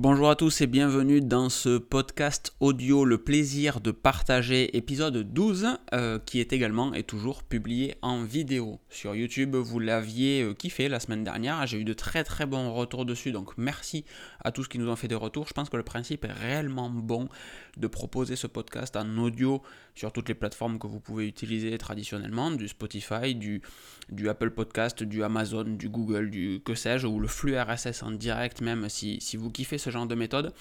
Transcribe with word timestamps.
Bonjour 0.00 0.30
à 0.30 0.36
tous 0.36 0.60
et 0.60 0.68
bienvenue 0.68 1.20
dans 1.20 1.48
ce 1.48 1.76
podcast 1.76 2.54
audio 2.60 3.04
Le 3.04 3.18
plaisir 3.18 3.80
de 3.80 3.90
partager 3.90 4.76
épisode 4.76 5.16
12 5.16 5.66
euh, 5.92 6.20
qui 6.24 6.38
est 6.38 6.52
également 6.52 6.94
et 6.94 7.02
toujours 7.02 7.42
publié 7.42 7.96
en 8.00 8.22
vidéo 8.22 8.78
sur 8.90 9.16
YouTube. 9.16 9.56
Vous 9.56 9.80
l'aviez 9.80 10.42
euh, 10.44 10.54
kiffé 10.54 10.88
la 10.88 11.00
semaine 11.00 11.24
dernière, 11.24 11.66
j'ai 11.66 11.80
eu 11.80 11.84
de 11.84 11.94
très 11.94 12.22
très 12.22 12.46
bons 12.46 12.72
retours 12.72 13.06
dessus 13.06 13.32
donc 13.32 13.58
merci 13.58 14.04
à 14.44 14.52
tous 14.52 14.68
qui 14.68 14.78
nous 14.78 14.88
ont 14.88 14.94
fait 14.94 15.08
des 15.08 15.16
retours. 15.16 15.48
Je 15.48 15.52
pense 15.52 15.68
que 15.68 15.76
le 15.76 15.82
principe 15.82 16.24
est 16.24 16.32
réellement 16.32 16.90
bon 16.90 17.28
de 17.76 17.88
proposer 17.88 18.36
ce 18.36 18.46
podcast 18.46 18.94
en 18.94 19.18
audio 19.18 19.62
sur 19.96 20.12
toutes 20.12 20.28
les 20.28 20.36
plateformes 20.36 20.78
que 20.78 20.86
vous 20.86 21.00
pouvez 21.00 21.26
utiliser 21.26 21.76
traditionnellement, 21.76 22.52
du 22.52 22.68
Spotify, 22.68 23.34
du, 23.34 23.62
du 24.10 24.28
Apple 24.28 24.50
Podcast, 24.50 25.02
du 25.02 25.24
Amazon, 25.24 25.64
du 25.64 25.88
Google, 25.88 26.30
du 26.30 26.62
que 26.64 26.76
sais-je, 26.76 27.08
ou 27.08 27.18
le 27.18 27.26
flux 27.26 27.58
RSS 27.58 28.04
en 28.04 28.12
direct 28.12 28.60
même 28.60 28.88
si, 28.88 29.20
si 29.20 29.36
vous 29.36 29.50
kiffez 29.50 29.76
ce 29.76 29.87
genre 29.90 30.06
de 30.06 30.14
méthode. 30.14 30.52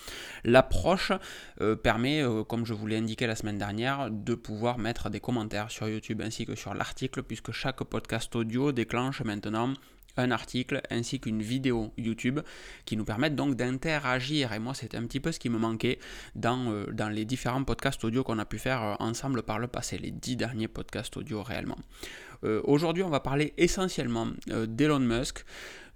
L'approche 0.43 1.11
euh, 1.61 1.75
permet, 1.75 2.21
euh, 2.21 2.43
comme 2.43 2.65
je 2.65 2.73
vous 2.73 2.87
l'ai 2.87 2.97
indiqué 2.97 3.27
la 3.27 3.35
semaine 3.35 3.57
dernière, 3.57 4.09
de 4.11 4.35
pouvoir 4.35 4.77
mettre 4.77 5.09
des 5.09 5.19
commentaires 5.19 5.71
sur 5.71 5.87
YouTube 5.87 6.21
ainsi 6.21 6.45
que 6.45 6.55
sur 6.55 6.73
l'article, 6.73 7.23
puisque 7.23 7.51
chaque 7.51 7.83
podcast 7.83 8.35
audio 8.35 8.71
déclenche 8.71 9.21
maintenant 9.21 9.73
un 10.19 10.31
article 10.31 10.81
ainsi 10.89 11.19
qu'une 11.19 11.41
vidéo 11.41 11.93
YouTube 11.97 12.39
qui 12.85 12.97
nous 12.97 13.05
permettent 13.05 13.35
donc 13.35 13.55
d'interagir. 13.55 14.53
Et 14.53 14.59
moi, 14.59 14.73
c'était 14.73 14.97
un 14.97 15.05
petit 15.05 15.19
peu 15.19 15.31
ce 15.31 15.39
qui 15.39 15.49
me 15.49 15.57
manquait 15.57 15.99
dans, 16.35 16.71
euh, 16.71 16.85
dans 16.91 17.09
les 17.09 17.25
différents 17.25 17.63
podcasts 17.63 18.03
audio 18.03 18.23
qu'on 18.23 18.39
a 18.39 18.45
pu 18.45 18.57
faire 18.59 18.97
ensemble 18.99 19.43
par 19.43 19.59
le 19.59 19.67
passé, 19.67 19.97
les 19.97 20.11
dix 20.11 20.35
derniers 20.35 20.67
podcasts 20.67 21.15
audio 21.17 21.43
réellement. 21.43 21.77
Aujourd'hui, 22.65 23.01
on 23.01 23.09
va 23.09 23.19
parler 23.19 23.55
essentiellement 23.57 24.27
d'Elon 24.45 24.99
Musk, 24.99 25.43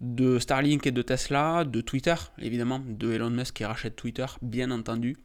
de 0.02 0.40
Starlink 0.40 0.88
et 0.88 0.92
de 0.92 1.04
Tesla, 1.04 1.64
de 1.64 1.82
Twitter, 1.82 2.16
évidemment, 2.40 2.82
de 2.84 3.14
Elon 3.14 3.30
Musk 3.30 3.58
qui 3.58 3.66
rachète 3.66 3.96
Twitter, 3.96 4.26
bien 4.42 4.72
entendu. 4.72 5.18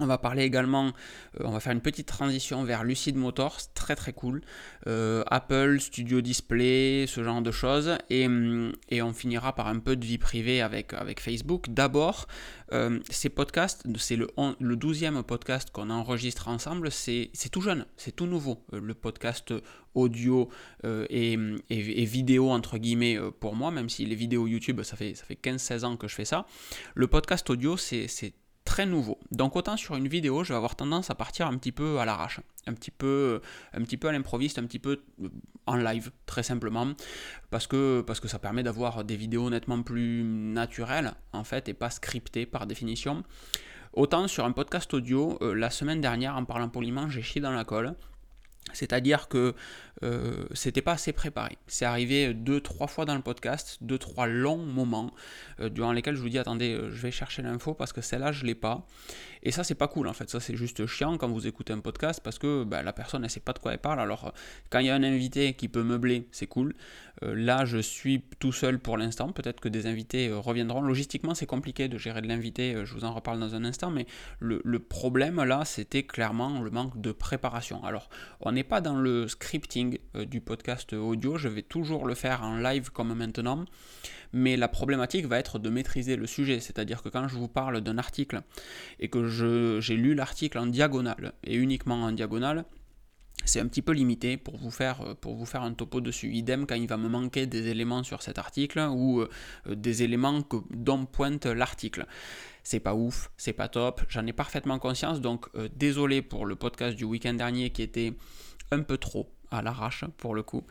On 0.00 0.06
va 0.06 0.18
parler 0.18 0.42
également, 0.42 0.86
euh, 0.86 1.44
on 1.44 1.52
va 1.52 1.60
faire 1.60 1.72
une 1.72 1.80
petite 1.80 2.08
transition 2.08 2.64
vers 2.64 2.82
Lucid 2.82 3.14
Motors, 3.14 3.58
très 3.74 3.94
très 3.94 4.12
cool. 4.12 4.42
Euh, 4.88 5.22
Apple, 5.28 5.78
Studio 5.78 6.20
Display, 6.20 7.06
ce 7.06 7.22
genre 7.22 7.42
de 7.42 7.52
choses. 7.52 7.96
Et, 8.10 8.26
on 8.26 9.12
finira 9.12 9.54
par 9.54 9.68
un 9.68 9.78
peu 9.78 9.94
de 9.94 10.04
vie 10.04 10.18
privée 10.18 10.62
avec, 10.62 10.94
Facebook. 11.20 11.66
D'abord, 11.68 12.26
euh, 12.72 12.98
ces 13.08 13.28
podcasts, 13.28 13.86
c'est 13.98 14.16
le, 14.16 14.28
le 14.58 14.76
12e 14.76 15.22
podcast 15.22 15.70
qu'on 15.70 15.90
enregistre 15.90 16.48
ensemble, 16.48 16.90
c'est 16.90 17.30
tout 17.52 17.60
jeune, 17.60 17.86
c'est 17.96 18.16
tout 18.16 18.26
nouveau. 18.26 18.64
le 18.72 18.94
podcast 18.94 19.54
audio 19.94 20.48
et, 20.84 21.38
et, 21.70 22.04
vidéo, 22.04 22.50
entre 22.50 22.78
guillemets, 22.78 23.18
pour 23.38 23.54
moi, 23.54 23.70
même 23.70 23.88
si 23.88 24.06
les 24.06 24.16
vidéos 24.16 24.48
YouTube, 24.48 24.82
ça 24.82 24.96
fait, 24.96 25.14
ça 25.14 25.24
fait 25.24 25.38
15-16 25.40 25.84
ans 25.84 25.96
que 25.96 26.08
je 26.08 26.14
fais 26.14 26.24
ça. 26.24 26.46
Le 26.94 27.06
podcast 27.06 27.48
audio, 27.50 27.76
c'est 27.76 28.08
très 28.64 28.86
nouveau. 28.86 29.18
Donc 29.34 29.56
autant 29.56 29.76
sur 29.76 29.96
une 29.96 30.06
vidéo, 30.06 30.44
je 30.44 30.52
vais 30.52 30.56
avoir 30.56 30.76
tendance 30.76 31.10
à 31.10 31.14
partir 31.14 31.48
un 31.48 31.56
petit 31.56 31.72
peu 31.72 31.98
à 31.98 32.04
l'arrache, 32.04 32.40
un 32.66 32.72
petit 32.74 32.92
peu, 32.92 33.40
un 33.72 33.82
petit 33.82 33.96
peu 33.96 34.08
à 34.08 34.12
l'improviste, 34.12 34.58
un 34.58 34.64
petit 34.64 34.78
peu 34.78 35.02
euh, 35.22 35.28
en 35.66 35.76
live, 35.76 36.12
très 36.26 36.42
simplement, 36.42 36.86
parce 37.50 37.66
que, 37.66 38.02
parce 38.06 38.20
que 38.20 38.28
ça 38.28 38.38
permet 38.38 38.62
d'avoir 38.62 39.02
des 39.04 39.16
vidéos 39.16 39.50
nettement 39.50 39.82
plus 39.82 40.22
naturelles, 40.22 41.14
en 41.32 41.42
fait, 41.42 41.68
et 41.68 41.74
pas 41.74 41.90
scriptées 41.90 42.46
par 42.46 42.66
définition. 42.66 43.24
Autant 43.92 44.28
sur 44.28 44.44
un 44.44 44.52
podcast 44.52 44.92
audio, 44.94 45.38
euh, 45.40 45.54
la 45.54 45.70
semaine 45.70 46.00
dernière, 46.00 46.36
en 46.36 46.44
parlant 46.44 46.68
poliment, 46.68 47.08
j'ai 47.08 47.22
chié 47.22 47.40
dans 47.40 47.52
la 47.52 47.64
colle. 47.64 47.94
C'est-à-dire 48.72 49.28
que 49.28 49.54
euh, 50.02 50.44
c'était 50.52 50.82
pas 50.82 50.92
assez 50.92 51.12
préparé. 51.12 51.56
C'est 51.66 51.84
arrivé 51.84 52.34
deux, 52.34 52.60
trois 52.60 52.86
fois 52.86 53.04
dans 53.04 53.14
le 53.14 53.22
podcast, 53.22 53.78
deux, 53.80 53.98
trois 53.98 54.26
longs 54.26 54.64
moments 54.64 55.12
euh, 55.60 55.68
durant 55.68 55.92
lesquels 55.92 56.16
je 56.16 56.20
vous 56.20 56.28
dis 56.28 56.38
attendez, 56.38 56.72
euh, 56.72 56.90
je 56.90 57.00
vais 57.00 57.10
chercher 57.10 57.42
l'info 57.42 57.74
parce 57.74 57.92
que 57.92 58.00
celle-là 58.00 58.32
je 58.32 58.44
l'ai 58.44 58.54
pas. 58.54 58.86
Et 59.42 59.50
ça 59.50 59.62
c'est 59.62 59.74
pas 59.74 59.88
cool 59.88 60.08
en 60.08 60.12
fait. 60.12 60.28
Ça 60.30 60.40
c'est 60.40 60.56
juste 60.56 60.86
chiant 60.86 61.16
quand 61.16 61.28
vous 61.28 61.46
écoutez 61.46 61.72
un 61.72 61.80
podcast 61.80 62.20
parce 62.24 62.38
que 62.38 62.64
bah, 62.64 62.82
la 62.82 62.92
personne 62.92 63.22
ne 63.22 63.28
sait 63.28 63.40
pas 63.40 63.52
de 63.52 63.58
quoi 63.58 63.72
elle 63.72 63.78
parle. 63.78 64.00
Alors 64.00 64.32
quand 64.70 64.78
il 64.78 64.86
y 64.86 64.90
a 64.90 64.94
un 64.94 65.02
invité 65.02 65.52
qui 65.52 65.68
peut 65.68 65.82
meubler, 65.82 66.28
c'est 66.32 66.46
cool. 66.46 66.74
là 67.20 67.64
je 67.66 67.78
suis 67.78 68.22
tout 68.38 68.52
seul 68.52 68.78
pour 68.78 68.96
l'instant. 68.96 69.32
Peut-être 69.32 69.60
que 69.60 69.68
des 69.68 69.86
invités 69.86 70.32
reviendront. 70.32 70.80
Logistiquement 70.80 71.34
c'est 71.34 71.46
compliqué 71.46 71.88
de 71.88 71.98
gérer 71.98 72.22
de 72.22 72.26
l'invité. 72.26 72.74
je 72.84 72.94
vous 72.94 73.04
en 73.04 73.12
reparle 73.12 73.38
dans 73.38 73.54
un 73.54 73.64
instant. 73.64 73.90
Mais 73.90 74.06
le, 74.38 74.62
le 74.64 74.78
problème 74.78 75.42
là 75.44 75.64
c'était 75.66 76.04
clairement 76.04 76.62
le 76.62 76.70
manque 76.70 76.98
de 77.00 77.12
préparation. 77.12 77.84
Alors 77.84 78.08
on 78.40 78.53
n'est 78.54 78.64
pas 78.64 78.80
dans 78.80 78.96
le 78.96 79.28
scripting 79.28 79.98
euh, 80.16 80.24
du 80.24 80.40
podcast 80.40 80.92
audio, 80.92 81.36
je 81.36 81.48
vais 81.48 81.62
toujours 81.62 82.06
le 82.06 82.14
faire 82.14 82.42
en 82.42 82.56
live 82.56 82.90
comme 82.90 83.12
maintenant, 83.14 83.64
mais 84.32 84.56
la 84.56 84.68
problématique 84.68 85.26
va 85.26 85.38
être 85.38 85.58
de 85.58 85.68
maîtriser 85.68 86.16
le 86.16 86.26
sujet, 86.26 86.60
c'est-à-dire 86.60 87.02
que 87.02 87.08
quand 87.08 87.28
je 87.28 87.36
vous 87.36 87.48
parle 87.48 87.80
d'un 87.80 87.98
article 87.98 88.42
et 89.00 89.08
que 89.08 89.28
j'ai 89.80 89.96
lu 89.96 90.14
l'article 90.14 90.58
en 90.58 90.66
diagonale 90.66 91.32
et 91.44 91.56
uniquement 91.56 92.02
en 92.02 92.12
diagonale, 92.12 92.64
c'est 93.44 93.60
un 93.60 93.66
petit 93.66 93.82
peu 93.82 93.92
limité 93.92 94.36
pour 94.36 94.56
vous, 94.56 94.70
faire, 94.70 95.02
euh, 95.02 95.14
pour 95.14 95.34
vous 95.34 95.44
faire 95.44 95.62
un 95.62 95.74
topo 95.74 96.00
dessus. 96.00 96.32
Idem 96.32 96.66
quand 96.66 96.76
il 96.76 96.88
va 96.88 96.96
me 96.96 97.08
manquer 97.08 97.46
des 97.46 97.68
éléments 97.68 98.02
sur 98.02 98.22
cet 98.22 98.38
article 98.38 98.80
ou 98.90 99.20
euh, 99.20 99.28
des 99.68 100.02
éléments 100.02 100.42
que, 100.42 100.56
dont 100.70 101.04
pointe 101.04 101.46
l'article. 101.46 102.06
C'est 102.64 102.80
pas 102.80 102.94
ouf, 102.94 103.30
c'est 103.36 103.52
pas 103.52 103.68
top, 103.68 104.02
j'en 104.08 104.26
ai 104.26 104.32
parfaitement 104.32 104.78
conscience, 104.78 105.20
donc 105.20 105.46
désolé 105.76 106.22
pour 106.22 106.46
le 106.46 106.56
podcast 106.56 106.96
du 106.96 107.04
week-end 107.04 107.34
dernier 107.34 107.70
qui 107.70 107.82
était 107.82 108.14
un 108.70 108.80
peu 108.80 108.96
trop 108.96 109.30
à 109.54 109.62
l'arrache 109.62 110.04
pour 110.18 110.34
le 110.34 110.42
coup. 110.42 110.64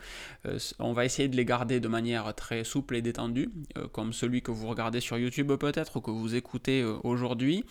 Euh, 0.46 0.58
on 0.78 0.92
va 0.92 1.04
essayer 1.04 1.28
de 1.28 1.36
les 1.36 1.44
garder 1.44 1.80
de 1.80 1.88
manière 1.88 2.34
très 2.34 2.64
souple 2.64 2.96
et 2.96 3.02
détendue, 3.02 3.50
euh, 3.78 3.88
comme 3.88 4.12
celui 4.12 4.42
que 4.42 4.50
vous 4.50 4.66
regardez 4.66 5.00
sur 5.00 5.18
YouTube 5.18 5.52
peut-être 5.54 6.00
que 6.00 6.10
vous 6.10 6.34
écoutez 6.34 6.82
euh, 6.82 6.96
aujourd'hui. 7.02 7.64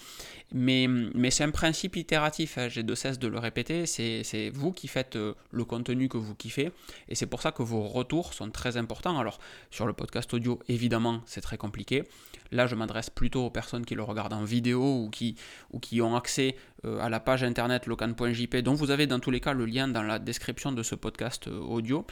Mais, 0.54 0.88
mais 0.88 1.32
c'est 1.32 1.44
un 1.44 1.52
principe 1.52 1.96
itératif, 1.96 2.58
hein, 2.58 2.70
j'ai 2.70 2.84
de 2.84 2.96
cesse 2.96 3.18
de 3.18 3.28
le 3.28 3.40
répéter, 3.40 3.86
c'est 3.86 4.52
vous 4.54 4.72
qui 4.72 4.88
faites 4.88 5.16
le 5.16 5.66
contenu 5.66 6.10
que 6.10 6.18
vous 6.18 6.36
kiffez 6.36 6.72
et 7.10 7.16
c'est 7.16 7.26
pour 7.26 7.42
ça 7.42 7.52
que 7.52 7.64
vos 7.64 7.82
retours 7.82 8.34
sont 8.34 8.50
très 8.52 8.78
importants. 8.78 9.18
Alors 9.18 9.40
sur 9.72 9.88
le 9.88 9.94
podcast 9.94 10.32
audio, 10.34 10.60
évidemment, 10.68 11.22
c'est 11.26 11.42
très 11.42 11.58
compliqué. 11.58 12.04
Là, 12.52 12.68
je 12.68 12.76
m'adresse 12.76 13.10
plutôt 13.10 13.46
aux 13.46 13.50
personnes 13.50 13.84
qui 13.84 13.96
le 13.96 14.04
regardent 14.04 14.34
en 14.34 14.44
vidéo 14.44 15.04
ou 15.04 15.10
qui, 15.10 15.36
ou 15.72 15.80
qui 15.80 16.02
ont 16.02 16.16
accès 16.16 16.56
à 17.00 17.10
la 17.10 17.20
page 17.20 17.44
internet 17.44 17.88
locan.jp 17.88 18.62
dont 18.62 18.74
vous 18.74 18.92
avez 18.92 19.08
dans 19.08 19.20
tous 19.20 19.32
les 19.32 19.40
cas 19.40 19.54
le 19.54 19.66
lien 19.66 19.88
dans 19.88 20.04
la 20.04 20.20
description 20.20 20.72
de 20.72 20.84
ce 20.84 20.96
podcast 20.96 21.48
euh, 21.48 21.60
audio 21.60 22.06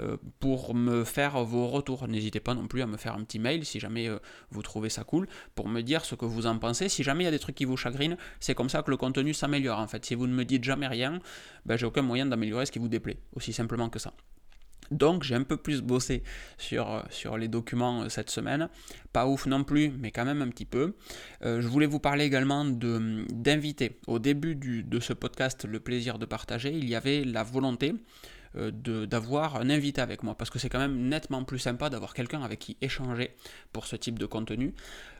euh, 0.00 0.16
pour 0.40 0.74
me 0.74 1.04
faire 1.04 1.42
vos 1.44 1.68
retours. 1.68 2.08
N'hésitez 2.08 2.40
pas 2.40 2.54
non 2.54 2.66
plus 2.66 2.82
à 2.82 2.86
me 2.86 2.96
faire 2.96 3.14
un 3.14 3.24
petit 3.24 3.38
mail 3.38 3.64
si 3.64 3.80
jamais 3.80 4.08
euh, 4.08 4.18
vous 4.50 4.62
trouvez 4.62 4.88
ça 4.88 5.04
cool 5.04 5.28
pour 5.54 5.68
me 5.68 5.82
dire 5.82 6.04
ce 6.04 6.14
que 6.14 6.24
vous 6.24 6.46
en 6.46 6.58
pensez. 6.58 6.88
Si 6.88 7.02
jamais 7.02 7.24
il 7.24 7.26
y 7.26 7.28
a 7.28 7.32
des 7.32 7.38
trucs 7.38 7.56
qui 7.56 7.64
vous 7.64 7.76
chagrinent, 7.76 8.16
c'est 8.40 8.54
comme 8.54 8.68
ça 8.68 8.82
que 8.82 8.90
le 8.90 8.96
contenu 8.96 9.34
s'améliore 9.34 9.78
en 9.78 9.86
fait. 9.86 10.04
Si 10.04 10.14
vous 10.14 10.26
ne 10.26 10.34
me 10.34 10.44
dites 10.44 10.64
jamais 10.64 10.86
rien, 10.86 11.18
ben, 11.66 11.76
j'ai 11.76 11.86
aucun 11.86 12.02
moyen 12.02 12.26
d'améliorer 12.26 12.66
ce 12.66 12.72
qui 12.72 12.78
vous 12.78 12.88
déplaît. 12.88 13.18
Aussi 13.34 13.52
simplement 13.52 13.88
que 13.88 13.98
ça. 13.98 14.12
Donc 14.90 15.22
j'ai 15.22 15.34
un 15.34 15.42
peu 15.42 15.56
plus 15.56 15.82
bossé 15.82 16.22
sur, 16.56 17.04
sur 17.10 17.36
les 17.36 17.48
documents 17.48 18.08
cette 18.08 18.30
semaine. 18.30 18.68
Pas 19.12 19.26
ouf 19.26 19.46
non 19.46 19.64
plus, 19.64 19.90
mais 19.90 20.10
quand 20.10 20.24
même 20.24 20.42
un 20.42 20.48
petit 20.48 20.64
peu. 20.64 20.94
je 21.42 21.66
voulais 21.66 21.86
vous 21.86 21.98
parler 21.98 22.24
également 22.24 22.64
d'inviter. 22.64 23.98
Au 24.06 24.18
début 24.18 24.54
de 24.54 25.00
ce 25.00 25.12
podcast, 25.12 25.64
le 25.64 25.80
plaisir 25.80 26.18
de 26.18 26.26
partager, 26.26 26.72
il 26.72 26.88
y 26.88 26.94
avait 26.94 27.24
la 27.24 27.42
volonté 27.42 27.94
euh, 28.56 28.70
d'avoir 29.06 29.56
un 29.56 29.68
invité 29.68 30.00
avec 30.00 30.22
moi, 30.22 30.34
parce 30.34 30.48
que 30.48 30.58
c'est 30.58 30.70
quand 30.70 30.78
même 30.78 31.08
nettement 31.08 31.44
plus 31.44 31.58
sympa 31.58 31.90
d'avoir 31.90 32.14
quelqu'un 32.14 32.42
avec 32.42 32.60
qui 32.60 32.76
échanger 32.80 33.34
pour 33.72 33.86
ce 33.86 33.94
type 33.94 34.18
de 34.18 34.24
contenu. 34.24 34.74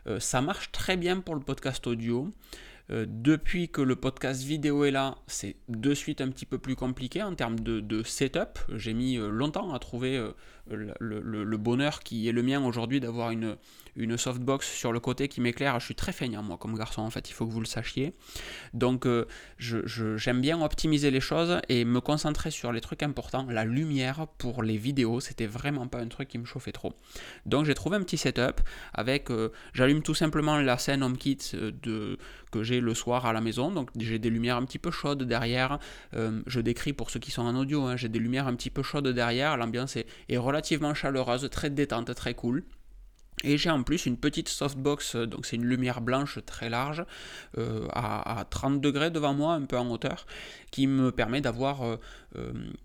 Euh, 0.06 0.19
ça 0.19 0.41
marche 0.41 0.73
très 0.73 0.97
bien 0.97 1.21
pour 1.21 1.35
le 1.35 1.43
podcast 1.43 1.87
audio. 1.87 2.31
Euh, 2.91 3.04
depuis 3.09 3.69
que 3.69 3.82
le 3.82 3.97
podcast 3.97 4.43
vidéo 4.43 4.84
est 4.84 4.91
là, 4.91 5.16
c'est 5.26 5.56
de 5.69 5.94
suite 5.94 6.21
un 6.21 6.28
petit 6.28 6.47
peu 6.47 6.59
plus 6.59 6.76
compliqué 6.76 7.22
en 7.22 7.34
termes 7.34 7.60
de, 7.60 8.03
setup. 8.03 8.59
J'ai 8.75 8.94
mis 8.94 9.16
longtemps 9.16 9.72
à 9.75 9.78
trouver 9.78 10.22
le, 10.69 11.56
bonheur 11.56 12.00
qui 12.00 12.28
est 12.28 12.32
le 12.32 12.43
mien 12.43 12.65
aujourd'hui 12.65 13.00
d'avoir 13.00 13.31
une, 13.31 13.56
une 13.98 14.16
softbox 14.16 14.66
sur 14.66 14.92
le 14.92 15.00
côté 15.00 15.28
qui 15.28 15.41
m'éclaire. 15.41 15.78
Je 15.81 15.84
suis 15.84 15.94
très 15.94 16.12
feignant 16.12 16.42
moi 16.42 16.56
comme 16.56 16.76
garçon 16.78 17.02
en 17.02 17.11
fait, 17.11 17.28
il 17.28 17.32
faut 17.32 17.46
que 17.46 17.52
vous 17.52 17.61
le 17.61 17.67
sachiez. 17.67 18.14
Donc 18.73 19.06
euh, 19.06 19.26
j'aime 19.58 20.40
bien 20.40 20.62
optimiser 20.62 21.11
les 21.11 21.20
choses 21.20 21.61
et 21.69 21.84
me 21.84 22.00
concentrer 22.00 22.50
sur 22.50 22.73
les 22.73 22.81
trucs 22.81 23.02
importants. 23.02 23.46
La 23.50 23.64
lumière 23.64 24.26
pour 24.38 24.62
les 24.62 24.76
vidéos, 24.76 25.20
c'était 25.20 25.46
vraiment 25.46 25.88
pas 25.88 25.99
un 25.99 26.08
truc 26.08 26.28
qui 26.28 26.38
me 26.38 26.44
chauffait 26.44 26.73
trop. 26.73 26.94
Donc 27.44 27.64
j'ai 27.64 27.75
trouvé 27.75 27.96
un 27.96 28.02
petit 28.02 28.19
setup 28.19 28.61
avec, 28.94 29.31
euh, 29.31 29.50
j'allume 29.75 30.02
tout 30.02 30.14
simplement 30.14 30.56
la 30.58 30.78
scène 30.78 31.02
HomeKit 31.02 31.38
euh, 31.55 31.73
de, 31.82 32.19
que 32.52 32.62
j'ai 32.62 32.81
le 32.81 32.94
soir 32.94 33.26
à 33.26 33.32
la 33.32 33.40
maison. 33.40 33.73
Donc 33.73 33.90
j'ai 33.99 34.19
des 34.19 34.31
lumières 34.31 34.56
un 34.56 34.64
petit 34.64 34.78
peu 34.78 34.90
chaudes 34.90 35.25
derrière. 35.25 35.78
je 36.12 36.61
décris 36.61 36.93
pour 36.93 37.11
ceux 37.11 37.19
qui 37.20 37.31
sont 37.31 37.43
en 37.43 37.56
audio, 37.56 37.84
hein, 37.84 37.96
j'ai 37.96 38.08
des 38.08 38.19
lumières 38.19 38.46
un 38.46 38.55
petit 38.55 38.70
peu 38.70 38.82
chaudes 38.82 39.08
derrière. 39.08 39.56
L'ambiance 39.56 39.96
est, 39.96 40.06
est 40.28 40.37
relativement 40.37 40.94
chaleureuse, 40.94 41.49
très 41.50 41.70
détente, 41.70 42.14
très 42.14 42.34
cool. 42.34 42.64
Et 43.44 43.56
j'ai 43.56 43.70
en 43.70 43.82
plus 43.85 44.06
une 44.06 44.17
petite 44.17 44.49
softbox, 44.49 45.14
euh, 45.14 45.26
donc 45.26 45.46
c'est 45.46 45.56
une 45.56 45.64
lumière 45.64 46.00
blanche 46.00 46.40
très 46.44 46.69
large, 46.69 47.05
euh, 47.56 47.87
à, 47.93 48.44
30 48.50 48.81
degrés 48.81 49.11
devant 49.11 49.32
moi, 49.32 49.55
un 49.55 49.64
peu 49.64 49.79
en 49.79 49.88
hauteur, 49.90 50.26
qui 50.73 50.87
me 50.88 51.12
permet 51.12 51.40
d'avoir 51.40 51.85
euh, 51.85 51.96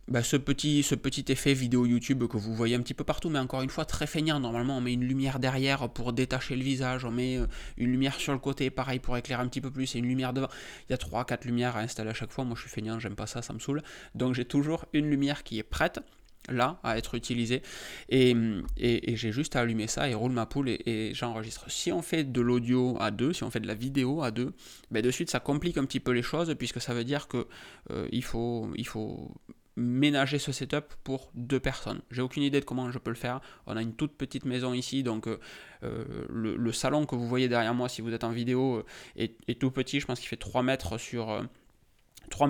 bah, 0.07 0.21
ce, 0.21 0.37
petit, 0.37 0.83
ce 0.83 0.93
petit 0.93 1.25
effet 1.31 1.53
vidéo 1.53 1.85
YouTube 1.87 2.23
que 2.27 2.37
vous 2.37 2.53
voyez 2.53 2.75
un 2.75 2.81
petit 2.81 2.93
peu 2.93 3.03
partout, 3.03 3.29
mais 3.29 3.39
encore 3.39 3.63
une 3.63 3.69
fois 3.69 3.85
très 3.85 4.05
feignant. 4.05 4.39
Normalement, 4.39 4.77
on 4.77 4.81
met 4.81 4.93
une 4.93 5.05
lumière 5.05 5.39
derrière 5.39 5.89
pour 5.89 6.13
détacher 6.13 6.55
le 6.55 6.63
visage, 6.63 7.03
on 7.03 7.11
met 7.11 7.39
une 7.77 7.91
lumière 7.91 8.15
sur 8.15 8.33
le 8.33 8.39
côté, 8.39 8.69
pareil 8.69 8.99
pour 8.99 9.17
éclairer 9.17 9.41
un 9.41 9.47
petit 9.47 9.61
peu 9.61 9.71
plus, 9.71 9.95
et 9.95 9.99
une 9.99 10.07
lumière 10.07 10.33
devant. 10.33 10.49
Il 10.87 10.91
y 10.91 10.93
a 10.93 10.97
3-4 10.97 11.45
lumières 11.45 11.77
à 11.77 11.79
installer 11.79 12.11
à 12.11 12.13
chaque 12.13 12.31
fois. 12.31 12.45
Moi, 12.45 12.55
je 12.55 12.61
suis 12.61 12.69
feignant, 12.69 12.99
j'aime 12.99 13.15
pas 13.15 13.27
ça, 13.27 13.41
ça 13.41 13.53
me 13.53 13.59
saoule. 13.59 13.81
Donc 14.13 14.35
j'ai 14.35 14.45
toujours 14.45 14.85
une 14.93 15.09
lumière 15.09 15.43
qui 15.43 15.57
est 15.57 15.63
prête 15.63 15.99
là 16.49 16.79
à 16.83 16.97
être 16.97 17.15
utilisé 17.15 17.61
et, 18.09 18.35
j'ai 18.77 19.31
juste 19.31 19.55
à 19.55 19.61
allumer 19.61 19.87
ça 19.87 20.09
et 20.09 20.13
roule 20.13 20.31
ma 20.31 20.45
poule 20.45 20.69
et, 20.69 21.11
j'enregistre. 21.13 21.69
Si 21.69 21.91
on 21.91 22.01
fait 22.01 22.23
de 22.23 22.41
l'audio 22.41 22.97
à 22.99 23.11
deux, 23.11 23.33
si 23.33 23.43
on 23.43 23.51
fait 23.51 23.59
de 23.59 23.67
la 23.67 23.75
vidéo 23.75 24.23
à 24.23 24.31
deux, 24.31 24.53
ben 24.91 25.01
de 25.01 25.11
suite 25.11 25.29
ça 25.29 25.39
complique 25.39 25.77
un 25.77 25.85
petit 25.85 25.99
peu 25.99 26.11
les 26.11 26.21
choses 26.21 26.53
puisque 26.57 26.81
ça 26.81 26.93
veut 26.93 27.03
dire 27.03 27.27
que 27.27 27.47
euh, 27.91 28.07
il, 28.11 28.23
faut, 28.23 28.69
il 28.75 28.87
faut 28.87 29.31
ménager 29.75 30.39
ce 30.39 30.51
setup 30.51 30.93
pour 31.03 31.31
deux 31.33 31.59
personnes. 31.59 32.01
J'ai 32.11 32.21
aucune 32.21 32.43
idée 32.43 32.59
de 32.59 32.65
comment 32.65 32.91
je 32.91 32.99
peux 32.99 33.11
le 33.11 33.15
faire. 33.15 33.41
On 33.65 33.75
a 33.75 33.81
une 33.81 33.95
toute 33.95 34.15
petite 34.15 34.45
maison 34.45 34.73
ici, 34.73 35.03
donc 35.03 35.27
euh, 35.27 35.39
euh, 35.83 36.25
le, 36.29 36.71
salon 36.71 37.05
que 37.05 37.15
vous 37.15 37.27
voyez 37.27 37.47
derrière 37.47 37.73
moi, 37.73 37.89
si 37.89 38.01
vous 38.01 38.13
êtes 38.13 38.23
en 38.23 38.31
vidéo, 38.31 38.83
est, 39.15 39.35
est 39.47 39.59
tout 39.59 39.71
petit. 39.71 39.99
Je 39.99 40.05
pense 40.05 40.19
qu'il 40.19 40.29
fait 40.29 40.37
3 40.37 40.63
mètres 40.63 40.97
sur 40.97 41.43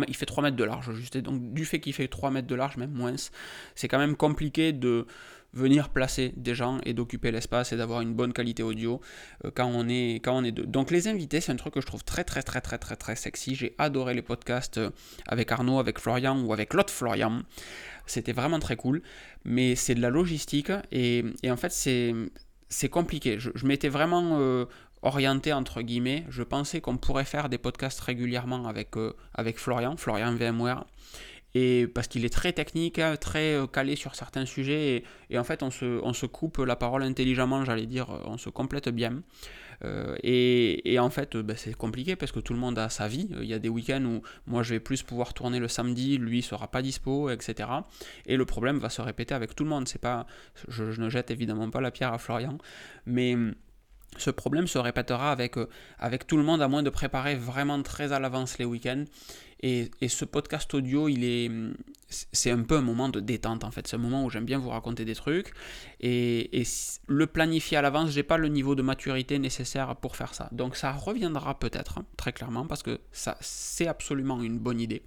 il 0.07 0.15
fait 0.15 0.25
3 0.25 0.43
mètres 0.43 0.57
de 0.57 0.63
large, 0.63 0.91
juste. 0.93 1.17
donc, 1.17 1.53
du 1.53 1.65
fait 1.65 1.79
qu'il 1.79 1.93
fait 1.93 2.07
3 2.07 2.31
mètres 2.31 2.47
de 2.47 2.55
large, 2.55 2.77
même 2.77 2.91
moins, 2.91 3.15
c'est 3.75 3.87
quand 3.87 3.99
même 3.99 4.15
compliqué 4.15 4.71
de 4.73 5.05
venir 5.53 5.89
placer 5.89 6.33
des 6.35 6.55
gens 6.55 6.79
et 6.83 6.93
d'occuper 6.93 7.31
l'espace 7.31 7.71
et 7.71 7.77
d'avoir 7.77 8.01
une 8.01 8.13
bonne 8.13 8.33
qualité 8.33 8.63
audio 8.63 8.99
euh, 9.45 9.51
quand, 9.53 9.67
on 9.67 9.87
est, 9.87 10.15
quand 10.15 10.35
on 10.35 10.43
est 10.43 10.51
deux. 10.51 10.65
Donc, 10.65 10.91
les 10.91 11.07
invités, 11.07 11.41
c'est 11.41 11.51
un 11.51 11.55
truc 11.55 11.75
que 11.75 11.81
je 11.81 11.85
trouve 11.85 12.03
très, 12.03 12.23
très, 12.23 12.41
très, 12.41 12.59
très, 12.59 12.77
très, 12.77 12.95
très 12.95 13.15
sexy. 13.15 13.55
J'ai 13.55 13.75
adoré 13.77 14.13
les 14.13 14.21
podcasts 14.21 14.79
euh, 14.79 14.89
avec 15.27 15.51
Arnaud, 15.51 15.79
avec 15.79 15.99
Florian 15.99 16.41
ou 16.41 16.53
avec 16.53 16.73
l'autre 16.73 16.91
Florian. 16.91 17.43
C'était 18.05 18.33
vraiment 18.33 18.59
très 18.59 18.75
cool. 18.75 19.01
Mais 19.45 19.75
c'est 19.75 19.95
de 19.95 20.01
la 20.01 20.09
logistique 20.09 20.71
et, 20.91 21.23
en 21.47 21.57
fait, 21.57 21.71
c'est 21.71 22.89
compliqué. 22.89 23.37
Je, 23.39 23.65
m'étais 23.65 23.89
vraiment 23.89 24.39
euh, 24.39 24.65
orienté 25.03 25.53
entre 25.53 25.81
guillemets. 25.81 26.25
Je 26.29 26.43
pensais 26.43 26.81
qu'on 26.81 26.97
pourrait 26.97 27.25
faire 27.25 27.49
des 27.49 27.57
podcasts 27.57 27.99
régulièrement 28.01 28.65
avec, 28.67 28.97
euh, 28.97 29.13
avec 29.33 29.59
Florian, 29.59 29.95
Florian 29.97 30.33
VMware. 30.33 30.85
Et 31.55 31.85
parce 31.93 32.07
qu'il 32.07 32.25
est 32.25 32.33
très 32.33 32.51
technique, 32.51 32.97
hein, 32.97 33.15
très 33.15 33.53
euh, 33.53 33.67
calé 33.67 33.95
sur 33.95 34.15
certains 34.15 34.47
sujets, 34.47 35.03
et, 35.29 35.37
en 35.37 35.43
fait 35.43 35.61
on 35.61 35.69
se, 35.69 35.99
on 36.03 36.11
se, 36.11 36.25
coupe 36.25 36.57
la 36.57 36.75
parole 36.75 37.03
intelligemment, 37.03 37.63
j'allais 37.63 37.85
dire, 37.85 38.09
on 38.25 38.39
se 38.39 38.49
complète 38.49 38.89
bien. 38.89 39.21
Euh, 39.85 40.15
et, 40.23 40.97
en 40.99 41.09
fait, 41.09 41.35
ben, 41.37 41.55
c'est 41.57 41.73
compliqué 41.73 42.15
parce 42.15 42.31
que 42.31 42.39
tout 42.39 42.53
le 42.53 42.59
monde 42.59 42.77
a 42.79 42.89
sa 42.89 43.07
vie. 43.07 43.29
Il 43.41 43.45
y 43.45 43.53
a 43.53 43.59
des 43.59 43.69
week-ends 43.69 44.03
où 44.05 44.21
moi 44.47 44.63
je 44.63 44.73
vais 44.73 44.79
plus 44.79 45.03
pouvoir 45.03 45.33
tourner 45.33 45.59
le 45.59 45.67
samedi, 45.67 46.17
lui 46.17 46.41
sera 46.41 46.67
pas 46.67 46.81
dispo, 46.81 47.29
etc. 47.29 47.69
Et 48.25 48.37
le 48.37 48.45
problème 48.45 48.79
va 48.79 48.89
se 48.89 49.01
répéter 49.01 49.33
avec 49.33 49.55
tout 49.55 49.63
le 49.63 49.69
monde. 49.69 49.87
C'est 49.87 50.01
pas, 50.01 50.25
je, 50.67 50.83
ne 50.99 51.09
jette 51.09 51.31
évidemment 51.31 51.69
pas 51.69 51.81
la 51.81 51.91
pierre 51.91 52.13
à 52.13 52.17
Florian, 52.17 52.57
mais 53.05 53.35
ce 54.17 54.29
problème 54.29 54.67
se 54.67 54.77
répétera 54.77 55.31
avec, 55.31 55.57
euh, 55.57 55.67
avec 55.99 56.27
tout 56.27 56.37
le 56.37 56.43
monde 56.43 56.61
à 56.61 56.67
moins 56.67 56.83
de 56.83 56.89
préparer 56.89 57.35
vraiment 57.35 57.81
très 57.81 58.11
à 58.11 58.19
l'avance 58.19 58.57
les 58.57 58.65
week-ends. 58.65 59.05
Et, 59.61 59.89
ce 60.07 60.25
podcast 60.25 60.73
audio, 60.73 61.07
il 61.07 61.23
est, 61.23 61.49
c'est 62.31 62.51
un 62.51 62.63
peu 62.63 62.77
un 62.77 62.81
moment 62.81 63.09
de 63.09 63.19
détente 63.19 63.63
en 63.63 63.71
fait. 63.71 63.87
C'est 63.87 63.95
un 63.95 63.99
moment 63.99 64.23
où 64.25 64.29
j'aime 64.29 64.45
bien 64.45 64.57
vous 64.57 64.69
raconter 64.69 65.05
des 65.05 65.15
trucs. 65.15 65.53
Et, 65.99 66.63
le 67.07 67.27
planifier 67.27 67.77
à 67.77 67.81
l'avance, 67.81 68.11
j'ai 68.11 68.23
pas 68.23 68.37
le 68.37 68.47
niveau 68.47 68.75
de 68.75 68.81
maturité 68.81 69.39
nécessaire 69.39 69.95
pour 69.95 70.15
faire 70.15 70.33
ça. 70.33 70.49
Donc 70.51 70.75
ça 70.75 70.91
reviendra 70.91 71.59
peut-être, 71.59 71.99
hein, 71.99 72.05
très 72.17 72.33
clairement, 72.33 72.65
parce 72.65 72.83
que 72.83 72.99
c'est 73.11 73.87
absolument 73.87 74.41
une 74.41 74.59
bonne 74.59 74.79
idée. 74.79 75.03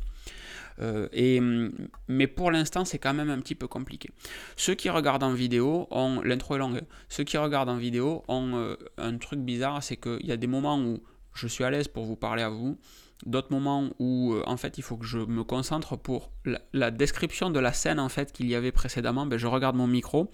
Euh, 0.80 1.70
mais 2.08 2.26
pour 2.26 2.50
l'instant, 2.50 2.84
c'est 2.84 2.98
quand 2.98 3.14
même 3.14 3.30
un 3.30 3.40
petit 3.40 3.54
peu 3.54 3.66
compliqué. 3.66 4.10
Ceux 4.56 4.74
qui 4.74 4.90
regardent 4.90 5.22
en 5.22 5.32
vidéo 5.32 5.86
ont. 5.90 6.20
L'intro 6.22 6.56
est 6.56 6.58
longue. 6.58 6.82
Ceux 7.08 7.24
qui 7.24 7.38
regardent 7.38 7.70
en 7.70 7.76
vidéo 7.76 8.24
ont 8.28 8.56
euh, 8.56 8.76
un 8.98 9.16
truc 9.16 9.40
bizarre 9.40 9.82
c'est 9.82 9.96
qu'il 9.96 10.26
y 10.26 10.32
a 10.32 10.36
des 10.36 10.46
moments 10.46 10.78
où 10.78 11.02
je 11.34 11.46
suis 11.46 11.64
à 11.64 11.70
l'aise 11.70 11.88
pour 11.88 12.04
vous 12.04 12.16
parler 12.16 12.42
à 12.42 12.48
vous. 12.48 12.78
D'autres 13.24 13.50
moments 13.50 13.90
où 13.98 14.34
euh, 14.34 14.42
en 14.46 14.56
fait 14.56 14.76
il 14.76 14.82
faut 14.82 14.96
que 14.96 15.06
je 15.06 15.18
me 15.18 15.42
concentre 15.42 15.96
pour 15.96 16.30
la, 16.72 16.90
description 16.90 17.50
de 17.50 17.58
la 17.58 17.72
scène 17.72 17.98
en 17.98 18.10
fait 18.10 18.32
qu'il 18.32 18.46
y 18.46 18.54
avait 18.54 18.72
précédemment. 18.72 19.24
Ben, 19.24 19.38
je 19.38 19.46
regarde 19.46 19.74
mon 19.74 19.86
micro 19.86 20.30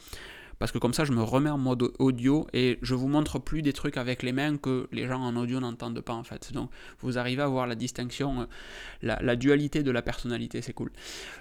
parce 0.59 0.73
que 0.73 0.79
comme 0.79 0.93
ça 0.93 1.05
je 1.05 1.13
me 1.13 1.23
remets 1.23 1.51
en 1.51 1.59
mode 1.59 1.93
audio 2.01 2.47
et 2.53 2.79
je 2.83 2.95
vous 2.95 3.07
montre 3.07 3.39
plus 3.39 3.63
des 3.63 3.73
trucs 3.73 3.97
avec 3.97 4.23
les 4.25 4.33
mains 4.33 4.57
que 4.57 4.89
les 4.91 5.07
gens 5.07 5.21
en 5.21 5.37
audio 5.37 5.61
n'entendent 5.61 6.01
pas 6.01 6.13
en 6.13 6.25
fait. 6.25 6.53
Donc 6.53 6.71
vous 7.01 7.19
arrivez 7.19 7.43
à 7.43 7.47
voir 7.47 7.69
la 7.69 7.77
distinction, 7.77 8.43
euh, 8.43 9.17
la, 9.21 9.37
dualité 9.37 9.85
de 9.85 9.91
la 9.93 10.03
personnalité, 10.03 10.61
c'est 10.61 10.73
cool. 10.73 10.91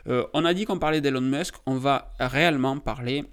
Euh, 0.07 0.25
on 0.33 0.45
a 0.45 0.53
dit 0.53 0.65
qu'on 0.65 0.79
parlait 0.79 1.01
d'Elon 1.01 1.21
Musk, 1.21 1.55
on 1.65 1.75
va 1.75 2.13
réellement 2.19 2.77
parler 2.77 3.25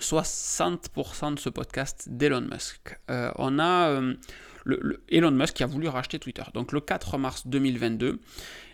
60% 0.00 1.34
de 1.34 1.38
ce 1.38 1.48
podcast 1.48 2.08
d'Elon 2.08 2.42
Musk. 2.42 2.98
Euh, 3.10 3.30
on 3.36 3.58
a 3.58 4.00
Elon 5.08 5.30
Musk 5.30 5.54
qui 5.54 5.62
a 5.62 5.66
voulu 5.66 5.88
racheter 5.88 6.18
Twitter. 6.18 6.42
Donc 6.54 6.72
le 6.72 6.80
4 6.80 7.18
mars 7.18 7.46
2022, 7.46 8.20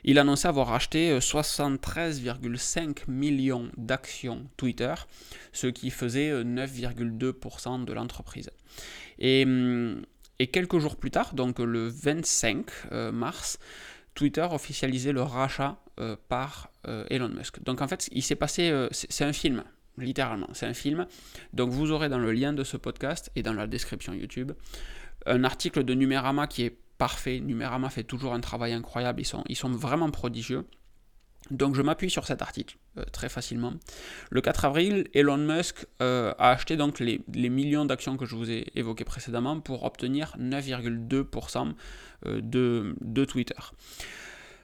il 0.04 0.18
annonçait 0.18 0.48
avoir 0.48 0.68
racheté 0.68 1.18
73,5 1.18 2.78
euh, 2.78 2.92
millions 3.08 3.70
d'actions 3.76 4.46
Twitter, 4.56 4.94
ce 5.52 5.66
qui 5.66 5.90
faisait 5.90 6.42
9,2% 6.42 7.82
euh, 7.82 7.84
de 7.84 7.92
l'entreprise. 7.92 8.50
Hum, 9.22 10.02
et, 10.38 10.46
quelques 10.46 10.78
jours 10.78 10.96
plus 10.96 11.10
tard, 11.10 11.34
donc 11.34 11.58
le 11.58 11.88
25 11.88 12.66
euh, 12.92 13.12
mars, 13.12 13.58
Twitter 14.14 14.46
officialisait 14.50 15.12
le 15.12 15.22
rachat 15.22 15.78
par 16.28 16.70
Elon 17.10 17.28
Musk. 17.28 17.62
Donc 17.62 17.82
en 17.82 17.88
fait, 17.88 18.08
il 18.10 18.22
s'est 18.22 18.34
passé, 18.34 18.88
c'est 18.90 19.24
un 19.24 19.34
film, 19.34 19.64
littéralement, 20.00 20.48
c'est 20.52 20.66
un 20.66 20.74
film. 20.74 21.06
Donc 21.52 21.70
vous 21.70 21.90
aurez 21.90 22.08
dans 22.08 22.18
le 22.18 22.32
lien 22.32 22.52
de 22.52 22.64
ce 22.64 22.76
podcast 22.76 23.30
et 23.36 23.42
dans 23.42 23.52
la 23.52 23.66
description 23.66 24.12
YouTube 24.12 24.52
un 25.26 25.44
article 25.44 25.84
de 25.84 25.94
Numérama 25.94 26.46
qui 26.46 26.64
est 26.64 26.76
parfait. 26.98 27.40
Numérama 27.40 27.90
fait 27.90 28.04
toujours 28.04 28.34
un 28.34 28.40
travail 28.40 28.72
incroyable, 28.72 29.20
ils 29.20 29.26
sont, 29.26 29.44
ils 29.48 29.56
sont 29.56 29.70
vraiment 29.70 30.10
prodigieux. 30.10 30.66
Donc 31.50 31.74
je 31.74 31.82
m'appuie 31.82 32.10
sur 32.10 32.26
cet 32.26 32.42
article 32.42 32.76
euh, 32.98 33.04
très 33.12 33.28
facilement. 33.28 33.72
Le 34.30 34.40
4 34.40 34.66
avril, 34.66 35.08
Elon 35.14 35.38
Musk 35.38 35.86
euh, 36.00 36.32
a 36.38 36.50
acheté 36.50 36.76
donc 36.76 37.00
les, 37.00 37.20
millions 37.48 37.84
d'actions 37.84 38.16
que 38.16 38.26
je 38.26 38.36
vous 38.36 38.50
ai 38.50 38.66
évoquées 38.74 39.04
précédemment 39.04 39.58
pour 39.60 39.84
obtenir 39.84 40.36
9,2% 40.38 41.72
euh, 42.26 42.40
de, 42.42 42.94
de, 43.00 43.24
Twitter. 43.24 43.54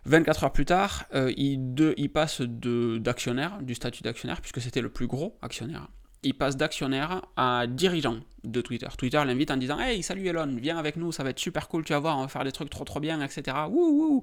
24 0.07 0.45
heures 0.45 0.53
plus 0.53 0.65
tard, 0.65 1.05
il, 1.15 1.75
il, 1.97 2.09
passe 2.11 2.41
d'actionnaire, 2.41 3.61
du 3.63 3.75
statut 3.75 4.03
d'actionnaire, 4.03 4.41
puisque 4.41 4.61
c'était 4.61 4.81
le 4.81 4.89
plus 4.89 5.07
gros 5.07 5.37
actionnaire, 5.43 5.89
il 6.27 6.35
passe 6.35 6.57
d'actionnaire 6.57 7.23
à 7.37 7.67
dirigeant 7.67 8.19
de 8.45 8.61
Twitter. 8.61 8.89
Twitter 8.99 9.23
l'invite 9.25 9.51
en 9.51 9.57
disant 9.57 9.79
Hey, 9.79 10.03
salut 10.03 10.27
Elon, 10.27 10.57
viens 10.61 10.77
avec 10.77 10.97
nous, 10.97 11.13
ça 11.13 11.23
va 11.23 11.31
être 11.31 11.39
super 11.39 11.69
cool, 11.69 11.85
tu 11.85 11.93
vas 11.93 11.99
voir, 11.99 12.19
on 12.19 12.23
va 12.23 12.29
faire 12.29 12.45
des 12.45 12.53
trucs 12.53 12.71
trop 12.71 12.85
trop 12.85 13.01
bien, 13.01 13.21
etc. 13.21 13.57
Wouh, 13.69 14.23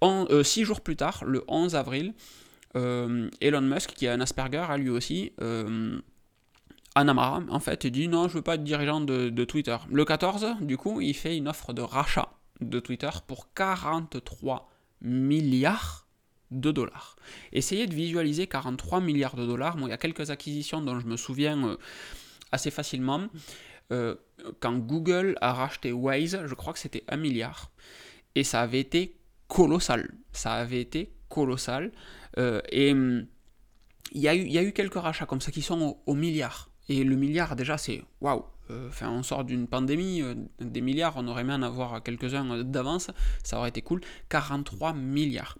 En, 0.00 0.26
euh, 0.30 0.42
six 0.42 0.64
jours 0.64 0.80
plus 0.80 0.96
tard, 0.96 1.24
le 1.26 1.44
11 1.48 1.74
avril, 1.74 2.14
euh, 2.76 3.28
Elon 3.40 3.60
Musk, 3.60 3.92
qui 3.94 4.08
a 4.08 4.12
un 4.12 4.20
Asperger 4.20 4.66
à 4.68 4.76
lui 4.78 4.90
aussi, 4.90 5.32
euh, 5.40 5.98
Anamara, 6.94 7.42
en 7.50 7.60
fait, 7.60 7.84
il 7.84 7.90
dit 7.90 8.08
Non, 8.08 8.28
je 8.28 8.34
veux 8.34 8.42
pas 8.42 8.54
être 8.54 8.64
dirigeant 8.64 9.00
de, 9.00 9.28
de 9.28 9.44
Twitter. 9.44 9.76
Le 9.90 10.04
14, 10.04 10.56
du 10.62 10.76
coup, 10.76 11.00
il 11.00 11.14
fait 11.14 11.36
une 11.36 11.48
offre 11.48 11.72
de 11.72 11.82
rachat 11.82 12.30
de 12.60 12.80
Twitter 12.80 13.10
pour 13.26 13.52
43 13.52 14.70
milliards 15.00 16.06
de 16.50 16.70
dollars. 16.70 17.16
Essayez 17.52 17.86
de 17.86 17.94
visualiser 17.94 18.46
43 18.46 19.00
milliards 19.00 19.36
de 19.36 19.46
dollars. 19.46 19.76
Moi, 19.76 19.88
il 19.88 19.90
y 19.90 19.94
a 19.94 19.98
quelques 19.98 20.30
acquisitions 20.30 20.80
dont 20.80 21.00
je 21.00 21.06
me 21.06 21.16
souviens 21.16 21.68
euh, 21.68 21.76
assez 22.52 22.70
facilement. 22.70 23.26
Euh, 23.92 24.14
quand 24.60 24.76
Google 24.78 25.36
a 25.40 25.52
racheté 25.52 25.92
Waze, 25.92 26.46
je 26.46 26.54
crois 26.54 26.72
que 26.72 26.78
c'était 26.78 27.04
1 27.08 27.16
milliard. 27.16 27.70
Et 28.34 28.44
ça 28.44 28.60
avait 28.60 28.80
été 28.80 29.16
colossal. 29.48 30.14
Ça 30.32 30.54
avait 30.54 30.80
été 30.80 31.12
colossal. 31.28 31.92
Euh, 32.38 32.60
et 32.70 32.92
hum, 32.92 33.26
il 34.12 34.20
y, 34.20 34.28
a 34.28 34.34
eu, 34.34 34.46
y 34.46 34.58
a 34.58 34.62
eu 34.62 34.72
quelques 34.72 34.94
rachats 34.94 35.26
comme 35.26 35.40
ça 35.40 35.50
qui 35.50 35.62
sont 35.62 35.80
au, 35.80 36.02
au 36.06 36.14
milliard. 36.14 36.70
Et 36.88 37.02
le 37.02 37.16
milliard, 37.16 37.56
déjà, 37.56 37.76
c'est 37.76 38.02
waouh! 38.20 38.44
Enfin, 38.88 39.10
on 39.10 39.22
sort 39.22 39.44
d'une 39.44 39.66
pandémie, 39.66 40.22
des 40.60 40.80
milliards, 40.80 41.14
on 41.16 41.28
aurait 41.28 41.42
aimé 41.42 41.52
en 41.52 41.62
avoir 41.62 42.02
quelques-uns 42.02 42.64
d'avance, 42.64 43.10
ça 43.42 43.58
aurait 43.58 43.68
été 43.68 43.82
cool. 43.82 44.00
43 44.28 44.92
milliards. 44.92 45.56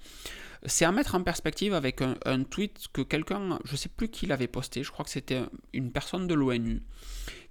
C'est 0.64 0.84
à 0.84 0.92
mettre 0.92 1.14
en 1.14 1.22
perspective 1.22 1.75
avec 1.75 2.02
un, 2.02 2.42
tweet 2.42 2.88
que 2.92 3.02
quelqu'un, 3.02 3.58
je 3.64 3.72
ne 3.72 3.76
sais 3.76 3.88
plus 3.88 4.08
qui 4.08 4.26
l'avait 4.26 4.48
posté, 4.48 4.82
je 4.82 4.90
crois 4.90 5.04
que 5.04 5.10
c'était 5.10 5.42
une 5.72 5.92
personne 5.92 6.26
de 6.26 6.34
l'ONU, 6.34 6.82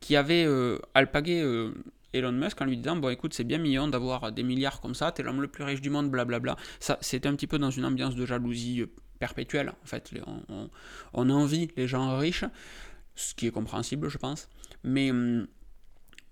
qui 0.02 0.16
avait 0.16 0.46
euh, 0.46 0.80
alpagué 0.94 1.42
euh, 1.42 1.72
Elon 2.14 2.34
Musk 2.34 2.62
en 2.62 2.66
lui 2.66 2.78
disant 2.78 2.98
Bon, 2.98 3.10
écoute, 3.10 3.34
c'est 3.34 3.44
bien 3.44 3.58
mignon 3.58 3.88
d'avoir 3.88 4.32
des 4.32 4.44
milliards 4.44 4.82
comme 4.82 4.96
ça, 4.96 5.12
t'es 5.12 5.24
l'homme 5.24 5.42
le 5.42 5.48
plus 5.48 5.64
riche 5.64 5.82
du 5.82 5.90
monde, 5.90 6.10
blablabla. 6.10 6.58
Ça, 6.80 6.98
c'était 7.02 7.30
un 7.30 7.36
petit 7.36 7.48
peu 7.48 7.58
dans 7.58 7.72
une 7.72 7.86
ambiance 7.86 8.16
de 8.16 8.26
jalousie 8.26 8.82
euh, 8.82 8.88
perpétuelle, 9.20 9.70
en 9.70 9.86
fait. 9.86 10.12
On, 10.50 10.70
on, 11.14 11.30
envie 11.30 11.70
les 11.78 11.88
gens 11.88 12.18
riches, 12.18 12.46
ce 13.16 13.34
qui 13.34 13.48
est 13.48 13.52
compréhensible, 13.52 14.10
je 14.10 14.18
pense. 14.18 14.50
Mais. 14.86 15.12
Hum, 15.12 15.48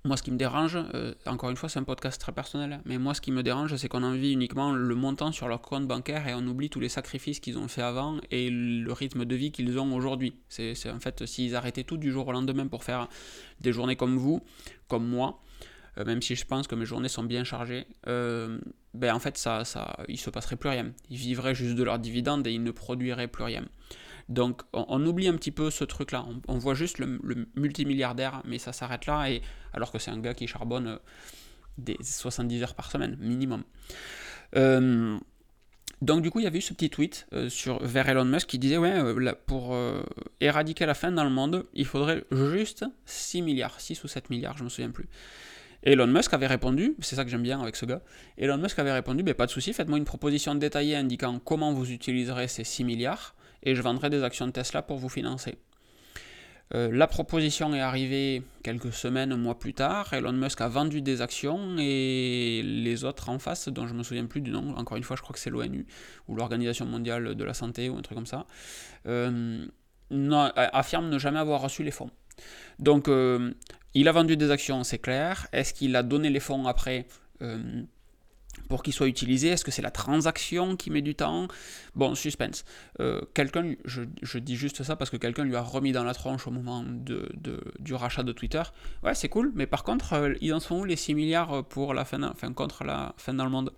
Moi, 0.05 0.17
ce 0.17 0.23
qui 0.23 0.31
me 0.31 0.37
dérange, 0.37 0.75
euh, 0.75 1.13
encore 1.25 1.49
une 1.49 1.55
fois, 1.55 1.69
c'est 1.69 1.79
un 1.79 1.85
podcast 1.85 2.19
très 2.19 2.33
personnel, 2.33 2.81
mais 2.83 2.97
moi, 2.97 3.13
ce 3.13 3.21
qui 3.21 3.31
me 3.31 3.41
dérange, 3.41 3.73
c'est 3.77 3.87
qu'on 3.87 4.03
envie 4.03 4.33
uniquement 4.33 4.73
le 4.73 4.95
montant 4.95 5.31
sur 5.31 5.47
leur 5.47 5.61
compte 5.61 5.87
bancaire 5.87 6.27
et 6.27 6.33
on 6.33 6.45
oublie 6.45 6.69
tous 6.69 6.81
les 6.81 6.89
sacrifices 6.89 7.39
qu'ils 7.39 7.57
ont 7.57 7.69
fait 7.69 7.83
avant 7.83 8.19
et 8.29 8.49
le 8.49 8.91
rythme 8.91 9.23
de 9.23 9.33
vie 9.33 9.53
qu'ils 9.53 9.79
ont 9.79 9.95
aujourd'hui. 9.95 10.33
C'est 10.49 10.75
en 10.89 10.99
fait, 10.99 11.25
s'ils 11.25 11.55
arrêtaient 11.55 11.85
tout 11.85 11.95
du 11.95 12.11
jour 12.11 12.27
au 12.27 12.33
lendemain 12.33 12.67
pour 12.67 12.83
faire 12.83 13.07
des 13.61 13.71
journées 13.71 13.95
comme 13.95 14.17
vous, 14.17 14.41
comme 14.89 15.07
moi, 15.07 15.39
euh, 15.97 16.03
même 16.03 16.21
si 16.21 16.35
je 16.35 16.45
pense 16.45 16.67
que 16.67 16.75
mes 16.75 16.85
journées 16.85 17.07
sont 17.07 17.23
bien 17.23 17.45
chargées, 17.45 17.85
euh, 18.07 18.59
ben 18.93 19.15
en 19.15 19.19
fait, 19.19 19.37
ça, 19.37 19.63
ça, 19.63 19.95
il 20.09 20.17
se 20.19 20.29
passerait 20.29 20.57
plus 20.57 20.69
rien. 20.69 20.91
Ils 21.09 21.17
vivraient 21.17 21.55
juste 21.55 21.75
de 21.75 21.83
leurs 21.83 21.99
dividendes 21.99 22.45
et 22.45 22.51
ils 22.51 22.63
ne 22.63 22.71
produiraient 22.71 23.29
plus 23.29 23.45
rien. 23.45 23.63
Donc 24.29 24.61
on, 24.73 25.05
oublie 25.05 25.27
un 25.27 25.35
petit 25.35 25.51
peu 25.51 25.69
ce 25.69 25.83
truc-là. 25.83 26.25
On, 26.47 26.57
voit 26.57 26.73
juste 26.73 26.99
le, 26.99 27.19
multimilliardaire, 27.55 28.41
mais 28.45 28.57
ça 28.57 28.73
s'arrête 28.73 29.05
là, 29.05 29.29
et, 29.29 29.41
alors 29.73 29.91
que 29.91 29.99
c'est 29.99 30.11
un 30.11 30.19
gars 30.19 30.33
qui 30.33 30.47
charbonne 30.47 30.87
euh, 30.87 30.97
des 31.77 31.97
70 32.01 32.63
heures 32.63 32.75
par 32.75 32.89
semaine, 32.91 33.17
minimum. 33.19 33.63
Euh, 34.55 35.17
donc 36.01 36.21
du 36.21 36.31
coup, 36.31 36.39
il 36.39 36.43
y 36.43 36.47
avait 36.47 36.59
eu 36.59 36.61
ce 36.61 36.73
petit 36.73 36.89
tweet 36.89 37.27
euh, 37.33 37.49
sur, 37.49 37.83
vers 37.83 38.07
Elon 38.07 38.25
Musk 38.25 38.47
qui 38.47 38.59
disait, 38.59 38.77
ouais, 38.77 39.33
pour 39.45 39.75
éradiquer 40.39 40.85
la 40.85 40.93
faim 40.93 41.11
dans 41.11 41.23
le 41.23 41.29
monde, 41.29 41.65
il 41.73 41.85
faudrait 41.85 42.23
juste 42.31 42.85
6 43.05 43.41
milliards, 43.41 43.79
6 43.79 44.03
ou 44.03 44.07
7 44.07 44.29
milliards, 44.29 44.57
je 44.57 44.63
me 44.63 44.69
souviens 44.69 44.91
plus. 44.91 45.07
Elon 45.85 46.07
Musk 46.07 46.33
avait 46.33 46.47
répondu, 46.47 46.95
c'est 47.01 47.17
ça 47.17 47.25
que 47.25 47.29
j'aime 47.29 47.43
bien 47.43 47.61
avec 47.61 47.75
ce 47.75 47.85
gars, 47.85 48.01
Elon 48.37 48.57
Musk 48.57 48.79
avait 48.79 48.93
répondu, 48.93 49.21
ben, 49.21 49.33
pas 49.33 49.47
de 49.47 49.51
souci, 49.51 49.73
faites-moi 49.73 49.97
une 49.97 50.05
proposition 50.05 50.55
détaillée 50.55 50.95
indiquant 50.95 51.39
comment 51.43 51.73
vous 51.73 51.91
utiliserez 51.91 52.47
ces 52.47 52.63
6 52.63 52.85
milliards, 52.85 53.35
et 53.63 53.75
je 53.75 53.81
vendrai 53.81 54.09
des 54.09 54.23
actions 54.23 54.45
de 54.45 54.51
Tesla 54.51 54.81
pour 54.81 54.97
vous 54.97 55.09
financer. 55.09 55.57
Euh, 56.75 56.89
la 56.91 57.07
proposition 57.07 57.73
est 57.75 57.81
arrivée 57.81 58.41
quelques 58.63 58.93
semaines, 58.93 59.35
mois 59.35 59.59
plus 59.59 59.73
tard. 59.73 60.13
Elon 60.13 60.31
Musk 60.31 60.61
a 60.61 60.67
vendu 60.67 61.01
des 61.01 61.21
actions 61.21 61.75
et 61.77 62.61
les 62.63 63.03
autres 63.03 63.29
en 63.29 63.37
face, 63.37 63.67
dont 63.67 63.85
je 63.85 63.93
ne 63.93 63.99
me 63.99 64.03
souviens 64.03 64.25
plus 64.25 64.41
du 64.41 64.51
nom, 64.51 64.75
encore 64.75 64.97
une 64.97 65.03
fois, 65.03 65.15
je 65.15 65.21
crois 65.21 65.33
que 65.33 65.39
c'est 65.39 65.49
l'ONU 65.49 65.85
ou 66.27 66.35
l'Organisation 66.35 66.85
mondiale 66.85 67.35
de 67.35 67.43
la 67.43 67.53
santé 67.53 67.89
ou 67.89 67.97
un 67.97 68.01
truc 68.01 68.15
comme 68.15 68.25
ça, 68.25 68.47
euh, 69.07 69.65
affirment 70.55 71.09
ne 71.09 71.19
jamais 71.19 71.39
avoir 71.39 71.61
reçu 71.61 71.83
les 71.83 71.91
fonds. 71.91 72.09
Donc, 72.79 73.07
euh, 73.07 73.53
il 73.93 74.07
a 74.07 74.11
vendu 74.11 74.35
des 74.35 74.49
actions, 74.49 74.83
c'est 74.83 74.97
clair. 74.97 75.47
Est-ce 75.51 75.73
qu'il 75.73 75.95
a 75.95 76.01
donné 76.01 76.29
les 76.29 76.39
fonds 76.39 76.65
après? 76.65 77.05
Pour 78.69 78.83
qu'il 78.83 78.93
soit 78.93 79.07
utilisé 79.07 79.49
Est-ce 79.49 79.63
que 79.63 79.71
c'est 79.71 79.81
la 79.81 79.91
transaction 79.91 80.75
qui 80.75 80.89
met 80.89 81.01
du 81.01 81.15
temps? 81.15 81.47
Bon, 81.95 82.15
suspense. 82.15 82.65
Euh, 82.99 83.21
quelqu'un, 83.33 83.75
je, 83.85 84.39
dis 84.39 84.55
juste 84.55 84.83
ça 84.83 84.95
parce 84.95 85.09
que 85.09 85.17
quelqu'un 85.17 85.43
lui 85.43 85.55
a 85.55 85.61
remis 85.61 85.91
dans 85.91 86.03
la 86.03 86.13
tronche 86.13 86.47
au 86.47 86.51
moment 86.51 86.83
de, 86.83 87.29
du 87.79 87.93
rachat 87.93 88.23
de 88.23 88.31
Twitter. 88.31 88.63
Ouais, 89.03 89.15
c'est 89.15 89.29
cool, 89.29 89.51
mais 89.55 89.67
par 89.67 89.83
contre, 89.83 90.13
euh, 90.13 90.33
ils 90.41 90.53
en 90.53 90.59
sont 90.59 90.79
où 90.79 90.85
les 90.85 90.95
6 90.95 91.13
milliards 91.13 91.65
pour 91.65 91.93
la 91.93 92.05
fin, 92.05 92.21
enfin, 92.23 92.53
contre 92.53 92.83
la 92.83 93.13
fin 93.17 93.33
dans 93.33 93.45
le 93.45 93.51
monde? 93.51 93.73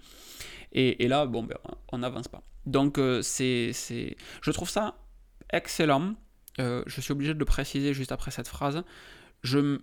Et, 0.77 1.07
là, 1.07 1.25
bon, 1.25 1.43
ben, 1.43 1.57
on 1.93 1.99
n'avance 1.99 2.27
pas. 2.27 2.43
Donc, 2.65 2.97
euh, 2.97 3.21
c'est, 3.21 3.71
je 4.41 4.51
trouve 4.51 4.69
ça 4.69 4.97
excellent. 5.53 6.15
je 6.57 6.99
suis 7.01 7.13
obligé 7.13 7.33
de 7.33 7.39
le 7.39 7.45
préciser 7.45 7.93
juste 7.93 8.11
après 8.11 8.31
cette 8.31 8.49
phrase. 8.49 8.83
Je, 9.41 9.79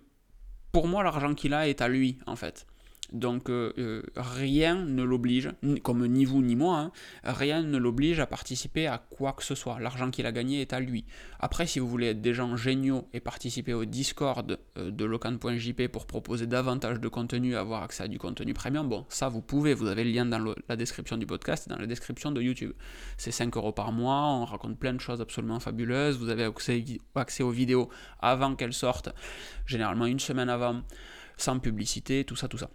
pour 0.71 0.87
moi, 0.87 1.03
l'argent 1.03 1.33
qu'il 1.33 1.53
a 1.53 1.67
est 1.67 1.81
à 1.81 1.87
lui, 1.87 2.19
en 2.27 2.35
fait. 2.35 2.67
Donc 3.13 3.49
euh, 3.49 3.71
euh, 3.77 4.01
rien 4.15 4.75
ne 4.75 5.03
l'oblige, 5.03 5.51
comme 5.83 6.05
ni 6.07 6.25
vous 6.25 6.41
ni 6.41 6.55
moi, 6.55 6.77
hein, 6.79 6.91
rien 7.23 7.61
ne 7.61 7.77
l'oblige 7.77 8.19
à 8.19 8.25
participer 8.25 8.87
à 8.87 8.97
quoi 8.97 9.33
que 9.33 9.43
ce 9.43 9.53
soit. 9.53 9.79
L'argent 9.79 10.09
qu'il 10.09 10.25
a 10.25 10.31
gagné 10.31 10.61
est 10.61 10.73
à 10.73 10.79
lui. 10.79 11.05
Après, 11.39 11.67
si 11.67 11.77
vous 11.79 11.87
voulez 11.87 12.07
être 12.07 12.21
des 12.21 12.33
gens 12.33 12.57
géniaux 12.57 13.07
et 13.13 13.19
participer 13.19 13.73
au 13.75 13.85
Discord 13.85 14.57
euh, 14.77 14.89
de 14.89 15.05
locan.jp 15.05 15.89
pour 15.89 16.07
proposer 16.07 16.47
davantage 16.47 16.99
de 16.99 17.07
contenu, 17.07 17.55
avoir 17.55 17.83
accès 17.83 18.03
à 18.03 18.07
du 18.07 18.17
contenu 18.17 18.53
premium, 18.55 18.89
bon, 18.89 19.05
ça 19.09 19.29
vous 19.29 19.41
pouvez, 19.41 19.75
vous 19.75 19.87
avez 19.87 20.03
le 20.03 20.09
lien 20.09 20.25
dans 20.25 20.55
la 20.67 20.75
description 20.75 21.15
du 21.15 21.27
podcast 21.27 21.67
et 21.67 21.69
dans 21.69 21.79
la 21.79 21.85
description 21.85 22.31
de 22.31 22.41
YouTube. 22.41 22.73
C'est 23.17 23.31
5 23.31 23.55
euros 23.57 23.73
par 23.73 23.91
mois, 23.91 24.25
on 24.25 24.45
raconte 24.45 24.79
plein 24.79 24.93
de 24.93 24.99
choses 24.99 25.21
absolument 25.21 25.59
fabuleuses, 25.59 26.17
vous 26.17 26.29
avez 26.29 26.45
accès, 26.45 26.83
accès 27.13 27.43
aux 27.43 27.51
vidéos 27.51 27.89
avant 28.19 28.55
qu'elles 28.55 28.73
sortent, 28.73 29.09
généralement 29.67 30.07
une 30.07 30.19
semaine 30.19 30.49
avant, 30.49 30.81
sans 31.37 31.59
publicité, 31.59 32.23
tout 32.23 32.35
ça, 32.35 32.47
tout 32.47 32.57
ça. 32.57 32.69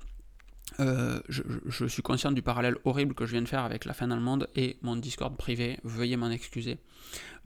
Euh, 0.81 1.21
je, 1.29 1.87
suis 1.87 2.03
conscient 2.03 2.31
du 2.31 2.43
parallèle 2.43 2.77
horrible 2.85 3.15
que 3.15 3.27
je 3.27 3.33
viens 3.33 3.43
de 3.43 3.49
faire 3.49 3.65
avec 3.65 3.85
la 3.85 3.95
fin 3.95 4.11
allemande 4.11 4.49
et 4.55 4.77
mon 4.83 4.97
Discord 4.97 5.37
privé, 5.37 5.79
veuillez 5.83 6.17
m'en 6.17 6.31
excuser. 6.31 6.79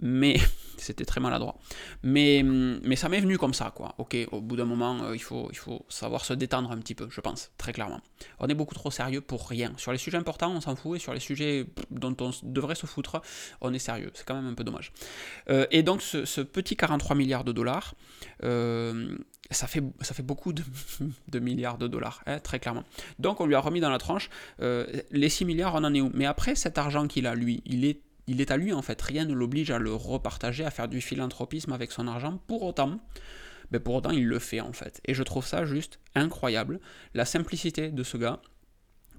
Mais 0.01 0.37
c'était 0.77 1.05
très 1.05 1.21
maladroit. 1.21 1.59
Mais, 2.03 2.43
mais 2.45 2.97
ça 2.97 3.09
m'est 3.09 3.21
venu 3.21 3.39
comme 3.39 3.55
ça, 3.55 3.73
quoi. 3.75 3.95
Ok, 3.99 4.17
au 4.33 4.41
bout 4.41 4.57
d'un 4.57 4.65
moment, 4.65 5.03
euh, 5.05 5.15
il, 5.15 5.23
faut, 5.23 5.49
il 5.51 5.57
faut 5.57 5.85
savoir 5.89 6.25
se 6.25 6.35
détendre 6.35 6.71
un 6.73 6.79
petit 6.79 6.95
peu, 6.95 7.09
je 7.11 7.21
pense, 7.21 7.53
très 7.57 7.73
clairement. 7.73 8.01
On 8.39 8.49
est 8.49 8.55
beaucoup 8.55 8.75
trop 8.75 8.91
sérieux 8.91 9.21
pour 9.21 9.49
rien. 9.49 9.73
Sur 9.77 9.93
les 9.93 9.99
sujets 9.99 10.19
importants, 10.19 10.53
on 10.53 10.61
s'en 10.61 10.77
fout, 10.77 10.97
et 10.97 10.99
sur 11.01 11.15
les 11.15 11.21
sujets 11.21 11.67
dont 11.91 12.17
on 12.21 12.31
devrait 12.43 12.75
se 12.75 12.87
foutre, 12.87 13.23
on 13.61 13.73
est 13.73 13.79
sérieux. 13.79 14.11
C'est 14.15 14.27
quand 14.27 14.35
même 14.35 14.49
un 14.49 14.55
peu 14.55 14.65
dommage. 14.65 14.93
Euh, 15.49 15.67
et 15.71 15.83
donc, 15.83 16.03
ce, 16.03 16.41
petit 16.43 16.77
43 16.77 17.17
milliards 17.17 17.45
de 17.45 17.53
dollars, 17.53 17.95
ça 19.53 19.67
fait, 19.67 19.83
ça 20.01 20.15
fait 20.15 20.23
beaucoup 20.23 20.53
de, 20.53 21.39
milliards 21.39 21.79
de 21.79 21.89
dollars, 21.89 22.23
hein, 22.27 22.39
très 22.39 22.59
clairement. 22.59 22.85
Donc 23.19 23.41
on 23.41 23.47
lui 23.47 23.55
a 23.55 23.61
remis 23.61 23.81
dans 23.81 23.91
la 23.91 23.99
tranche, 23.99 24.31
euh, 24.61 24.87
les 25.11 25.29
6 25.29 25.45
milliards, 25.45 25.75
on 25.75 25.85
en 25.85 25.95
est 25.95 26.01
où? 26.01 26.11
Mais 26.15 26.27
après, 26.27 26.55
cet 26.55 26.79
argent 26.79 27.07
qu'il 27.07 27.27
a, 27.27 27.35
lui, 27.35 27.63
il 27.67 27.85
est, 27.85 28.01
il 28.27 28.41
est 28.41 28.51
à 28.51 28.57
lui 28.57 28.73
en 28.73 28.83
fait. 28.83 29.01
Rien 29.01 29.25
ne 29.25 29.35
l'oblige 29.35 29.71
à 29.71 29.79
le 29.79 29.95
repartager, 29.95 30.65
à 30.65 30.71
faire 30.71 30.89
du 30.89 31.01
philanthropisme 31.01 31.73
avec 31.73 31.93
son 31.93 32.07
argent. 32.07 32.39
Pour 32.47 32.63
autant, 32.63 33.01
ben, 33.71 33.81
pour 33.81 33.95
autant, 33.95 34.11
il 34.11 34.27
le 34.27 34.39
fait 34.39 34.61
en 34.61 34.73
fait. 34.73 35.01
Et 35.07 35.15
je 35.15 35.23
trouve 35.23 35.47
ça 35.47 35.65
juste 35.65 35.99
incroyable. 36.15 36.81
La 37.15 37.25
simplicité 37.25 37.91
de 37.91 38.03
ce 38.03 38.17
gars, 38.17 38.41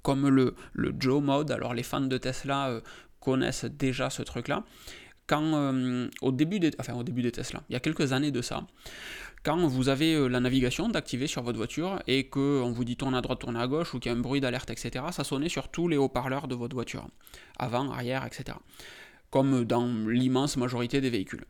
comme 0.04 0.30
le, 0.30 0.56
le 0.74 0.94
Joe 1.00 1.24
Mode, 1.24 1.52
alors 1.52 1.74
les 1.74 1.84
fans 1.84 2.02
de 2.02 2.18
Tesla 2.18 2.70
euh, 2.70 2.82
connaissent 3.20 3.66
déjà 3.66 4.10
ce 4.10 4.22
truc-là. 4.22 4.64
Quand 5.28 5.54
euh, 5.56 6.10
au 6.22 6.32
début 6.32 6.60
des, 6.60 6.72
enfin 6.80 6.94
au 6.94 7.04
début 7.04 7.22
des 7.22 7.32
Tesla, 7.32 7.64
il 7.70 7.74
y 7.74 7.76
a 7.76 7.80
quelques 7.80 8.12
années 8.12 8.32
de 8.32 8.42
ça, 8.42 8.68
quand 9.44 9.58
vous 9.68 9.90
avez 9.90 10.16
euh, 10.16 10.28
la 10.28 10.40
navigation 10.40 10.90
d'activer 10.90 11.28
sur 11.28 11.44
votre 11.44 11.58
voiture 11.58 12.02
et 12.08 12.30
qu'on 12.30 12.72
vous 12.72 12.84
dit 12.84 12.98
tourne 12.98 13.16
à 13.16 13.22
droite, 13.22 13.40
tourne 13.40 13.56
à 13.56 13.68
gauche 13.68 13.94
ou 13.94 14.00
qu'il 14.00 14.12
y 14.12 14.16
a 14.16 14.18
un 14.18 14.22
bruit 14.22 14.42
d'alerte, 14.42 14.70
etc., 14.70 15.06
ça 15.12 15.24
sonnait 15.24 15.50
sur 15.50 15.70
tous 15.70 15.88
les 15.88 15.98
haut-parleurs 15.98 16.48
de 16.48 16.56
votre 16.56 16.76
voiture, 16.76 17.08
avant, 17.58 17.92
arrière, 17.92 18.26
etc. 18.26 18.58
Comme 19.30 19.64
dans 19.64 19.88
l'immense 20.08 20.58
majorité 20.58 21.02
des 21.02 21.10
véhicules. 21.10 21.46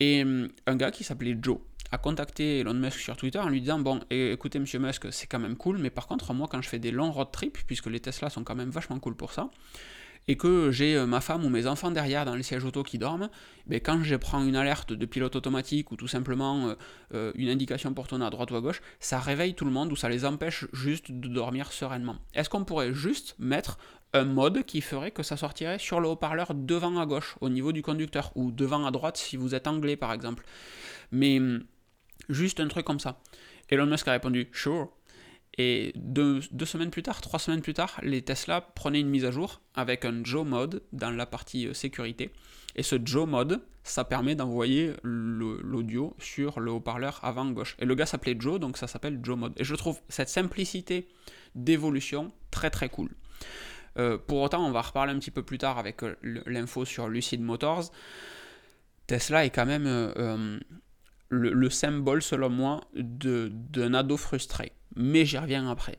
Et 0.00 0.22
hum, 0.22 0.48
un 0.66 0.76
gars 0.76 0.90
qui 0.90 1.04
s'appelait 1.04 1.36
Joe 1.40 1.58
a 1.90 1.98
contacté 1.98 2.60
Elon 2.60 2.74
Musk 2.74 2.98
sur 2.98 3.16
Twitter 3.16 3.38
en 3.38 3.48
lui 3.48 3.60
disant 3.60 3.78
Bon, 3.78 4.00
écoutez, 4.10 4.58
monsieur 4.58 4.78
Musk, 4.80 5.12
c'est 5.12 5.26
quand 5.26 5.38
même 5.38 5.56
cool, 5.56 5.78
mais 5.78 5.90
par 5.90 6.06
contre, 6.06 6.34
moi, 6.34 6.48
quand 6.50 6.60
je 6.60 6.68
fais 6.68 6.78
des 6.78 6.90
longs 6.90 7.12
road 7.12 7.28
trips, 7.32 7.58
puisque 7.66 7.86
les 7.86 8.00
Tesla 8.00 8.30
sont 8.30 8.42
quand 8.42 8.56
même 8.56 8.70
vachement 8.70 8.98
cool 8.98 9.14
pour 9.14 9.32
ça, 9.32 9.50
et 10.28 10.36
que 10.36 10.70
j'ai 10.70 10.96
euh, 10.96 11.06
ma 11.06 11.20
femme 11.20 11.44
ou 11.44 11.48
mes 11.48 11.66
enfants 11.66 11.90
derrière 11.90 12.24
dans 12.24 12.34
les 12.34 12.42
sièges 12.42 12.64
auto 12.64 12.82
qui 12.82 12.98
dorment, 12.98 13.28
ben 13.66 13.80
quand 13.80 14.02
je 14.02 14.16
prends 14.16 14.44
une 14.44 14.56
alerte 14.56 14.92
de 14.92 15.06
pilote 15.06 15.36
automatique 15.36 15.90
ou 15.92 15.96
tout 15.96 16.08
simplement 16.08 16.68
euh, 16.68 16.74
euh, 17.14 17.32
une 17.34 17.48
indication 17.48 17.92
pour 17.94 18.08
tourner 18.08 18.24
à 18.24 18.30
droite 18.30 18.50
ou 18.50 18.56
à 18.56 18.60
gauche, 18.60 18.80
ça 19.00 19.18
réveille 19.18 19.54
tout 19.54 19.64
le 19.64 19.70
monde 19.70 19.92
ou 19.92 19.96
ça 19.96 20.08
les 20.08 20.24
empêche 20.24 20.66
juste 20.72 21.12
de 21.12 21.28
dormir 21.28 21.72
sereinement. 21.72 22.16
Est-ce 22.34 22.48
qu'on 22.48 22.64
pourrait 22.64 22.94
juste 22.94 23.36
mettre 23.38 23.78
un 24.12 24.24
mode 24.24 24.64
qui 24.64 24.80
ferait 24.80 25.10
que 25.10 25.22
ça 25.22 25.36
sortirait 25.36 25.78
sur 25.78 26.00
le 26.00 26.08
haut-parleur 26.08 26.54
devant 26.54 26.98
à 26.98 27.06
gauche 27.06 27.36
au 27.40 27.48
niveau 27.48 27.72
du 27.72 27.82
conducteur 27.82 28.30
ou 28.36 28.52
devant 28.52 28.86
à 28.86 28.90
droite 28.90 29.16
si 29.16 29.36
vous 29.36 29.54
êtes 29.54 29.66
anglais 29.66 29.96
par 29.96 30.12
exemple? 30.12 30.44
Mais 31.10 31.38
hum, 31.38 31.64
juste 32.28 32.60
un 32.60 32.68
truc 32.68 32.86
comme 32.86 33.00
ça. 33.00 33.20
Elon 33.68 33.86
Musk 33.86 34.06
a 34.08 34.12
répondu 34.12 34.48
Sure. 34.52 34.90
Et 35.56 35.92
deux, 35.94 36.40
semaines 36.64 36.90
plus 36.90 37.02
tard, 37.02 37.20
trois 37.20 37.38
semaines 37.38 37.62
plus 37.62 37.74
tard, 37.74 38.00
les 38.02 38.22
Tesla 38.22 38.60
prenaient 38.60 39.00
une 39.00 39.08
mise 39.08 39.24
à 39.24 39.30
jour 39.30 39.60
avec 39.74 40.04
un 40.04 40.24
Joe 40.24 40.44
Mode 40.44 40.82
dans 40.92 41.10
la 41.10 41.26
partie 41.26 41.68
euh, 41.68 41.74
sécurité. 41.74 42.30
Et 42.74 42.82
ce 42.82 42.96
Joe 43.04 43.28
Mode, 43.28 43.60
ça 43.84 44.04
permet 44.04 44.34
d'envoyer 44.34 44.94
l'audio 45.04 46.16
sur 46.18 46.58
le 46.58 46.72
haut-parleur 46.72 47.20
avant 47.22 47.48
gauche. 47.50 47.76
Et 47.78 47.84
le 47.84 47.94
gars 47.94 48.06
s'appelait 48.06 48.36
Joe, 48.36 48.58
donc 48.58 48.76
ça 48.76 48.88
s'appelle 48.88 49.20
Joe 49.22 49.38
Mode. 49.38 49.52
Et 49.56 49.64
je 49.64 49.76
trouve 49.76 50.00
cette 50.08 50.28
simplicité 50.28 51.06
d'évolution 51.54 52.32
très 52.50 52.70
très 52.70 52.88
cool. 52.88 53.10
Euh, 53.96 54.18
pour 54.18 54.40
autant, 54.40 54.66
on 54.66 54.72
va 54.72 54.82
reparler 54.82 55.12
un 55.12 55.18
petit 55.20 55.30
peu 55.30 55.44
plus 55.44 55.58
tard 55.58 55.78
avec 55.78 56.02
euh, 56.02 56.16
l'info 56.46 56.84
sur 56.84 57.06
Lucid 57.08 57.40
Motors. 57.40 57.92
Tesla 59.06 59.44
est 59.44 59.50
quand 59.50 59.66
même 59.66 59.86
le, 61.28 61.70
symbole, 61.70 62.22
selon 62.22 62.50
moi, 62.50 62.82
d'un 62.94 63.94
ado 63.94 64.16
frustré 64.16 64.72
mais 64.96 65.24
j'y 65.24 65.38
reviens 65.38 65.68
après. 65.68 65.98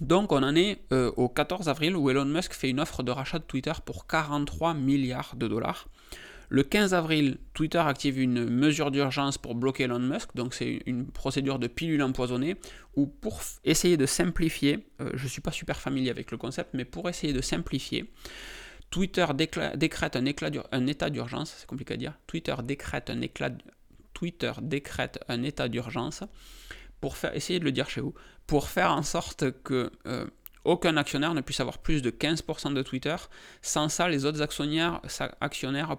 Donc 0.00 0.32
on 0.32 0.42
en 0.42 0.54
est 0.54 0.80
euh, 0.92 1.10
au 1.16 1.28
14 1.28 1.68
avril 1.68 1.96
où 1.96 2.10
Elon 2.10 2.26
Musk 2.26 2.52
fait 2.52 2.68
une 2.68 2.80
offre 2.80 3.02
de 3.02 3.10
rachat 3.10 3.38
de 3.38 3.44
Twitter 3.44 3.72
pour 3.84 4.06
43 4.06 4.74
milliards 4.74 5.34
de 5.36 5.48
dollars. 5.48 5.88
Le 6.48 6.62
15 6.62 6.94
avril, 6.94 7.38
Twitter 7.54 7.78
active 7.78 8.20
une 8.20 8.48
mesure 8.48 8.92
d'urgence 8.92 9.36
pour 9.36 9.56
bloquer 9.56 9.84
Elon 9.84 9.98
Musk, 9.98 10.36
donc 10.36 10.54
c'est 10.54 10.80
une 10.86 11.06
procédure 11.06 11.58
de 11.58 11.66
pilule 11.66 12.02
empoisonnée, 12.02 12.56
où 12.94 13.06
pour 13.06 13.40
essayer 13.64 13.96
de 13.96 14.06
simplifier, 14.06 14.86
euh, 15.00 15.10
je 15.14 15.24
ne 15.24 15.28
suis 15.28 15.40
pas 15.40 15.50
super 15.50 15.80
familier 15.80 16.10
avec 16.10 16.30
le 16.30 16.36
concept, 16.36 16.70
mais 16.74 16.84
pour 16.84 17.08
essayer 17.08 17.32
de 17.32 17.40
simplifier, 17.40 18.12
Twitter 18.90 19.26
décrète 19.74 20.14
un, 20.14 20.24
un 20.70 20.86
état 20.86 21.10
d'urgence, 21.10 21.56
c'est 21.58 21.66
compliqué 21.66 21.94
à 21.94 21.96
dire, 21.96 22.12
Twitter 22.28 22.54
décrète 22.62 23.10
un, 23.10 23.20
éclat, 23.22 23.50
Twitter 24.16 24.52
décrète 24.62 25.18
un 25.28 25.42
état 25.42 25.68
d'urgence 25.68 26.24
pour 27.00 27.16
faire, 27.16 27.36
essayez 27.36 27.58
de 27.58 27.64
le 27.64 27.72
dire 27.72 27.90
chez 27.90 28.00
vous, 28.00 28.14
pour 28.46 28.68
faire 28.68 28.92
en 28.92 29.02
sorte 29.02 29.50
que 29.62 29.92
aucun 30.64 30.96
actionnaire 30.96 31.34
ne 31.34 31.42
puisse 31.42 31.60
avoir 31.60 31.78
plus 31.78 32.00
de 32.00 32.10
15% 32.10 32.72
de 32.72 32.82
Twitter. 32.82 33.14
Sans 33.60 33.88
ça, 33.88 34.08
les 34.08 34.24
autres 34.24 34.40
actionnaires, 34.42 35.00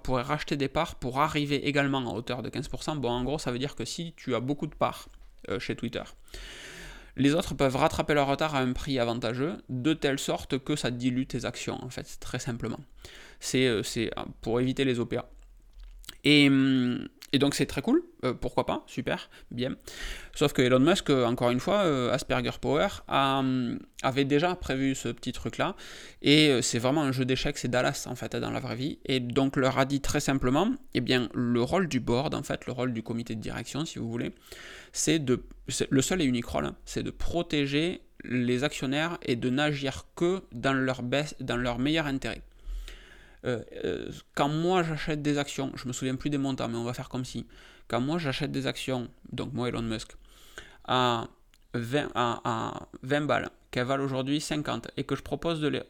pourraient 0.04 0.24
racheter 0.24 0.58
des 0.58 0.68
parts 0.68 0.96
pour 0.96 1.20
arriver 1.22 1.68
également 1.68 2.00
à 2.00 2.14
hauteur 2.14 2.42
de 2.42 2.50
15%. 2.50 2.98
Bon, 2.98 3.10
en 3.10 3.24
gros, 3.24 3.38
ça 3.38 3.52
veut 3.52 3.60
dire 3.60 3.76
que 3.76 3.86
si 3.86 4.14
tu 4.18 4.36
as 4.36 4.40
beaucoup 4.40 4.68
de 4.68 4.76
parts 4.76 5.08
chez 5.60 5.76
Twitter, 5.76 6.04
les 7.18 7.34
autres 7.34 7.56
peuvent 7.56 7.76
rattraper 7.76 8.14
leur 8.14 8.28
retard 8.28 8.56
à 8.56 8.60
un 8.60 8.74
prix 8.74 9.00
avantageux, 9.00 9.58
de 9.70 9.94
telle 9.94 10.20
sorte 10.20 10.60
que 10.60 10.76
ça 10.76 10.92
dilue 10.92 11.26
tes 11.26 11.46
actions, 11.46 11.84
en 11.84 11.90
fait, 11.90 12.18
très 12.20 12.40
simplement. 12.40 12.80
C'est 13.40 13.68
euh, 13.68 13.82
euh, 13.98 14.10
pour 14.42 14.60
éviter 14.60 14.86
les 14.86 15.00
OPA. 15.00 15.28
Et, 16.24 16.48
hum, 16.48 17.08
et 17.34 17.40
donc 17.40 17.56
c'est 17.56 17.66
très 17.66 17.82
cool, 17.82 18.04
euh, 18.24 18.34
pourquoi 18.34 18.66
pas, 18.66 18.84
super, 18.88 19.30
bien. 19.52 19.76
Sauf 20.34 20.54
que 20.54 20.62
Elon 20.62 20.80
Musk, 20.80 21.10
encore 21.10 21.50
une 21.50 21.60
fois, 21.60 21.82
Asperger 22.12 22.52
Power, 22.62 22.88
avait 23.08 24.26
déjà 24.26 24.56
prévu 24.56 24.96
ce 24.96 25.10
petit 25.10 25.32
truc-là, 25.32 25.76
et 26.22 26.62
c'est 26.62 26.80
vraiment 26.80 27.04
un 27.04 27.12
jeu 27.12 27.26
d'échecs, 27.26 27.58
c'est 27.58 27.68
Dallas 27.68 28.06
en 28.10 28.16
fait 28.16 28.36
dans 28.36 28.52
la 28.52 28.60
vraie 28.60 28.76
vie, 28.76 29.00
et 29.06 29.20
donc 29.20 29.56
leur 29.56 29.78
a 29.80 29.86
dit 29.86 30.02
très 30.02 30.20
simplement, 30.20 30.72
eh 30.94 31.02
bien 31.02 31.30
le 31.34 31.62
rôle 31.62 31.88
du 31.88 32.00
board, 32.00 32.36
en 32.36 32.44
fait, 32.44 32.66
le 32.66 32.74
rôle 32.74 32.94
du 32.94 33.04
comité 33.04 33.36
de 33.36 33.42
direction, 33.42 33.86
si 33.86 34.00
vous 34.00 34.10
voulez, 34.10 34.32
c'est 34.92 35.20
de, 35.20 35.44
le 35.90 36.02
seul 36.02 36.22
et 36.22 36.26
unique 36.26 36.46
rôle, 36.46 36.66
hein, 36.66 36.76
c'est 36.86 37.04
de 37.04 37.12
protéger 37.12 38.02
les 38.24 38.64
actionnaires 38.64 39.18
et 39.24 39.36
de 39.36 39.50
n'agir 39.50 40.06
que 40.16 40.44
dans 40.52 40.74
leur, 40.74 41.02
dans 41.04 41.58
leur 41.58 41.80
meilleur 41.80 42.08
intérêt. 42.08 42.42
Euh, 43.46 43.62
euh, 43.84 44.12
quand 44.36 44.50
moi 44.50 44.84
j'achète 44.84 45.22
des 45.22 45.38
actions, 45.38 45.72
je 45.76 45.88
me 45.88 45.94
souviens 45.94 46.16
plus 46.16 46.30
des 46.30 46.38
montants, 46.38 46.68
mais 46.68 46.78
on 46.78 46.84
va 46.84 46.94
faire 46.94 47.10
comme 47.10 47.26
si. 47.26 47.46
Quand 47.88 48.02
moi 48.02 48.18
j'achète 48.18 48.52
des 48.52 48.68
actions, 48.68 49.10
donc 49.32 49.54
moi 49.54 49.70
Elon 49.70 49.82
Musk, 49.82 50.16
à 50.86 51.28
20, 51.74 52.12
à, 52.16 52.88
20 53.04 53.22
balles, 53.22 53.50
qu'elles 53.72 53.86
valent 53.86 54.04
aujourd'hui 54.04 54.42
50, 54.42 54.90
et 54.98 55.04
que 55.04 55.16
je 55.16 55.22
propose 55.22 55.60
de 55.62 55.68
les. 55.68 55.84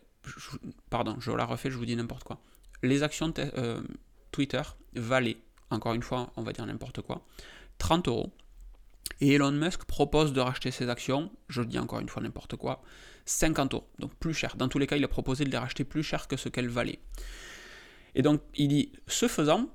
pardon, 0.89 1.18
je 1.20 1.32
la 1.32 1.46
refais, 1.46 1.72
je 1.72 1.77
vous 1.77 1.86
dis 1.86 1.96
n'importe 1.96 2.24
quoi. 2.24 2.39
Les 2.84 3.04
actions 3.04 3.34
euh, 3.38 3.82
Twitter 4.32 4.62
valaient, 4.96 5.38
encore 5.72 5.94
une 5.94 6.04
fois, 6.04 6.32
on 6.36 6.44
va 6.44 6.51
dire 6.54 6.66
n'importe 6.66 7.01
quoi, 7.01 7.25
30 7.77 8.08
euros. 8.08 8.32
Et 9.20 9.34
Elon 9.34 9.51
Musk 9.51 9.86
propose 9.86 10.34
de 10.34 10.42
racheter 10.42 10.70
ses 10.70 10.89
actions, 10.89 11.32
je 11.48 11.62
dis 11.62 11.80
encore 11.80 12.00
une 12.00 12.10
fois 12.10 12.22
n'importe 12.22 12.56
quoi, 12.56 12.84
50 13.28 13.74
euros, 13.74 13.88
donc 14.00 14.16
plus 14.16 14.34
cher. 14.34 14.56
Dans 14.56 14.68
tous 14.68 14.80
les 14.80 14.88
cas, 14.88 14.96
il 14.96 15.04
a 15.04 15.08
proposé 15.08 15.44
de 15.44 15.52
les 15.52 15.58
racheter 15.58 15.84
plus 15.84 16.02
cher 16.02 16.28
que 16.28 16.38
ce 16.38 16.50
qu'elles 16.50 16.70
valaient. 16.70 17.00
Et 18.16 18.22
donc, 18.22 18.42
il 18.56 18.70
dit, 18.70 18.92
ce 19.06 19.28
faisant, 19.28 19.70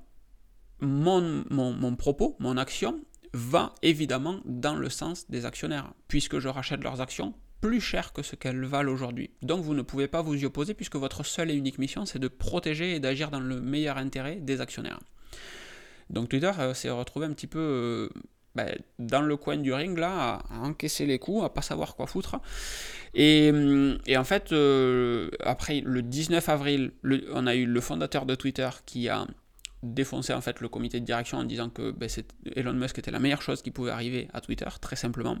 mon, 0.81 1.45
mon, 1.49 1.95
propos, 1.95 2.35
mon 2.39 2.57
action, 2.57 2.99
va 3.33 3.73
évidemment 3.81 4.41
dans 4.45 4.75
le 4.75 4.89
sens 4.89 5.29
des 5.29 5.45
actionnaires, 5.45 5.93
puisque 6.07 6.39
je 6.39 6.49
rachète 6.49 6.83
leurs 6.83 6.99
actions 7.01 7.33
plus 7.61 7.79
cher 7.79 8.11
que 8.11 8.21
ce 8.21 8.35
qu'elles 8.35 8.65
valent 8.65 8.91
aujourd'hui. 8.91 9.31
Donc 9.41 9.63
vous 9.63 9.73
ne 9.73 9.81
pouvez 9.81 10.07
pas 10.07 10.21
vous 10.21 10.35
y 10.35 10.45
opposer, 10.45 10.73
puisque 10.73 10.97
votre 10.97 11.23
seule 11.23 11.49
et 11.49 11.55
unique 11.55 11.77
mission, 11.77 12.05
c'est 12.05 12.19
de 12.19 12.27
protéger 12.27 12.95
et 12.95 12.99
d'agir 12.99 13.31
dans 13.31 13.39
le 13.39 13.61
meilleur 13.61 13.97
intérêt 13.97 14.35
des 14.35 14.59
actionnaires. 14.59 14.99
Donc 16.09 16.27
Twitter 16.29 16.51
euh, 16.59 16.73
s'est 16.73 16.89
retrouvé 16.89 17.25
un 17.25 17.33
petit 17.33 17.47
peu 17.47 17.59
euh, 17.59 18.09
ben, 18.55 18.77
dans 18.99 19.21
le 19.21 19.35
coin 19.35 19.57
du 19.57 19.73
ring 19.73 19.97
là, 19.97 20.41
à, 20.49 20.59
encaisser 20.59 21.05
les 21.05 21.19
coups, 21.19 21.43
à 21.43 21.49
pas 21.49 21.61
savoir 21.61 21.95
quoi 21.95 22.07
foutre. 22.07 22.37
Et, 23.13 23.51
hum, 23.51 23.97
en 24.15 24.23
fait, 24.23 24.51
euh, 24.51 25.29
après 25.39 25.81
le 25.81 26.01
19 26.01 26.49
avril, 26.49 26.91
on 27.33 27.47
a 27.47 27.55
eu 27.55 27.65
le 27.65 27.81
fondateur 27.81 28.25
de 28.25 28.35
Twitter 28.35 28.69
qui 28.85 29.09
a 29.09 29.25
défoncé 29.81 30.33
en 30.33 30.41
fait 30.41 30.61
le 30.61 30.69
comité 30.69 30.99
de 30.99 31.05
direction 31.05 31.39
en 31.39 31.43
disant 31.43 31.69
que 31.69 31.91
ben, 31.91 32.09
Elon 32.55 32.73
Musk 32.73 32.99
était 32.99 33.11
la 33.11 33.19
meilleure 33.19 33.41
chose 33.41 33.61
qui 33.61 33.71
pouvait 33.71 33.91
arriver 33.91 34.29
à 34.33 34.41
Twitter, 34.41 34.69
très 34.81 34.95
simplement. 34.95 35.37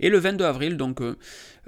Et 0.00 0.08
le 0.08 0.18
22 0.18 0.44
avril, 0.44 0.76
donc 0.76 1.00
euh, 1.00 1.16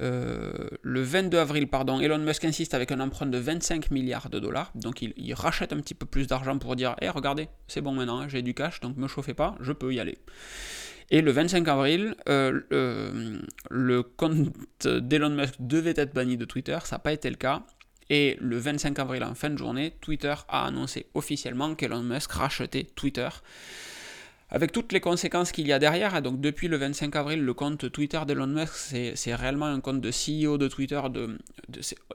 euh, 0.00 0.68
le 0.82 1.02
22 1.02 1.38
avril, 1.38 1.68
pardon, 1.68 2.00
Elon 2.00 2.18
Musk 2.18 2.44
insiste 2.44 2.74
avec 2.74 2.92
un 2.92 3.00
emprunt 3.00 3.26
de 3.26 3.38
25 3.38 3.90
milliards 3.90 4.30
de 4.30 4.38
dollars. 4.38 4.72
Donc 4.74 5.02
il, 5.02 5.34
rachète 5.34 5.72
un 5.72 5.80
petit 5.80 5.94
peu 5.94 6.06
plus 6.06 6.26
d'argent 6.26 6.58
pour 6.58 6.76
dire, 6.76 6.92
hé 7.00 7.06
eh, 7.06 7.08
regardez, 7.10 7.48
c'est 7.66 7.80
bon 7.80 7.92
maintenant, 7.92 8.20
hein, 8.20 8.28
j'ai 8.28 8.42
du 8.42 8.54
cash, 8.54 8.80
donc 8.80 8.96
me 8.96 9.08
chauffez 9.08 9.34
pas, 9.34 9.56
je 9.60 9.72
peux 9.72 9.92
y 9.92 10.00
aller. 10.00 10.18
Et 11.10 11.22
le 11.22 11.30
25 11.30 11.66
avril, 11.68 12.14
euh, 12.28 12.60
le 13.70 14.02
compte 14.02 14.86
d'Elon 14.86 15.30
Musk 15.30 15.54
devait 15.60 15.94
être 15.96 16.12
banni 16.12 16.36
de 16.36 16.44
Twitter, 16.44 16.78
ça 16.84 16.96
n'a 16.96 17.00
pas 17.00 17.12
été 17.12 17.30
le 17.30 17.36
cas. 17.36 17.62
Et 18.10 18.36
le 18.40 18.58
25 18.58 18.98
avril, 18.98 19.22
en 19.22 19.34
fin 19.34 19.50
de 19.50 19.58
journée, 19.58 19.94
Twitter 20.00 20.34
a 20.48 20.66
annoncé 20.66 21.06
officiellement 21.14 21.74
qu'Elon 21.74 22.02
Musk 22.02 22.32
rachetait 22.32 22.84
Twitter 22.94 23.28
avec 24.50 24.72
toutes 24.72 24.92
les 24.92 25.00
conséquences 25.00 25.52
qu'il 25.52 25.66
y 25.66 25.72
a 25.72 25.78
derrière. 25.78 26.20
donc 26.22 26.40
depuis 26.40 26.68
le 26.68 26.76
25 26.76 27.14
avril, 27.16 27.44
le 27.44 27.54
compte 27.54 27.90
Twitter 27.92 28.20
d'Elon 28.26 28.46
Musk, 28.46 28.72
c'est 29.14 29.34
réellement 29.34 29.66
un 29.66 29.80
compte 29.80 30.00
de 30.00 30.10
CEO 30.10 30.58
de 30.58 30.68
Twitter. 30.68 31.00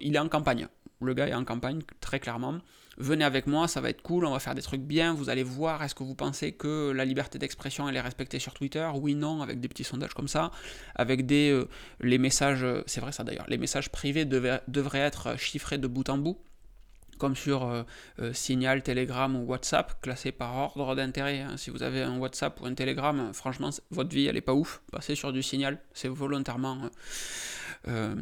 Il 0.02 0.16
est 0.16 0.20
en 0.20 0.30
campagne. 0.30 0.68
Le 1.02 1.14
gars 1.14 1.28
est 1.28 1.34
en 1.34 1.44
campagne, 1.44 1.82
très 2.00 2.20
clairement. 2.20 2.60
Venez 2.98 3.26
avec 3.26 3.48
moi, 3.48 3.68
ça 3.68 3.82
va 3.82 3.90
être 3.90 4.04
cool, 4.04 4.24
on 4.26 4.32
va 4.32 4.40
faire 4.40 4.54
des 4.54 4.62
trucs 4.62 4.84
bien, 4.84 5.16
vous 5.16 5.30
allez 5.30 5.42
voir, 5.42 5.84
est-ce 5.84 5.96
que 5.96 6.04
vous 6.04 6.14
pensez 6.14 6.52
que 6.52 6.92
la 6.92 7.06
liberté 7.06 7.40
d'expression, 7.40 7.90
est 7.90 8.00
respectée 8.00 8.38
sur 8.38 8.54
Twitter? 8.54 8.88
Oui, 8.94 9.16
non, 9.16 9.42
avec 9.42 9.60
des 9.60 9.68
petits 9.68 9.84
sondages 9.84 10.14
comme 10.14 10.28
ça, 10.28 10.52
avec 10.94 11.26
des... 11.26 11.50
Euh, 11.50 11.68
les 12.02 12.20
messages, 12.20 12.66
c'est 12.86 13.02
vrai 13.02 13.12
ça 13.12 13.24
d'ailleurs, 13.24 13.48
les 13.50 13.58
messages 13.58 13.90
privés 13.90 14.26
devraient 14.26 15.00
être 15.00 15.38
chiffrés 15.40 15.80
de 15.80 15.88
bout 15.88 16.08
en 16.10 16.20
bout 16.20 16.38
comme 17.18 17.36
sur 17.36 17.64
euh, 17.64 17.84
euh, 18.20 18.34
Signal, 18.34 18.84
Telegram 18.84 19.36
ou 19.36 19.46
WhatsApp, 19.46 20.02
classés 20.02 20.32
par 20.32 20.56
ordre 20.56 20.96
d'intérêt. 20.96 21.42
Hein. 21.42 21.58
Si 21.58 21.70
vous 21.70 21.84
avez 21.84 22.02
un 22.02 22.18
WhatsApp 22.18 22.60
ou 22.62 22.66
un 22.66 22.74
Telegram, 22.74 23.32
franchement, 23.34 23.70
votre 23.92 24.10
vie, 24.10 24.28
elle 24.28 24.38
est 24.38 24.42
pas 24.42 24.54
ouf. 24.54 24.82
Passez 24.92 25.16
sur 25.16 25.32
du 25.34 25.44
Signal, 25.44 25.80
c'est 25.94 26.08
volontairement 26.08 26.90
euh, 27.88 28.16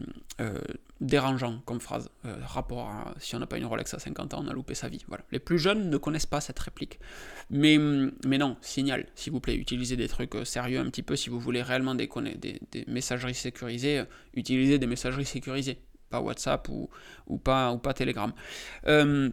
dérangeant 0.99 1.61
comme 1.65 1.79
phrase. 1.79 2.09
rapport 2.43 2.89
à 2.89 3.13
si 3.19 3.35
on 3.35 3.39
n'a 3.39 3.47
pas 3.47 3.57
une 3.57 3.65
Rolex 3.65 3.93
à 3.93 3.99
50 3.99 4.33
ans, 4.33 4.43
on 4.45 4.47
a 4.47 4.53
loupé 4.53 4.75
sa 4.75 4.87
vie. 4.87 5.03
Voilà. 5.07 5.23
Les 5.31 5.39
plus 5.39 5.59
jeunes 5.59 5.89
ne 5.89 5.97
connaissent 5.97 6.25
pas 6.25 6.41
cette 6.41 6.59
réplique. 6.59 6.99
Mais, 7.49 7.77
mais 8.25 8.37
non, 8.37 8.57
Signal, 8.61 9.07
s'il 9.15 9.33
vous 9.33 9.39
plaît, 9.39 9.55
utilisez 9.55 9.95
des 9.95 10.07
trucs 10.07 10.35
sérieux 10.45 10.79
un 10.79 10.85
petit 10.85 11.03
peu 11.03 11.15
si 11.15 11.29
vous 11.29 11.39
voulez 11.39 11.61
réellement 11.61 11.95
des, 11.95 12.09
des 12.39 12.85
messageries 12.87 13.35
sécurisées, 13.35 14.03
utilisez 14.33 14.79
des 14.79 14.87
messageries 14.87 15.25
sécurisées 15.25 15.79
pas 16.11 16.21
WhatsApp 16.21 16.69
ou, 16.69 16.89
ou, 17.27 17.37
pas, 17.37 17.71
ou 17.71 17.79
pas 17.79 17.93
Telegram. 17.93 18.31
Euh, 18.87 19.29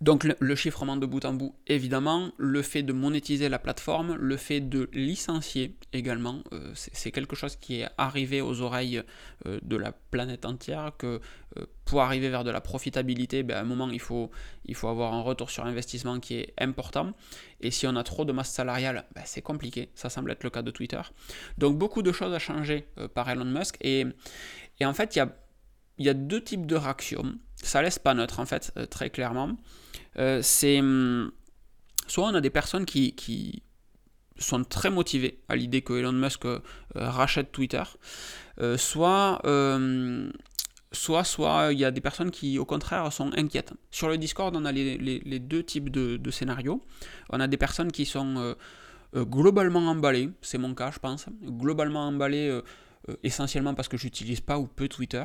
donc 0.00 0.24
le, 0.24 0.54
chiffrement 0.56 0.96
de 0.96 1.06
bout 1.06 1.24
en 1.24 1.32
bout, 1.32 1.54
évidemment, 1.68 2.32
le 2.36 2.62
fait 2.62 2.82
de 2.82 2.92
monétiser 2.92 3.48
la 3.48 3.60
plateforme, 3.60 4.16
le 4.16 4.36
fait 4.36 4.60
de 4.60 4.90
licencier 4.92 5.76
également, 5.92 6.42
euh, 6.52 6.72
c'est 6.74 7.12
quelque 7.12 7.36
chose 7.36 7.54
qui 7.54 7.82
est 7.82 7.88
arrivé 7.98 8.40
aux 8.40 8.62
oreilles 8.62 9.02
euh, 9.46 9.60
de 9.62 9.76
la 9.76 9.92
planète 9.92 10.44
entière, 10.44 10.92
que 10.98 11.20
pour 11.84 12.00
arriver 12.00 12.30
vers 12.30 12.42
de 12.42 12.50
la 12.50 12.60
profitabilité, 12.60 13.42
ben, 13.44 13.58
à 13.58 13.60
un 13.60 13.64
moment, 13.64 13.90
il 13.90 14.00
faut, 14.00 14.30
il 14.64 14.74
faut 14.74 14.88
avoir 14.88 15.12
un 15.14 15.20
retour 15.20 15.50
sur 15.50 15.66
investissement 15.66 16.18
qui 16.18 16.34
est 16.34 16.54
important. 16.58 17.12
Et 17.60 17.70
si 17.70 17.86
on 17.86 17.94
a 17.94 18.02
trop 18.02 18.24
de 18.24 18.32
masse 18.32 18.50
salariale, 18.50 19.04
ben, 19.14 19.22
c'est 19.24 19.42
compliqué. 19.42 19.90
Ça 19.94 20.08
semble 20.08 20.32
être 20.32 20.42
le 20.42 20.50
cas 20.50 20.62
de 20.62 20.70
Twitter. 20.72 21.02
Donc 21.58 21.78
beaucoup 21.78 22.02
de 22.02 22.10
choses 22.10 22.32
à 22.32 22.38
changer 22.38 22.88
par 23.14 23.28
Elon 23.28 23.44
Musk. 23.44 23.76
Et, 23.82 24.06
et 24.80 24.86
en 24.86 24.94
fait, 24.94 25.14
il 25.14 25.18
y 25.18 25.22
a 25.22 25.32
il 26.02 26.06
y 26.06 26.08
a 26.08 26.14
deux 26.14 26.42
types 26.42 26.66
de 26.66 26.74
réactions. 26.74 27.34
Ça 27.62 27.80
laisse 27.80 28.00
pas 28.00 28.12
neutre 28.12 28.40
en 28.40 28.46
fait, 28.46 28.72
euh, 28.76 28.86
très 28.86 29.08
clairement. 29.08 29.56
Euh, 30.18 30.40
c'est 30.42 30.80
hum, 30.80 31.30
soit 32.08 32.26
on 32.26 32.34
a 32.34 32.40
des 32.40 32.50
personnes 32.50 32.84
qui, 32.84 33.62
sont 34.38 34.64
très 34.64 34.90
motivées 34.90 35.38
à 35.48 35.54
l'idée 35.54 35.82
que 35.82 35.92
Elon 35.92 36.12
Musk 36.12 36.46
euh, 36.46 36.58
rachète 36.94 37.52
Twitter, 37.52 37.84
soit 38.76 39.40
soit 40.90 41.24
soit 41.24 41.72
il 41.72 41.78
y 41.78 41.84
a 41.84 41.90
des 41.90 42.00
personnes 42.00 42.30
qui 42.32 42.58
au 42.58 42.64
contraire 42.64 43.12
sont 43.12 43.30
inquiètes. 43.38 43.72
Sur 43.92 44.08
le 44.08 44.18
Discord, 44.18 44.54
on 44.56 44.64
a 44.64 44.72
les, 44.72 45.38
deux 45.38 45.62
types 45.62 45.90
de, 45.90 46.30
scénarios. 46.30 46.82
On 47.30 47.38
a 47.38 47.46
des 47.46 47.56
personnes 47.56 47.92
qui 47.92 48.04
sont 48.04 48.56
globalement 49.14 49.86
emballées, 49.88 50.30
c'est 50.40 50.58
mon 50.58 50.74
cas 50.74 50.90
je 50.90 50.98
pense, 50.98 51.26
globalement 51.40 52.08
emballées 52.08 52.60
essentiellement 53.22 53.74
parce 53.74 53.88
que 53.88 53.96
j'utilise 53.96 54.40
pas 54.40 54.58
ou 54.58 54.66
peu 54.66 54.88
Twitter 54.88 55.24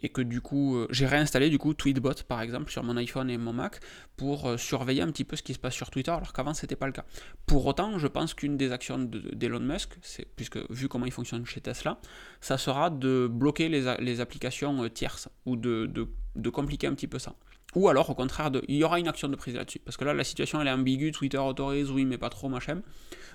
et 0.00 0.08
que 0.08 0.20
du 0.20 0.40
coup 0.40 0.76
euh, 0.76 0.86
j'ai 0.90 1.06
réinstallé 1.06 1.50
du 1.50 1.58
coup 1.58 1.74
Tweetbot 1.74 2.14
par 2.26 2.40
exemple 2.40 2.70
sur 2.70 2.82
mon 2.82 2.96
iPhone 2.96 3.30
et 3.30 3.38
mon 3.38 3.52
Mac 3.52 3.80
pour 4.16 4.46
euh, 4.46 4.56
surveiller 4.56 5.02
un 5.02 5.08
petit 5.08 5.24
peu 5.24 5.36
ce 5.36 5.42
qui 5.42 5.54
se 5.54 5.58
passe 5.58 5.74
sur 5.74 5.90
Twitter 5.90 6.10
alors 6.10 6.32
qu'avant 6.32 6.54
c'était 6.54 6.76
pas 6.76 6.86
le 6.86 6.92
cas. 6.92 7.04
Pour 7.46 7.66
autant, 7.66 7.98
je 7.98 8.06
pense 8.06 8.34
qu'une 8.34 8.56
des 8.56 8.72
actions 8.72 8.98
d'Elon 8.98 9.60
Musk, 9.60 9.96
c'est 10.02 10.26
puisque 10.36 10.58
vu 10.70 10.88
comment 10.88 11.06
il 11.06 11.12
fonctionne 11.12 11.44
chez 11.46 11.60
Tesla, 11.60 12.00
ça 12.40 12.58
sera 12.58 12.90
de 12.90 13.28
bloquer 13.30 13.68
les, 13.68 13.96
les 14.00 14.20
applications 14.20 14.82
euh, 14.84 14.88
tierces 14.88 15.28
ou 15.46 15.56
de, 15.56 15.86
de, 15.86 16.08
de, 16.36 16.50
compliquer 16.50 16.86
un 16.86 16.94
petit 16.94 17.06
peu 17.06 17.18
ça. 17.18 17.34
Ou 17.74 17.88
alors 17.88 18.08
au 18.10 18.14
contraire, 18.14 18.50
de, 18.50 18.62
il 18.68 18.76
y 18.76 18.84
aura 18.84 18.98
une 18.98 19.08
action 19.08 19.28
de 19.28 19.36
prise 19.36 19.54
là-dessus 19.54 19.80
parce 19.80 19.96
que 19.96 20.04
là 20.04 20.14
la 20.14 20.24
situation 20.24 20.60
elle 20.60 20.68
est 20.68 20.72
ambiguë, 20.72 21.12
Twitter 21.12 21.38
autorise, 21.38 21.90
oui 21.90 22.04
mais 22.04 22.18
pas 22.18 22.30
trop 22.30 22.48
machin. 22.48 22.82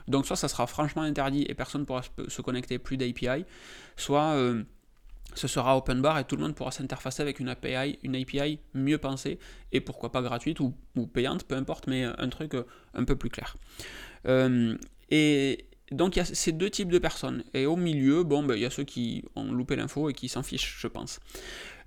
Donc 0.07 0.25
soit 0.25 0.35
ça 0.35 0.47
sera 0.47 0.67
franchement 0.67 1.03
interdit 1.03 1.45
et 1.47 1.53
personne 1.53 1.81
ne 1.81 1.85
pourra 1.85 2.01
se 2.27 2.41
connecter 2.41 2.77
plus 2.77 2.97
d'API, 2.97 3.45
soit 3.95 4.35
ce 5.35 5.47
sera 5.47 5.77
open 5.77 6.01
bar 6.01 6.19
et 6.19 6.25
tout 6.25 6.35
le 6.35 6.43
monde 6.43 6.55
pourra 6.55 6.71
s'interfacer 6.71 7.21
avec 7.21 7.39
une 7.39 7.49
API, 7.49 7.99
une 8.03 8.15
API 8.15 8.59
mieux 8.73 8.97
pensée 8.97 9.39
et 9.71 9.81
pourquoi 9.81 10.11
pas 10.11 10.21
gratuite 10.21 10.59
ou, 10.59 10.73
payante, 11.13 11.45
peu 11.45 11.55
importe, 11.55 11.87
mais 11.87 12.03
un 12.03 12.29
truc 12.29 12.53
euh, 12.55 12.63
un 12.93 13.03
peu 13.03 13.15
plus 13.15 13.29
clair. 13.29 13.57
Euh, 14.27 14.77
et, 15.09 15.65
donc 15.91 16.15
il 16.15 16.19
y 16.19 16.21
a 16.21 16.25
ces 16.25 16.51
deux 16.51 16.69
types 16.69 16.91
de 16.91 16.99
personnes. 16.99 17.43
Et 17.53 17.65
au 17.65 17.75
milieu, 17.75 18.23
bon, 18.23 18.43
ben, 18.43 18.55
il 18.55 18.61
y 18.61 18.65
a 18.65 18.69
ceux 18.69 18.83
qui 18.83 19.23
ont 19.35 19.51
loupé 19.51 19.75
l'info 19.75 20.09
et 20.09 20.13
qui 20.13 20.29
s'en 20.29 20.43
fichent, 20.43 20.77
je 20.79 20.87
pense. 20.87 21.19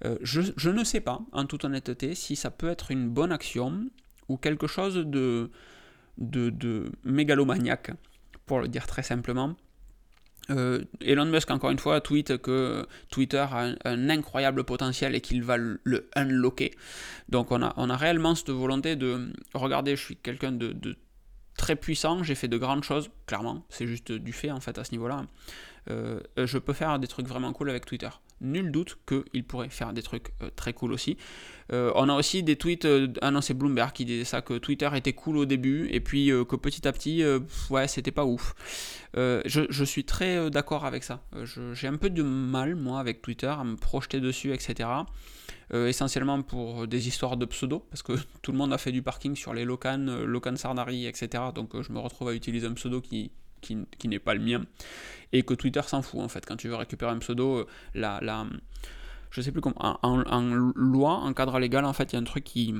Euh, 0.04 0.16
je, 0.22 0.70
ne 0.70 0.85
sais 0.85 1.00
pas, 1.00 1.20
en 1.32 1.46
toute 1.46 1.64
honnêteté, 1.64 2.14
si 2.14 2.37
ça 2.37 2.50
peut 2.50 2.68
être 2.68 2.90
une 2.90 3.09
bonne 3.09 3.32
action 3.32 3.87
ou 4.28 4.37
quelque 4.37 4.66
chose 4.66 4.94
de, 4.96 5.50
de, 6.18 6.50
de 6.50 6.92
mégalomaniaque, 7.04 7.92
pour 8.44 8.61
le 8.61 8.68
dire 8.68 8.87
très 8.87 9.02
simplement. 9.02 9.56
Euh, 10.50 10.85
Elon 11.00 11.26
Musk, 11.26 11.50
encore 11.50 11.70
une 11.70 11.78
fois, 11.78 12.00
tweet 12.00 12.38
que 12.38 12.87
Twitter 13.11 13.44
a 13.50 13.74
un, 13.85 14.09
incroyable 14.11 14.64
potentiel 14.64 15.14
et 15.14 15.20
qu'il 15.20 15.42
va 15.42 15.56
le, 15.56 16.09
unlocker. 16.14 16.72
Donc 17.28 17.50
on 17.50 17.62
a, 17.62 17.74
on 17.76 17.90
a 17.90 17.96
réellement 17.96 18.35
cette 18.35 18.50
volonté 18.50 18.96
de, 18.96 19.32
regarder, 19.54 19.96
je 19.96 20.02
suis 20.02 20.16
quelqu'un 20.16 20.52
de, 20.52 20.72
de 20.72 20.96
très 21.56 21.76
puissant, 21.76 22.22
j'ai 22.22 22.35
fait 22.35 22.48
de 22.48 22.59
grandes 22.59 22.85
choses, 22.85 23.11
clairement, 23.26 23.64
c'est 23.68 23.87
juste 23.87 24.12
du 24.12 24.32
fait 24.32 24.50
en 24.50 24.61
fait 24.61 24.78
à 24.78 24.85
ce 24.85 24.92
niveau-là. 24.92 25.26
Euh, 25.90 26.20
je 26.37 26.59
peux 26.59 26.72
faire 26.72 26.98
des 26.98 27.06
trucs 27.06 27.26
vraiment 27.26 27.52
cool 27.52 27.70
avec 27.70 27.87
Twitter 27.87 28.09
nul 28.40 28.70
doute 28.70 28.99
qu'il 29.07 29.44
pourrait 29.44 29.70
faire 29.70 29.92
des 29.92 30.03
trucs 30.03 30.33
euh, 30.42 30.51
très 30.55 30.72
cool 30.72 30.92
aussi. 30.92 31.16
Euh, 31.72 31.90
on 31.94 32.09
a 32.09 32.14
aussi 32.14 32.42
des 32.42 32.57
tweets, 32.57 32.85
euh, 32.85 33.09
ah 33.22 33.33
Bloomberg 33.55 33.92
qui 33.92 34.05
disait 34.05 34.25
ça, 34.25 34.42
que 34.42 34.55
Twitter 34.55 34.88
était 34.94 35.12
cool 35.12 35.37
au 35.38 35.44
début 35.46 35.88
et 35.90 36.01
puis 36.01 36.29
que 36.29 36.57
petit 36.57 36.87
à 36.87 36.92
petit, 36.92 37.25
ouais 37.70 37.88
c'était 37.88 38.11
pas 38.12 38.25
ouf. 38.25 38.55
Je, 39.14 39.85
suis 39.85 40.05
très 40.05 40.51
d'accord 40.51 40.85
avec 40.85 41.03
ça. 41.03 41.22
J'ai 41.72 41.88
un 41.88 41.96
peu 41.96 42.11
de 42.11 42.22
mal 42.22 42.77
moi 42.77 43.01
avec 43.01 43.22
Twitter 43.22 43.46
à 43.46 43.64
me 43.64 43.77
projeter 43.77 44.20
dessus, 44.20 44.53
etc. 44.53 44.88
essentiellement 45.72 46.42
pour 46.42 46.87
des 46.87 47.09
histoires 47.09 47.37
de 47.37 47.46
pseudo, 47.46 47.81
parce 47.90 48.03
que 48.03 48.12
tout 48.42 48.53
le 48.53 48.59
monde 48.59 48.72
a 48.72 48.79
fait 48.79 48.92
du 48.92 49.03
parking 49.03 49.35
sur 49.35 49.55
les 49.55 49.64
Locan, 49.64 49.99
Locan 50.25 50.57
Sarnari, 50.57 51.07
etc. 51.07 51.44
Donc 51.55 51.81
je 51.81 51.92
me 51.92 51.99
retrouve 51.99 52.29
à 52.29 52.35
utiliser 52.35 52.66
un 52.66 52.75
pseudo 52.75 53.01
qui, 53.01 53.33
qui, 53.66 54.09
n'est 54.09 54.18
pas 54.18 54.35
le 54.35 54.40
mien, 54.40 54.64
et 55.33 55.42
que 55.42 55.55
Twitter 55.55 55.83
s'en 55.87 56.02
fout 56.02 56.20
en 56.20 56.29
fait. 56.29 56.44
Quand 56.46 56.57
tu 56.57 56.68
veux 56.68 56.76
récupérer 56.76 57.11
un 57.11 57.18
pseudo, 57.18 57.59
euh, 57.59 57.66
la, 57.94 58.20
la, 58.22 58.46
je 59.31 59.40
sais 59.40 59.52
plus 59.52 59.61
comment, 59.61 59.98
en, 60.02 60.42
loi, 60.74 61.12
en 61.12 61.33
cadre 61.33 61.59
légal, 61.59 61.85
en 61.85 61.92
fait, 61.92 62.12
il 62.12 62.16
y 62.16 62.16
a 62.16 62.20
un 62.20 62.24
truc 62.24 62.44
qui, 62.44 62.74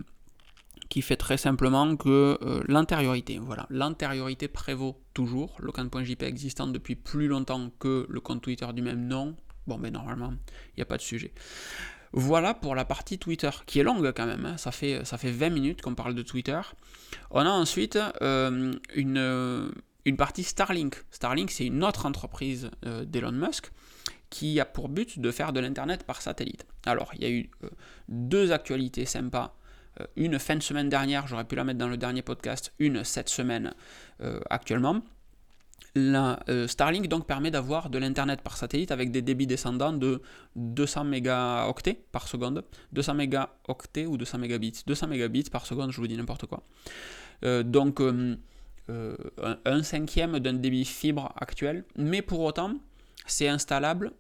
qui 0.89 1.03
fait 1.03 1.17
très 1.17 1.37
simplement 1.37 1.97
que 1.97 2.39
euh, 2.43 2.63
l'antériorité, 2.69 3.39
voilà, 3.39 3.67
l'antériorité 3.71 4.49
prévaut 4.49 5.01
toujours. 5.15 5.57
Le 5.61 5.73
compte.jp 5.73 6.23
existant 6.23 6.67
depuis 6.67 6.97
plus 6.97 7.29
longtemps 7.29 7.71
que 7.79 8.07
le 8.09 8.21
compte 8.21 8.43
Twitter 8.43 8.67
du 8.75 8.83
même 8.83 9.07
nom. 9.07 9.37
Bon, 9.67 9.79
mais 9.79 9.91
normalement, 9.91 10.33
il 10.75 10.79
n'y 10.79 10.83
a 10.83 10.87
pas 10.87 10.97
de 10.97 11.03
sujet. 11.03 11.33
Voilà 12.13 12.55
pour 12.55 12.75
la 12.75 12.85
partie 12.85 13.19
Twitter, 13.19 13.51
qui 13.67 13.81
est 13.81 13.83
longue 13.83 14.13
quand 14.17 14.27
même, 14.27 14.47
hein. 14.47 14.57
ça, 14.57 14.71
fait, 14.71 15.05
ça 15.05 15.19
fait 15.19 15.31
20 15.31 15.51
minutes 15.51 15.83
qu'on 15.83 15.95
parle 15.95 16.15
de 16.15 16.23
Twitter. 16.23 16.61
On 17.31 17.41
a 17.41 17.51
ensuite 17.51 17.99
euh, 18.23 18.73
une, 18.95 19.71
une 20.07 20.17
partie 20.17 20.45
Starlink. 20.45 21.05
Starlink, 21.11 21.51
c'est 21.51 21.67
une 21.67 21.85
autre 21.85 22.07
entreprise 22.07 22.71
euh, 22.87 23.05
d'Elon 23.05 23.33
Musk 23.33 23.73
qui 24.31 24.59
a 24.61 24.65
pour 24.65 24.89
but 24.89 25.19
de 25.19 25.31
faire 25.31 25.53
de 25.53 25.61
l'Internet 25.61 26.05
par 26.05 26.23
satellite. 26.23 26.65
Alors, 26.87 27.11
il 27.15 27.23
y 27.23 27.27
a 27.27 27.31
eu 27.31 27.51
euh, 27.65 27.69
deux 28.09 28.53
actualités 28.53 29.05
sympas. 29.05 29.57
Euh, 30.01 30.07
une 30.15 30.39
fin 30.39 30.55
de 30.55 30.63
semaine 30.63 30.89
dernière, 30.89 31.27
j'aurais 31.27 31.45
pu 31.45 31.57
la 31.57 31.65
mettre 31.65 31.79
dans 31.79 31.89
le 31.89 31.97
dernier 31.97 32.23
podcast, 32.23 32.73
une 32.79 33.05
cette 33.05 33.29
semaine 33.29 33.75
actuellement. 34.49 35.03
Starlink 36.67 37.09
donc 37.09 37.27
permet 37.27 37.51
d'avoir 37.51 37.89
de 37.89 37.99
l'Internet 37.99 38.43
par 38.43 38.57
satellite 38.57 38.91
avec 38.91 39.11
des 39.11 39.23
débits 39.23 39.47
descendants 39.47 39.93
de 39.93 40.23
200 40.55 41.05
mégaoctets 41.05 42.05
par 42.13 42.29
seconde. 42.29 42.65
200 42.93 43.15
mégaoctets 43.15 44.07
ou 44.07 44.19
200 44.19 44.39
mégabits 44.39 44.83
200 44.87 45.07
mégabits 45.07 45.45
par 45.45 45.67
seconde, 45.67 45.93
je 45.93 46.01
vous 46.01 46.07
dis 46.07 46.17
n'importe 46.17 46.47
quoi. 46.47 46.63
donc 47.63 48.01
euh, 48.89 49.17
un, 49.65 49.83
cinquième 49.83 50.39
d'un 50.39 50.53
débit 50.53 50.85
fibre 50.85 51.33
actuel, 51.37 51.85
mais 51.97 52.23
pour 52.23 52.41
autant, 52.41 52.75
c'est 53.27 53.49
installable 53.49 54.13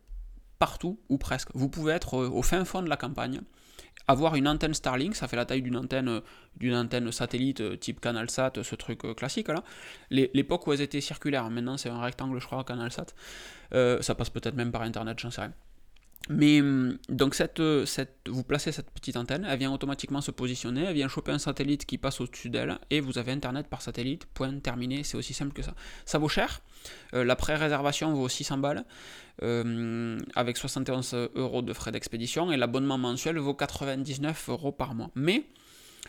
partout 0.58 0.98
ou 1.08 1.18
presque. 1.18 1.50
Vous 1.54 1.68
pouvez 1.68 1.92
être 1.92 2.14
au 2.14 2.42
fin 2.42 2.64
fond 2.64 2.82
de 2.82 2.88
la 2.88 2.96
campagne, 2.96 3.40
avoir 4.08 4.34
une 4.34 4.48
antenne 4.48 4.74
Starlink, 4.74 5.14
ça 5.14 5.28
fait 5.28 5.36
la 5.36 5.44
taille 5.44 5.62
d'une 5.62 5.76
antenne, 5.76 6.20
d'une 6.56 6.74
antenne 6.74 7.12
satellite 7.12 7.60
euh, 7.60 7.76
type 7.76 8.00
CanalSat, 8.00 8.52
ce 8.62 8.74
truc 8.74 9.04
euh, 9.04 9.14
classique 9.14 9.48
là. 9.48 9.62
L'époque 10.10 10.66
où 10.66 10.72
elles 10.72 10.80
étaient 10.80 11.00
circulaires, 11.00 11.48
maintenant 11.50 11.76
c'est 11.76 11.90
un 11.90 12.00
rectangle, 12.00 12.40
je 12.40 12.46
crois, 12.46 12.64
CanalSat. 12.64 13.06
ça 13.72 14.14
passe 14.14 14.30
peut-être 14.30 14.54
même 14.54 14.72
par 14.72 14.82
Internet, 14.82 15.18
j'en 15.20 15.30
sais 15.30 15.42
rien. 15.42 15.52
Mais 16.28 16.60
hum, 16.60 16.98
donc 17.08 17.34
cette, 17.34 17.62
cette, 17.84 18.16
vous 18.26 18.42
placez 18.42 18.72
cette 18.72 18.90
petite 18.90 19.16
antenne, 19.16 19.46
elle 19.48 19.58
vient 19.58 19.72
automatiquement 19.72 20.20
se 20.20 20.30
positionner, 20.32 20.84
elle 20.84 20.94
vient 20.94 21.08
choper 21.08 21.32
un 21.32 21.38
satellite 21.38 21.86
qui 21.86 21.98
passe 21.98 22.20
au-dessus 22.20 22.50
d'elle, 22.50 22.78
et 22.90 23.00
vous 23.00 23.18
avez 23.18 23.32
Internet 23.32 23.68
par 23.68 23.80
satellite, 23.80 24.26
point 24.26 24.58
terminé, 24.58 25.04
c'est 25.04 25.16
aussi 25.16 25.34
simple 25.34 25.52
que 25.52 25.62
ça. 25.62 25.74
Ça 26.04 26.18
vaut 26.18 26.28
cher, 26.28 26.62
euh, 27.14 27.24
la 27.24 27.36
pré-réservation 27.36 28.12
vaut 28.12 28.28
600 28.28 28.58
balles, 28.58 28.84
euh, 29.42 30.18
avec 30.34 30.56
71 30.56 31.30
euros 31.34 31.62
de 31.62 31.72
frais 31.72 31.92
d'expédition, 31.92 32.50
et 32.50 32.56
l'abonnement 32.56 32.98
mensuel 32.98 33.38
vaut 33.38 33.54
99 33.54 34.48
euros 34.48 34.72
par 34.72 34.94
mois. 34.94 35.10
Mais 35.14 35.46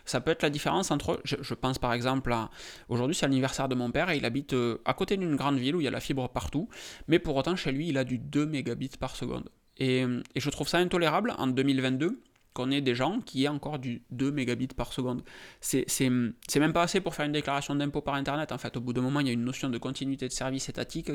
ça 0.05 0.21
peut 0.21 0.31
être 0.31 0.41
la 0.41 0.49
différence 0.49 0.89
entre, 0.89 1.21
je, 1.23 1.53
pense 1.53 1.79
par 1.79 1.93
exemple 1.93 2.31
à, 2.31 2.49
aujourd'hui 2.89 3.15
c'est 3.15 3.25
l'anniversaire 3.25 3.67
de 3.67 3.75
mon 3.75 3.91
père 3.91 4.09
et 4.09 4.17
il 4.17 4.25
habite 4.25 4.53
euh, 4.53 4.77
à 4.85 4.93
côté 4.93 5.17
d'une 5.17 5.35
grande 5.35 5.57
ville 5.57 5.75
où 5.75 5.81
il 5.81 5.83
y 5.83 5.87
a 5.87 5.91
la 5.91 5.99
fibre 5.99 6.29
partout, 6.29 6.69
mais 7.07 7.19
pour 7.19 7.35
autant 7.35 7.55
chez 7.55 7.71
lui 7.71 7.87
il 7.89 7.97
a 7.97 8.03
du 8.03 8.17
2 8.17 8.45
mégabits 8.45 8.91
par 8.99 9.15
seconde. 9.15 9.49
Et, 9.79 10.05
je 10.35 10.49
trouve 10.49 10.67
ça 10.67 10.77
intolérable 10.77 11.33
en 11.37 11.47
2022 11.47 12.21
qu'on 12.53 12.71
ait 12.71 12.81
des 12.81 12.95
gens 12.95 13.21
qui 13.21 13.43
aient 13.43 13.49
encore 13.49 13.77
du 13.77 14.01
2 14.09 14.31
mégabits 14.31 14.67
par 14.67 14.91
seconde. 14.91 15.21
C'est 15.61 16.09
même 16.09 16.73
pas 16.73 16.81
assez 16.81 17.01
pour 17.01 17.13
faire 17.13 17.25
une 17.25 17.31
déclaration 17.31 17.75
d'impôt 17.75 18.01
par 18.01 18.15
Internet. 18.15 18.51
En 18.51 18.57
fait, 18.57 18.75
au 18.77 18.81
bout 18.81 18.93
d'un 18.93 19.01
moment, 19.01 19.19
il 19.19 19.27
y 19.27 19.29
a 19.29 19.33
une 19.33 19.45
notion 19.45 19.69
de 19.69 19.77
continuité 19.77 20.27
de 20.27 20.33
service 20.33 20.67
étatique 20.67 21.11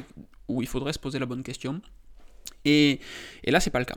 où 0.49 0.63
il 0.63 0.69
faudrait 0.69 0.93
se 0.93 1.01
poser 1.01 1.19
la 1.19 1.27
bonne 1.27 1.43
question. 1.43 1.81
Et, 2.65 3.01
et 3.43 3.51
là, 3.51 3.59
c'est 3.59 3.71
pas 3.71 3.81
le 3.81 3.85
cas. 3.85 3.97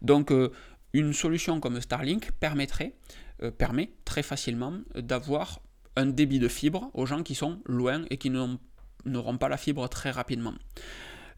Donc, 0.00 0.32
euh, 0.32 0.50
une 0.94 1.12
solution 1.12 1.60
comme 1.60 1.80
Starlink 1.80 2.32
permettrait, 2.32 2.94
euh, 3.42 3.50
permet 3.50 3.90
très 4.06 4.22
facilement 4.22 4.78
d'avoir 4.94 5.60
un 5.96 6.06
débit 6.06 6.38
de 6.38 6.48
fibre 6.48 6.90
aux 6.94 7.06
gens 7.06 7.22
qui 7.22 7.34
sont 7.34 7.60
loin 7.66 8.04
et 8.10 8.16
qui 8.16 8.30
n'auront 8.30 9.38
pas 9.38 9.48
la 9.48 9.56
fibre 9.56 9.88
très 9.88 10.10
rapidement. 10.10 10.54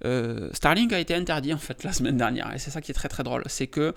Euh, 0.04 0.50
Starlink 0.52 0.92
a 0.92 0.98
été 0.98 1.14
interdit 1.14 1.52
en 1.52 1.58
fait 1.58 1.84
la 1.84 1.92
semaine 1.92 2.16
dernière, 2.16 2.52
et 2.54 2.58
c'est 2.58 2.70
ça 2.70 2.80
qui 2.80 2.90
est 2.90 2.94
très 2.94 3.08
très 3.08 3.22
drôle, 3.22 3.42
c'est 3.46 3.66
que 3.66 3.94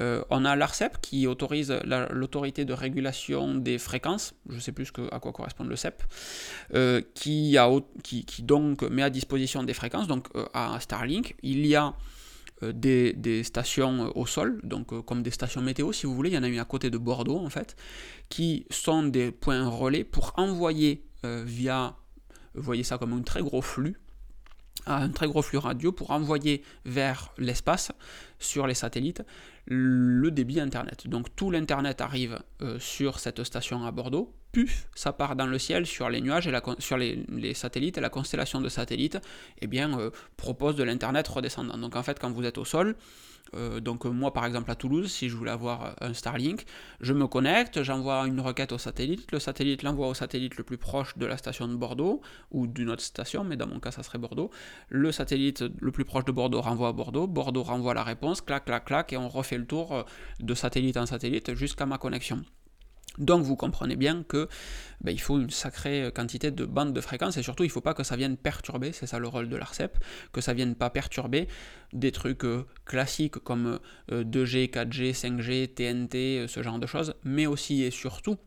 euh, 0.00 0.24
on 0.30 0.44
a 0.44 0.56
l'ARCEP 0.56 1.00
qui 1.02 1.26
autorise 1.26 1.72
l'autorité 2.10 2.64
de 2.64 2.72
régulation 2.72 3.54
des 3.54 3.78
fréquences, 3.78 4.34
je 4.48 4.54
ne 4.54 4.60
sais 4.60 4.72
plus 4.72 4.90
à 5.10 5.20
quoi 5.20 5.32
correspond 5.32 5.64
le 5.64 5.76
CEP, 5.76 6.02
euh, 6.74 7.02
qui, 7.14 7.56
donc 8.40 8.82
met 8.82 9.02
à 9.02 9.10
disposition 9.10 9.62
des 9.62 9.74
fréquences. 9.74 10.06
Donc 10.06 10.28
à 10.54 10.78
Starlink, 10.80 11.36
il 11.42 11.66
y 11.66 11.76
a 11.76 11.94
des, 12.62 13.42
stations 13.44 14.16
au 14.16 14.24
sol, 14.24 14.60
donc 14.64 15.04
comme 15.04 15.22
des 15.22 15.30
stations 15.30 15.60
météo 15.60 15.92
si 15.92 16.06
vous 16.06 16.14
voulez, 16.14 16.30
il 16.30 16.34
y 16.34 16.38
en 16.38 16.42
a 16.42 16.48
une 16.48 16.58
à 16.58 16.64
côté 16.64 16.88
de 16.88 16.98
Bordeaux 16.98 17.38
en 17.38 17.50
fait, 17.50 17.76
qui 18.30 18.66
sont 18.70 19.02
des 19.02 19.30
points 19.30 19.68
relais 19.68 20.04
pour 20.04 20.32
envoyer 20.36 21.04
via, 21.22 21.96
voyez 22.54 22.82
ça 22.82 22.96
comme 22.96 23.12
un 23.12 23.22
très 23.22 23.42
gros 23.42 23.62
flux, 23.62 23.96
un 24.86 25.08
très 25.10 25.26
gros 25.26 25.42
flux 25.42 25.58
radio 25.58 25.92
pour 25.92 26.10
envoyer 26.10 26.62
vers 26.84 27.32
l'espace, 27.38 27.92
sur 28.38 28.66
les 28.66 28.74
satellites, 28.74 29.22
le 29.66 30.30
débit 30.30 30.60
Internet. 30.60 31.06
Donc 31.06 31.34
tout 31.36 31.50
l'Internet 31.50 32.00
arrive 32.00 32.40
euh, 32.62 32.78
sur 32.78 33.18
cette 33.18 33.44
station 33.44 33.84
à 33.84 33.92
Bordeaux, 33.92 34.34
puf, 34.50 34.88
ça 34.94 35.12
part 35.12 35.36
dans 35.36 35.46
le 35.46 35.58
ciel 35.58 35.86
sur 35.86 36.10
les 36.10 36.20
nuages 36.20 36.46
et 36.46 36.52
sur 36.78 36.96
les, 36.96 37.54
satellites 37.54 37.98
et 37.98 38.00
la 38.00 38.10
constellation 38.10 38.60
de 38.60 38.68
satellites 38.68 39.18
eh 39.60 39.66
bien, 39.66 39.98
euh, 39.98 40.10
propose 40.36 40.76
de 40.76 40.82
l'Internet 40.82 41.26
redescendant. 41.28 41.78
Donc 41.78 41.96
en 41.96 42.02
fait, 42.02 42.18
quand 42.18 42.30
vous 42.30 42.44
êtes 42.44 42.58
au 42.58 42.64
sol, 42.64 42.96
euh, 43.54 43.80
donc 43.80 44.04
moi 44.04 44.32
par 44.32 44.46
exemple 44.46 44.70
à 44.70 44.74
Toulouse, 44.74 45.10
si 45.10 45.28
je 45.28 45.36
voulais 45.36 45.50
avoir 45.50 45.94
un 46.00 46.14
Starlink, 46.14 46.64
je 47.00 47.12
me 47.12 47.26
connecte, 47.26 47.82
j'envoie 47.82 48.26
une 48.26 48.40
requête 48.40 48.72
au 48.72 48.78
satellite, 48.78 49.30
le 49.32 49.38
satellite 49.38 49.82
l'envoie 49.82 50.08
au 50.08 50.14
satellite 50.14 50.56
le 50.56 50.64
plus 50.64 50.78
proche 50.78 51.16
de 51.18 51.26
la 51.26 51.36
station 51.36 51.68
de 51.68 51.74
Bordeaux, 51.74 52.20
ou 52.50 52.66
d'une 52.66 52.90
autre 52.90 53.02
station, 53.02 53.44
mais 53.44 53.56
dans 53.56 53.66
mon 53.66 53.80
cas 53.80 53.90
ça 53.90 54.02
serait 54.02 54.18
Bordeaux. 54.18 54.50
Le 54.88 55.12
satellite 55.12 55.64
le 55.80 55.92
plus 55.92 56.04
proche 56.04 56.24
de 56.24 56.32
Bordeaux 56.32 56.60
renvoie 56.60 56.88
à 56.88 56.92
Bordeaux, 56.92 57.26
Bordeaux 57.26 57.62
renvoie 57.62 57.94
la 57.94 58.04
réponse, 58.04 58.40
clac, 58.40 58.64
clac, 58.64 58.84
clac, 58.84 59.12
et 59.12 59.16
on 59.16 59.28
refait 59.28 59.58
le 59.58 59.66
tour 59.66 59.92
euh, 59.92 60.02
de 60.40 60.54
satellite 60.54 60.96
en 60.96 61.06
satellite 61.06 61.54
jusqu'à 61.54 61.86
ma 61.86 61.98
connexion. 61.98 62.42
Donc 63.18 63.42
vous 63.42 63.56
comprenez 63.56 63.96
bien 63.96 64.22
que 64.22 64.48
ben, 65.02 65.10
il 65.10 65.20
faut 65.20 65.38
une 65.38 65.50
sacrée 65.50 66.10
quantité 66.14 66.50
de 66.50 66.64
bandes 66.64 66.94
de 66.94 67.00
fréquences 67.00 67.36
et 67.36 67.42
surtout 67.42 67.64
il 67.64 67.66
ne 67.66 67.72
faut 67.72 67.80
pas 67.80 67.94
que 67.94 68.02
ça 68.02 68.16
vienne 68.16 68.36
perturber, 68.36 68.92
c'est 68.92 69.06
ça 69.06 69.18
le 69.18 69.28
rôle 69.28 69.48
de 69.48 69.56
l'ARCEP, 69.56 69.98
que 70.32 70.40
ça 70.40 70.54
vienne 70.54 70.74
pas 70.74 70.88
perturber 70.88 71.48
des 71.92 72.12
trucs 72.12 72.44
euh, 72.44 72.64
classiques 72.86 73.38
comme 73.38 73.78
2G, 74.10 74.70
4G, 74.70 75.12
5G, 75.12 75.74
TNT, 75.74 76.48
ce 76.48 76.62
genre 76.62 76.78
de 76.78 76.86
choses, 76.86 77.14
mais 77.24 77.46
aussi 77.46 77.82
et 77.82 77.90
surtout 77.90 78.38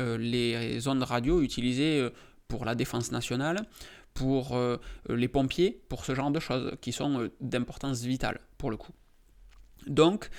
euh, 0.00 0.16
les 0.16 0.86
ondes 0.86 1.02
radio 1.02 1.42
utilisées 1.42 2.00
euh, 2.00 2.10
pour 2.46 2.64
la 2.64 2.74
défense 2.74 3.10
nationale, 3.10 3.66
pour 4.12 4.56
les 5.08 5.26
pompiers, 5.26 5.82
pour 5.88 6.04
ce 6.04 6.14
genre 6.14 6.30
de 6.30 6.38
choses 6.38 6.76
qui 6.80 6.92
sont 6.92 7.30
d'importance 7.40 8.02
vitale 8.02 8.38
pour 8.58 8.70
le 8.70 8.76
coup. 8.76 8.92
Donc 9.88 10.30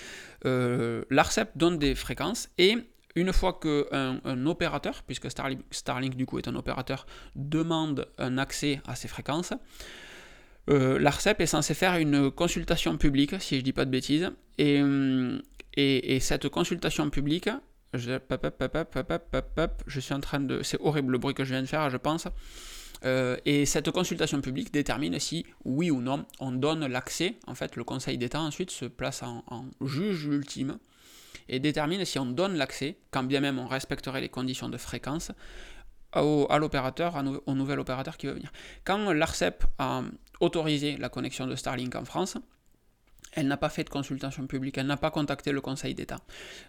l'ARCEP 0.44 1.50
donne 1.58 1.78
des 1.78 1.94
fréquences 1.94 2.48
et 2.58 2.78
une 3.16 3.32
fois 3.34 3.60
qu'un 3.62 4.20
un 4.24 4.46
opérateur, 4.46 5.04
puisque 5.04 5.30
Starlink, 5.30 6.16
du 6.16 6.26
coup 6.26 6.38
est 6.38 6.48
un 6.48 6.56
opérateur, 6.56 7.06
demande 7.36 8.08
un 8.18 8.38
accès 8.38 8.82
à 8.86 8.96
ces 8.96 9.08
fréquences, 9.08 9.54
euh, 10.70 11.00
l'ARCEP 11.00 11.42
est 11.42 11.46
censé 11.46 11.74
faire 11.74 11.96
une 11.96 12.32
consultation 12.32 12.98
publique, 12.98 13.40
si 13.40 13.58
je 13.58 13.62
dis 13.62 13.74
pas 13.74 13.86
de 13.86 13.92
bêtises, 13.92 14.32
et, 14.58 14.82
et, 15.78 16.20
cette 16.20 16.50
consultation 16.50 17.10
publique, 17.10 17.50
je, 17.94 18.20
je 19.88 20.00
suis 20.00 20.14
en 20.14 20.20
train 20.20 20.40
de... 20.40 20.62
C'est 20.64 20.80
horrible 20.82 21.12
le 21.12 21.18
bruit 21.18 21.34
que 21.34 21.44
je 21.44 21.52
viens 21.52 21.62
de 21.62 21.68
faire, 21.68 21.90
je 21.90 21.98
pense. 21.98 22.28
Euh, 23.04 23.38
et 23.46 23.66
cette 23.66 23.92
consultation 23.92 24.42
publique 24.42 24.74
détermine 24.74 25.20
si, 25.20 25.46
oui 25.64 25.92
ou 25.92 26.02
non, 26.02 26.26
on 26.40 26.52
donne 26.52 26.86
l'accès. 26.88 27.36
En 27.48 27.56
fait, 27.56 27.76
le 27.76 27.84
Conseil 27.84 28.18
d'État 28.18 28.42
ensuite 28.42 28.72
se 28.72 28.86
place 28.86 29.24
en, 29.24 29.44
juge 29.82 30.26
ultime 30.26 30.78
et 31.48 31.60
détermine 31.60 32.04
si 32.06 32.20
on 32.20 32.26
donne 32.26 32.56
l'accès, 32.56 32.98
quand 33.12 33.24
bien 33.24 33.40
même 33.40 33.60
on 33.60 33.68
respecterait 33.68 34.22
les 34.22 34.30
conditions 34.30 34.70
de 34.70 34.78
fréquence, 34.78 35.32
au, 36.16 36.48
à 36.50 36.60
l'opérateur, 36.60 37.22
au 37.46 37.54
nouvel 37.54 37.80
opérateur 37.80 38.18
qui 38.18 38.28
va 38.28 38.34
venir. 38.34 38.52
Quand 38.84 39.12
l'ARCEP 39.12 39.66
a 39.80 40.04
autorisé 40.40 40.98
la 40.98 41.10
connexion 41.10 41.48
de 41.48 41.56
Starlink 41.56 41.96
en 41.96 42.06
France, 42.06 42.38
elle 43.36 43.48
n'a 43.48 43.58
pas 43.58 43.70
fait 43.70 43.84
de 43.84 43.90
consultation 43.90 44.48
publique, 44.48 44.78
elle 44.78 44.88
n'a 44.88 44.98
pas 44.98 45.12
contacté 45.12 45.52
le 45.52 45.62
Conseil 45.62 45.94
d'État. 45.94 46.20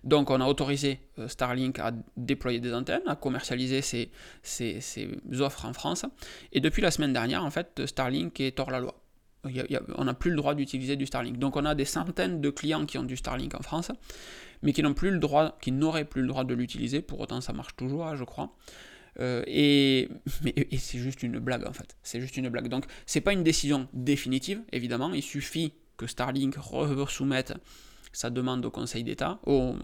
Donc 0.02 0.30
on 0.30 0.40
a 0.40 0.46
autorisé 0.46 1.00
euh, 1.18 1.28
Starlink 1.28 1.78
à 1.78 1.92
déployer 2.16 2.58
des 2.58 2.74
antennes, 2.74 3.02
à 3.06 3.14
commercialiser 3.14 3.82
ses, 3.82 4.10
offres 5.40 5.64
en 5.64 5.72
France. 5.72 6.04
Et 6.52 6.60
depuis 6.60 6.82
la 6.82 6.90
semaine 6.90 7.12
dernière, 7.12 7.44
en 7.44 7.50
fait, 7.50 7.86
Starlink 7.86 8.40
est 8.40 8.58
hors 8.58 8.70
la 8.70 8.80
loi. 8.80 8.94
On 9.96 10.04
n'a 10.04 10.14
plus 10.14 10.30
le 10.30 10.36
droit 10.36 10.54
d'utiliser 10.54 10.96
du 10.96 11.06
Starlink. 11.06 11.38
Donc 11.38 11.56
on 11.56 11.64
a 11.64 11.74
des 11.74 11.84
centaines 11.84 12.40
de 12.40 12.50
clients 12.50 12.86
qui 12.86 12.98
ont 12.98 13.04
du 13.04 13.16
Starlink 13.16 13.54
en 13.54 13.62
France, 13.62 13.90
mais 14.62 14.72
qui 14.72 14.82
n'ont 14.82 14.94
plus 14.94 15.10
le 15.10 15.18
droit, 15.18 15.56
qui 15.60 15.72
n'auraient 15.72 16.04
plus 16.04 16.22
le 16.22 16.28
droit 16.28 16.44
de 16.44 16.54
l'utiliser. 16.54 17.02
Pour 17.02 17.20
autant, 17.20 17.40
ça 17.40 17.52
marche 17.52 17.76
toujours, 17.76 18.06
hein, 18.06 18.16
je 18.16 18.24
crois. 18.24 18.52
Euh, 19.20 19.42
et, 19.46 20.08
c'est 20.78 20.98
juste 20.98 21.22
une 21.22 21.38
blague 21.38 21.66
en 21.66 21.72
fait. 21.72 21.96
C'est 22.02 22.20
juste 22.20 22.36
une 22.36 22.48
blague. 22.48 22.68
Donc 22.68 22.84
c'est 23.06 23.20
pas 23.20 23.32
une 23.32 23.42
décision 23.42 23.88
définitive, 23.92 24.62
évidemment. 24.72 25.12
Il 25.12 25.22
suffit 25.22 25.72
que 25.96 26.06
Starlink 26.06 26.56
soumette 27.08 27.54
sa 28.16 28.30
demande 28.30 28.64
au 28.64 28.70
Conseil 28.70 29.04
d'État, 29.04 29.38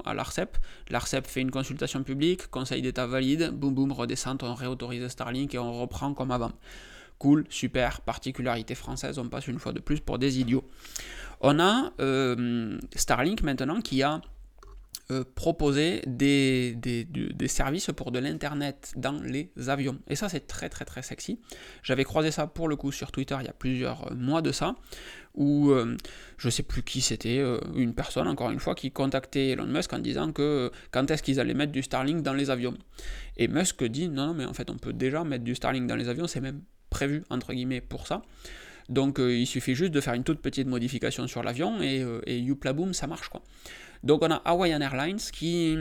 à 0.04 0.14
l'ARCEP. 0.14 0.56
L'ARCEP 0.88 1.26
fait 1.26 1.42
une 1.42 1.50
consultation 1.50 2.02
publique, 2.02 2.46
Conseil 2.48 2.80
d'État 2.80 3.06
valide, 3.06 3.50
boum 3.50 3.74
boum, 3.74 3.92
redescente, 3.92 4.42
on 4.42 4.54
réautorise 4.54 5.06
Starlink 5.08 5.54
et 5.54 5.58
on 5.58 5.78
reprend 5.78 6.14
comme 6.14 6.30
avant. 6.30 6.52
Cool, 7.22 7.44
super, 7.50 8.00
particularité 8.00 8.74
française, 8.74 9.16
on 9.20 9.28
passe 9.28 9.46
une 9.46 9.60
fois 9.60 9.72
de 9.72 9.78
plus 9.78 10.00
pour 10.00 10.18
des 10.18 10.40
idiots. 10.40 10.64
On 11.40 11.60
a 11.60 11.92
euh, 12.00 12.80
Starlink 12.96 13.44
maintenant 13.44 13.80
qui 13.80 14.02
a 14.02 14.20
euh, 15.12 15.22
proposer 15.36 16.02
des, 16.08 16.74
des, 16.74 17.46
services 17.46 17.90
pour 17.94 18.10
de 18.10 18.18
l'internet 18.18 18.92
dans 18.96 19.20
les 19.22 19.52
avions. 19.68 20.00
Et 20.08 20.16
ça 20.16 20.28
c'est 20.28 20.48
très 20.48 20.68
très 20.68 20.84
très 20.84 21.02
sexy. 21.02 21.38
J'avais 21.84 22.02
croisé 22.02 22.32
ça 22.32 22.48
pour 22.48 22.66
le 22.66 22.74
coup 22.74 22.90
sur 22.90 23.12
Twitter 23.12 23.36
il 23.38 23.46
y 23.46 23.48
a 23.48 23.52
plusieurs 23.52 24.12
mois 24.16 24.42
de 24.42 24.50
ça, 24.50 24.74
où 25.34 25.70
euh, 25.70 25.96
je 26.38 26.50
sais 26.50 26.64
plus 26.64 26.82
qui 26.82 27.00
c'était, 27.00 27.38
euh, 27.38 27.60
une 27.76 27.94
personne 27.94 28.26
encore 28.26 28.50
une 28.50 28.58
fois 28.58 28.74
qui 28.74 28.90
contactait 28.90 29.50
Elon 29.50 29.66
Musk 29.66 29.92
en 29.92 30.00
disant 30.00 30.32
que 30.32 30.72
quand 30.90 31.08
est-ce 31.08 31.22
qu'ils 31.22 31.38
allaient 31.38 31.54
mettre 31.54 31.70
du 31.70 31.84
Starlink 31.84 32.22
dans 32.22 32.34
les 32.34 32.50
avions. 32.50 32.76
Et 33.36 33.46
Musk 33.46 33.84
dit 33.84 34.08
non 34.08 34.26
non 34.26 34.34
mais 34.34 34.44
en 34.44 34.54
fait 34.54 34.70
on 34.70 34.76
peut 34.76 34.92
déjà 34.92 35.22
mettre 35.22 35.44
du 35.44 35.54
Starlink 35.54 35.86
dans 35.86 35.96
les 35.96 36.08
avions, 36.08 36.26
c'est 36.26 36.40
même 36.40 36.62
prévu 36.92 37.24
entre 37.30 37.52
guillemets 37.52 37.80
pour 37.80 38.06
ça. 38.06 38.22
Donc 38.88 39.18
il 39.18 39.46
suffit 39.46 39.74
juste 39.74 39.92
de 39.92 40.00
faire 40.00 40.14
une 40.14 40.24
toute 40.24 40.40
petite 40.40 40.66
modification 40.66 41.26
sur 41.26 41.42
l'avion 41.42 41.80
et, 41.82 42.04
et 42.26 42.38
youpla 42.38 42.72
boom 42.72 42.92
ça 42.92 43.06
marche 43.06 43.28
quoi. 43.28 43.42
Donc 44.02 44.22
on 44.22 44.30
a 44.30 44.42
Hawaiian 44.44 44.80
Airlines 44.80 45.20
qui, 45.32 45.76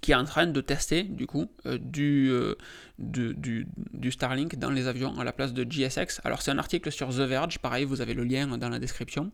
qui 0.00 0.12
est 0.12 0.16
en 0.16 0.24
train 0.24 0.46
de 0.46 0.60
tester 0.60 1.02
du 1.02 1.26
coup 1.26 1.46
euh, 1.66 1.78
euh, 1.98 2.54
du, 2.98 3.66
du, 3.92 4.10
Starlink 4.10 4.56
dans 4.56 4.70
les 4.70 4.86
avions 4.86 5.18
à 5.18 5.24
la 5.24 5.32
place 5.32 5.52
de 5.52 5.64
GSX. 5.64 6.20
Alors 6.24 6.42
c'est 6.42 6.50
un 6.50 6.58
article 6.58 6.90
sur 6.92 7.08
The 7.08 7.20
Verge, 7.20 7.58
pareil, 7.58 7.84
vous 7.84 8.00
avez 8.00 8.14
le 8.14 8.24
lien 8.24 8.46
dans 8.58 8.68
la 8.68 8.78
description, 8.78 9.30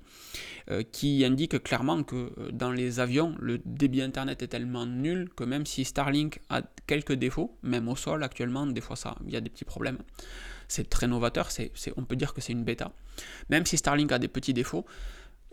euh, 0.70 0.82
qui 0.82 1.24
indique 1.24 1.62
clairement 1.62 2.02
que 2.02 2.50
dans 2.52 2.72
les 2.72 3.00
avions, 3.00 3.34
le 3.38 3.60
débit 3.64 4.02
Internet 4.02 4.42
est 4.42 4.48
tellement 4.48 4.86
nul 4.86 5.28
que 5.36 5.44
même 5.44 5.66
si 5.66 5.84
Starlink 5.84 6.40
a 6.48 6.62
quelques 6.86 7.14
défauts, 7.14 7.56
même 7.62 7.88
au 7.88 7.96
sol 7.96 8.22
actuellement, 8.22 8.66
des 8.66 8.80
fois 8.80 8.96
ça, 8.96 9.16
il 9.26 9.32
y 9.32 9.36
a 9.36 9.40
des 9.40 9.50
petits 9.50 9.64
problèmes. 9.64 9.98
C'est 10.72 10.88
très 10.88 11.06
novateur, 11.06 11.50
on 11.98 12.04
peut 12.04 12.16
dire 12.16 12.32
que 12.32 12.40
c'est 12.40 12.52
une 12.52 12.64
bêta. 12.64 12.92
Même 13.50 13.66
si 13.66 13.76
Starlink 13.76 14.10
a 14.10 14.18
des 14.18 14.28
petits 14.28 14.54
défauts, 14.54 14.86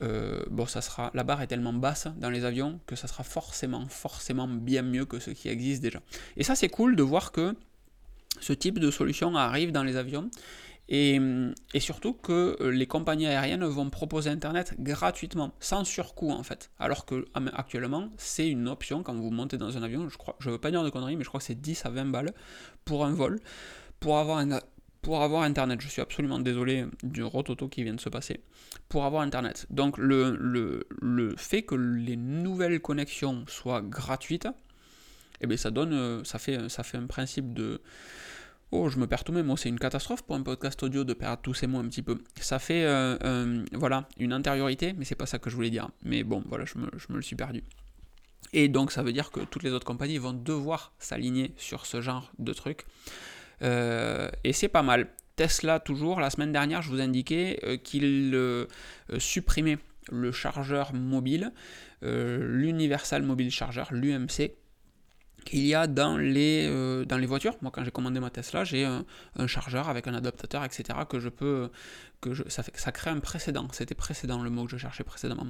euh, 0.01 0.45
la 1.13 1.23
barre 1.25 1.41
est 1.41 1.47
tellement 1.47 1.73
basse 1.73 2.08
dans 2.15 2.29
les 2.29 2.45
avions 2.45 2.79
que 2.88 2.95
ça 2.95 3.10
sera 3.10 3.23
forcément, 3.23 3.86
forcément 3.89 4.47
bien 4.47 4.82
mieux 4.82 5.03
que 5.03 5.19
ce 5.19 5.32
qui 5.32 5.49
existe 5.49 5.82
déjà. 5.82 5.99
Et 6.38 6.45
ça, 6.45 6.55
c'est 6.55 6.69
cool 6.69 6.95
de 6.95 7.03
voir 7.03 7.34
que 7.34 7.53
ce 8.39 8.53
type 8.53 8.79
de 8.79 8.89
solution 8.91 9.36
arrive 9.36 9.73
dans 9.73 9.84
les 9.84 9.97
avions 9.97 10.29
et, 10.88 11.19
et, 11.73 11.79
surtout 11.82 12.13
que 12.13 12.58
les 12.69 12.88
compagnies 12.88 13.27
aériennes 13.27 13.65
vont 13.65 13.89
proposer 13.89 14.29
Internet 14.29 14.75
gratuitement, 14.79 15.51
sans 15.60 15.84
surcoût 15.84 16.32
en 16.32 16.43
fait. 16.43 16.71
Alors 16.79 17.05
que 17.05 17.25
actuellement, 17.53 18.10
c'est 18.15 18.47
une 18.47 18.69
option 18.69 19.03
quand 19.03 19.15
vous 19.15 19.32
montez 19.32 19.58
dans 19.58 19.77
un 19.77 19.84
avion, 19.84 20.08
je 20.08 20.17
je 20.39 20.49
veux 20.49 20.58
pas 20.58 20.71
dire 20.71 20.84
de 20.84 20.89
conneries, 20.89 21.17
mais 21.17 21.25
je 21.25 21.29
crois 21.29 21.41
que 21.41 21.45
c'est 21.45 21.60
10 21.60 21.86
à 21.86 21.89
20 21.89 22.05
balles 22.05 22.34
pour 22.86 23.05
un 23.05 23.12
vol, 23.12 23.41
pour 23.99 24.17
avoir 24.17 24.38
un, 24.38 24.62
pour 25.01 25.21
avoir 25.21 25.43
Internet. 25.43 25.81
Je 25.81 25.88
suis 25.88 26.01
absolument 26.01 26.39
désolé 26.39 26.85
du 27.03 27.23
rototo 27.23 27.67
qui 27.67 27.83
vient 27.83 27.93
de 27.93 28.01
se 28.01 28.09
passer. 28.09 28.41
Pour 28.89 29.05
avoir 29.05 29.21
Internet. 29.21 29.65
Donc 29.69 29.97
le, 29.97 30.38
le, 30.39 31.35
fait 31.38 31.63
que 31.63 31.75
les 31.75 32.15
nouvelles 32.15 32.79
connexions 32.79 33.45
soient 33.47 33.81
gratuites, 33.81 34.47
eh 35.41 35.47
bien 35.47 35.57
ça 35.57 35.71
donne, 35.71 35.93
euh, 35.93 36.23
ça 36.23 36.39
fait, 36.39 36.69
ça 36.69 36.83
fait 36.83 36.97
un 36.97 37.07
principe 37.07 37.53
de... 37.53 37.81
Oh, 38.71 38.88
je 38.89 38.99
me 38.99 39.07
perds 39.07 39.23
tous 39.23 39.31
mes 39.31 39.41
mots, 39.41 39.57
c'est 39.57 39.69
une 39.69 39.79
catastrophe 39.79 40.21
pour 40.21 40.35
un 40.35 40.43
podcast 40.43 40.83
audio 40.83 41.03
de 41.03 41.13
perdre 41.13 41.41
tous 41.41 41.55
ces 41.55 41.65
mots 41.65 41.79
un 41.79 41.88
petit 41.88 42.03
peu. 42.03 42.19
Ça 42.39 42.59
fait, 42.59 42.83
euh, 42.85 43.65
voilà, 43.73 44.07
une 44.17 44.31
intériorité, 44.31 44.93
mais 44.93 45.05
c'est 45.05 45.15
pas 45.15 45.25
ça 45.25 45.39
que 45.39 45.49
je 45.49 45.55
voulais 45.55 45.71
dire. 45.71 45.89
Mais 46.03 46.23
bon, 46.23 46.43
voilà, 46.47 46.65
je 46.65 46.77
me, 46.77 46.88
je 46.95 47.07
me 47.09 47.15
le 47.15 47.23
suis 47.23 47.35
perdu. 47.35 47.63
Et 48.53 48.67
donc 48.67 48.91
ça 48.91 49.03
veut 49.03 49.13
dire 49.13 49.31
que 49.31 49.39
toutes 49.41 49.63
les 49.63 49.71
autres 49.71 49.85
compagnies 49.85 50.17
vont 50.17 50.33
devoir 50.33 50.93
s'aligner 50.99 51.53
sur 51.57 51.85
ce 51.85 52.01
genre 52.01 52.31
de 52.39 52.53
truc. 52.53 52.85
Euh, 53.61 54.29
et 54.43 54.53
c'est 54.53 54.67
pas 54.67 54.83
mal. 54.83 55.07
Tesla, 55.35 55.79
toujours, 55.79 56.19
la 56.19 56.29
semaine 56.29 56.51
dernière, 56.51 56.81
je 56.81 56.89
vous 56.89 56.99
indiquais 56.99 57.59
euh, 57.63 57.77
qu'il 57.77 58.31
euh, 58.33 58.65
supprimait 59.17 59.77
le 60.11 60.31
chargeur 60.31 60.93
mobile, 60.93 61.51
l'Universal 62.01 63.21
Mobile 63.21 63.51
Charger, 63.51 63.83
l'UMC, 63.91 64.53
qu'il 65.45 65.65
y 65.65 65.75
a 65.75 65.85
dans 65.85 66.17
les, 66.17 66.67
dans 67.05 67.17
les 67.17 67.27
voitures. 67.27 67.55
Moi, 67.61 67.71
quand 67.71 67.83
j'ai 67.83 67.91
commandé 67.91 68.19
ma 68.19 68.29
Tesla, 68.29 68.63
j'ai 68.63 68.85
un, 68.85 69.05
chargeur 69.47 69.87
avec 69.87 70.07
un 70.07 70.13
adaptateur, 70.15 70.63
etc. 70.63 70.99
que 71.07 71.19
je 71.19 71.29
peux. 71.29 71.69
Que 72.21 72.33
je, 72.33 72.43
ça, 72.47 72.63
fait, 72.63 72.75
ça 72.75 72.91
crée 72.91 73.11
un 73.11 73.19
précédent. 73.19 73.67
C'était 73.71 73.95
précédent 73.95 74.41
le 74.41 74.49
mot 74.49 74.65
que 74.65 74.71
je 74.71 74.77
cherchais 74.77 75.03
précédemment. 75.03 75.45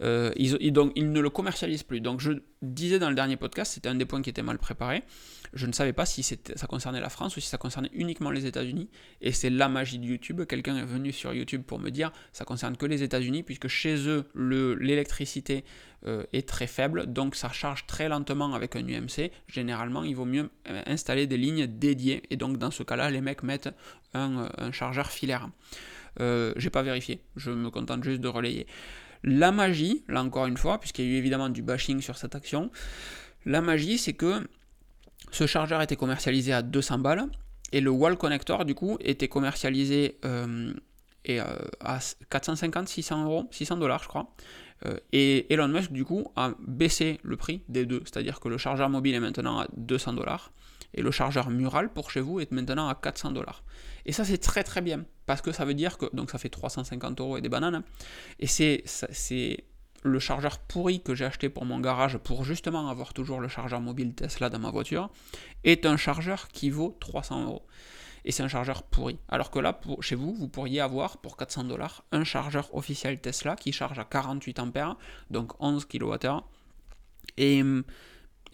Donc, 0.00 0.92
ils 0.96 1.12
ne 1.12 1.20
le 1.20 1.30
commercialisent 1.30 1.82
plus. 1.82 2.00
Donc, 2.00 2.20
je 2.20 2.32
disais 2.62 2.98
dans 2.98 3.08
le 3.08 3.14
dernier 3.14 3.36
podcast, 3.36 3.72
c'était 3.74 3.88
un 3.88 3.94
des 3.94 4.04
points 4.06 4.22
qui 4.22 4.30
était 4.30 4.42
mal 4.42 4.58
préparé. 4.58 5.02
Je 5.52 5.66
ne 5.66 5.72
savais 5.72 5.92
pas 5.92 6.06
si 6.06 6.22
ça 6.22 6.66
concernait 6.66 7.00
la 7.00 7.10
France 7.10 7.36
ou 7.36 7.40
si 7.40 7.48
ça 7.48 7.58
concernait 7.58 7.90
uniquement 7.92 8.30
les 8.30 8.46
États-Unis. 8.46 8.88
Et 9.20 9.32
c'est 9.32 9.50
la 9.50 9.68
magie 9.68 9.98
de 9.98 10.06
YouTube. 10.06 10.44
Quelqu'un 10.46 10.76
est 10.76 10.84
venu 10.84 11.12
sur 11.12 11.34
YouTube 11.34 11.62
pour 11.62 11.78
me 11.78 11.90
dire 11.90 12.10
ça 12.32 12.44
concerne 12.44 12.76
que 12.76 12.86
les 12.86 13.02
États-Unis, 13.02 13.42
puisque 13.42 13.68
chez 13.68 14.08
eux, 14.08 14.24
l'électricité 14.34 15.64
euh, 16.06 16.24
est 16.32 16.48
très 16.48 16.66
faible. 16.66 17.06
Donc, 17.06 17.36
ça 17.36 17.50
charge 17.50 17.86
très 17.86 18.08
lentement 18.08 18.54
avec 18.54 18.74
un 18.76 18.86
UMC. 18.86 19.30
Généralement, 19.46 20.02
il 20.02 20.16
vaut 20.16 20.24
mieux 20.24 20.50
euh, 20.68 20.82
installer 20.86 21.26
des 21.26 21.36
lignes 21.36 21.66
dédiées. 21.66 22.22
Et 22.30 22.36
donc, 22.36 22.58
dans 22.58 22.70
ce 22.70 22.82
cas-là, 22.82 23.10
les 23.10 23.20
mecs 23.20 23.42
mettent 23.42 23.70
un, 24.14 24.48
chargeur 24.72 25.10
filaire. 25.10 25.48
Euh, 26.20 26.52
j'ai 26.56 26.70
pas 26.70 26.82
vérifié, 26.82 27.22
je 27.36 27.50
me 27.50 27.70
contente 27.70 28.04
juste 28.04 28.20
de 28.20 28.28
relayer. 28.28 28.66
La 29.24 29.52
magie, 29.52 30.04
là 30.08 30.22
encore 30.22 30.46
une 30.46 30.56
fois, 30.56 30.78
puisqu'il 30.78 31.04
y 31.04 31.08
a 31.08 31.10
eu 31.12 31.16
évidemment 31.16 31.48
du 31.48 31.62
bashing 31.62 32.00
sur 32.00 32.16
cette 32.16 32.34
action, 32.34 32.70
la 33.44 33.60
magie 33.60 33.98
c'est 33.98 34.14
que 34.14 34.46
ce 35.30 35.46
chargeur 35.46 35.80
était 35.82 35.96
commercialisé 35.96 36.52
à 36.52 36.62
200 36.62 36.98
balles 36.98 37.26
et 37.72 37.80
le 37.80 37.90
wall 37.90 38.16
connector 38.16 38.64
du 38.64 38.74
coup 38.74 38.98
était 39.00 39.28
commercialisé 39.28 40.18
euh, 40.24 40.72
euh, 41.28 41.58
à 41.80 41.98
450, 42.30 42.88
600 42.88 43.24
euros, 43.24 43.48
600 43.50 43.76
dollars 43.76 44.02
je 44.02 44.08
crois. 44.08 44.34
Euh, 44.84 44.96
et 45.12 45.52
Elon 45.52 45.68
Musk 45.68 45.92
du 45.92 46.04
coup 46.04 46.26
a 46.36 46.52
baissé 46.58 47.18
le 47.22 47.36
prix 47.36 47.62
des 47.68 47.86
deux, 47.86 48.00
c'est-à-dire 48.04 48.40
que 48.40 48.48
le 48.48 48.58
chargeur 48.58 48.90
mobile 48.90 49.14
est 49.14 49.20
maintenant 49.20 49.60
à 49.60 49.68
200 49.76 50.14
dollars 50.14 50.52
et 50.94 51.02
le 51.02 51.10
chargeur 51.10 51.50
mural 51.50 51.92
pour 51.92 52.10
chez 52.10 52.20
vous 52.20 52.40
est 52.40 52.50
maintenant 52.52 52.88
à 52.88 52.94
400 52.94 53.32
dollars. 53.32 53.62
Et 54.06 54.12
ça 54.12 54.24
c'est 54.24 54.38
très 54.38 54.64
très 54.64 54.80
bien 54.80 55.04
parce 55.26 55.42
que 55.42 55.52
ça 55.52 55.64
veut 55.64 55.74
dire 55.74 55.98
que 55.98 56.06
donc 56.14 56.30
ça 56.30 56.38
fait 56.38 56.48
350 56.48 57.20
euros 57.20 57.36
et 57.36 57.40
des 57.40 57.48
bananes. 57.48 57.76
Hein. 57.76 57.84
et 58.38 58.46
c'est 58.46 59.64
le 60.02 60.18
chargeur 60.18 60.58
pourri 60.58 61.00
que 61.00 61.14
j'ai 61.14 61.24
acheté 61.24 61.48
pour 61.48 61.64
mon 61.64 61.78
garage 61.80 62.18
pour 62.18 62.44
justement 62.44 62.88
avoir 62.88 63.14
toujours 63.14 63.40
le 63.40 63.48
chargeur 63.48 63.80
mobile 63.80 64.14
Tesla 64.14 64.50
dans 64.50 64.58
ma 64.58 64.70
voiture 64.70 65.10
est 65.64 65.86
un 65.86 65.96
chargeur 65.96 66.48
qui 66.48 66.70
vaut 66.70 66.96
300 67.00 67.44
euros. 67.44 67.62
Et 68.24 68.30
c'est 68.30 68.42
un 68.42 68.48
chargeur 68.48 68.84
pourri. 68.84 69.18
Alors 69.28 69.50
que 69.50 69.58
là, 69.58 69.72
pour, 69.72 70.02
chez 70.02 70.14
vous, 70.14 70.32
vous 70.34 70.48
pourriez 70.48 70.80
avoir 70.80 71.18
pour 71.18 71.36
400 71.36 71.64
dollars 71.64 72.04
un 72.12 72.22
chargeur 72.24 72.72
officiel 72.74 73.20
Tesla 73.20 73.56
qui 73.56 73.72
charge 73.72 73.98
à 73.98 74.04
48 74.04 74.60
ampères, 74.60 74.96
donc 75.30 75.52
11 75.60 75.86
kWh. 75.86 76.40
Et 77.38 77.62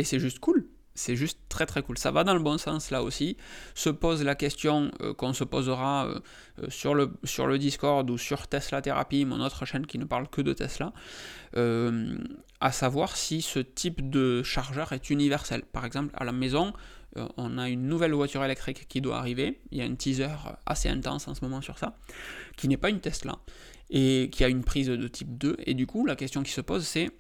c'est 0.03 0.21
juste 0.21 0.39
cool. 0.39 0.69
C'est 0.99 1.15
juste 1.15 1.39
très 1.49 1.65
très 1.65 1.81
cool. 1.83 1.97
Ça 1.97 2.11
va 2.11 2.25
dans 2.25 2.35
le 2.35 2.41
bon 2.41 2.59
sens 2.59 2.91
là 2.91 3.05
aussi. 3.05 3.37
Se 3.77 3.89
pose 3.89 4.25
la 4.25 4.35
question 4.35 4.91
euh, 5.01 5.15
qu'on 5.15 5.33
se 5.33 5.45
posera 5.45 6.07
euh, 6.07 6.19
euh, 6.61 6.71
sur, 6.71 6.93
le, 6.93 7.13
sur 7.23 7.47
le 7.47 7.57
Discord 7.57 8.11
ou 8.11 8.19
sur 8.19 8.49
Tesla 8.49 8.83
Therapy, 8.83 9.25
mon 9.25 9.41
autre 9.41 9.65
chaîne 9.65 9.87
qui 9.87 9.97
ne 9.99 10.05
parle 10.05 10.29
que 10.29 10.43
de 10.43 10.53
Tesla, 10.53 10.93
à 12.61 12.73
savoir 12.73 13.17
si 13.17 13.43
ce 13.43 13.61
type 13.61 14.11
de 14.11 14.43
chargeur 14.43 14.93
est 14.93 15.09
universel. 15.09 15.63
Par 15.73 15.85
exemple, 15.85 16.13
à 16.19 16.25
la 16.25 16.33
maison, 16.33 16.73
on 17.37 17.59
a 17.59 17.69
une 17.69 17.87
nouvelle 17.87 18.13
voiture 18.13 18.45
électrique 18.45 18.87
qui 18.89 19.01
doit 19.01 19.19
arriver. 19.19 19.61
Il 19.71 19.79
y 19.79 19.83
a 19.83 19.85
un 19.85 19.95
teaser 19.95 20.29
assez 20.67 20.89
intense 20.89 21.29
en 21.29 21.35
ce 21.35 21.45
moment 21.45 21.61
sur 21.61 21.79
ça, 21.79 21.97
qui 22.57 22.67
n'est 22.69 22.77
pas 22.77 22.91
une 22.91 23.01
Tesla 23.01 23.39
et 23.91 24.29
qui 24.33 24.45
a 24.45 24.49
une 24.49 24.65
prise 24.65 24.89
de 24.89 25.09
type 25.09 25.39
2. 25.39 25.57
Et 25.65 25.75
du 25.75 25.87
coup, 25.87 26.05
la 26.05 26.17
question 26.17 26.43
qui 26.43 26.53
se 26.53 26.61
pose, 26.61 26.87
c'est 26.87 27.11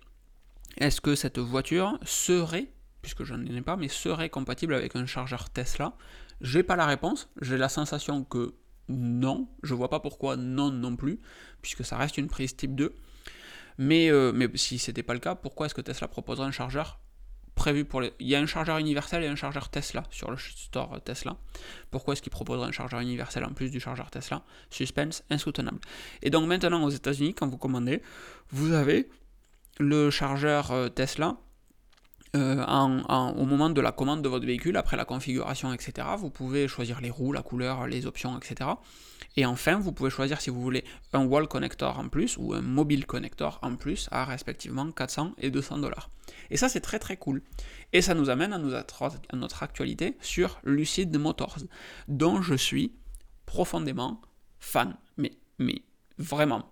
est-ce 0.79 1.01
que 1.01 1.15
cette 1.15 1.39
voiture 1.39 1.99
serait 2.05 2.69
puisque 3.03 3.25
je 3.25 3.35
n'en 3.35 3.55
ai 3.55 3.63
pas, 3.63 3.77
mais 3.77 3.89
serait 3.89 4.31
compatible 4.31 4.75
avec 4.75 4.97
un 4.97 5.07
chargeur 5.07 5.51
Tesla 5.51 5.95
J'ai 6.41 6.63
pas 6.63 6.77
la 6.77 6.87
réponse, 6.87 7.29
j'ai 7.41 7.57
la 7.57 7.69
sensation 7.69 8.25
que 8.25 8.55
non, 8.89 9.49
je 9.63 9.75
vois 9.75 9.91
pas 9.91 10.01
pourquoi 10.01 10.37
non 10.37 10.71
non 10.71 10.97
plus, 10.97 11.21
puisque 11.63 11.85
ça 11.85 11.97
reste 11.97 12.19
une 12.19 12.29
prise 12.29 12.57
type 12.57 12.75
2. 12.75 12.95
Mais, 13.79 14.11
euh, 14.11 14.33
mais 14.35 14.49
si 14.55 14.79
c'était 14.79 15.03
pas 15.03 15.15
le 15.15 15.21
cas, 15.21 15.35
pourquoi 15.35 15.67
est-ce 15.67 15.75
que 15.75 15.81
Tesla 15.81 16.09
proposerait 16.09 16.47
un 16.47 16.53
chargeur 16.53 16.99
prévu 17.55 17.85
pour 17.85 18.01
les... 18.01 18.13
Il 18.19 18.27
y 18.27 18.35
a 18.35 18.41
un 18.41 18.47
chargeur 18.47 18.79
universel 18.79 19.23
et 19.23 19.27
un 19.27 19.37
chargeur 19.37 19.69
Tesla 19.69 20.05
sur 20.11 20.31
le 20.31 20.37
store 20.37 21.01
Tesla. 21.05 21.37
Pourquoi 21.91 22.13
est-ce 22.13 22.23
qu'ils 22.23 22.33
proposeraient 22.33 22.69
un 22.69 22.73
chargeur 22.73 23.01
universel 23.01 23.45
en 23.45 23.53
plus 23.53 23.71
du 23.71 23.81
chargeur 23.81 24.11
Tesla? 24.11 24.43
Suspense 24.71 25.25
insoutenable. 25.31 25.81
Et 26.23 26.31
donc 26.31 26.47
maintenant 26.49 26.83
aux 26.85 26.91
États-Unis, 26.91 27.35
quand 27.35 27.49
vous 27.49 27.59
commandez, 27.59 28.03
vous 28.51 28.73
avez 28.73 29.09
le 29.79 30.11
chargeur 30.11 30.91
euh, 32.37 32.65
au 33.37 33.45
moment 33.45 33.71
de 33.71 33.81
la 33.81 33.93
commande 33.93 34.23
de 34.23 34.29
votre 34.29 34.47
véhicule, 34.47 34.77
après 34.77 34.97
la 34.97 35.05
configuration, 35.05 35.73
etc., 35.73 36.07
vous 36.19 36.31
pouvez 36.31 36.69
choisir 36.69 37.01
les 37.01 37.11
roues, 37.11 37.33
la 37.33 37.43
couleur, 37.43 37.87
les 37.87 38.07
options, 38.07 38.37
etc. 38.37 38.71
Et 39.37 39.47
enfin, 39.47 39.79
vous 39.79 39.93
pouvez 39.93 40.11
choisir 40.11 40.41
si 40.41 40.51
vous 40.51 40.61
voulez 40.61 40.85
un 41.13 41.25
wall 41.25 41.49
connector 41.49 41.99
en 41.99 42.09
plus 42.09 42.37
ou 42.39 42.55
un 42.55 42.61
mobile 42.61 43.07
connector 43.07 43.59
en 43.63 43.77
plus 43.77 44.09
à 44.11 44.25
respectivement 44.25 44.91
400 44.91 45.35
et 45.39 45.51
200 45.51 45.79
dollars. 45.79 46.11
Et 46.51 46.57
ça, 46.57 46.69
c'est 46.69 46.81
très 46.81 46.99
très 46.99 47.17
cool. 47.17 47.43
Et 47.93 48.03
ça 48.03 48.15
nous 48.15 48.31
amène 48.31 48.53
à, 48.53 48.57
à 48.59 49.37
notre 49.37 49.63
actualité 49.63 50.17
sur 50.21 50.61
Lucid 50.65 51.17
Motors, 51.17 51.59
dont 52.09 52.43
je 52.43 52.55
suis 52.55 52.95
profondément 53.47 54.21
fan. 54.59 54.97
Mais, 55.17 55.33
mais 55.59 55.83
vraiment. 56.19 56.69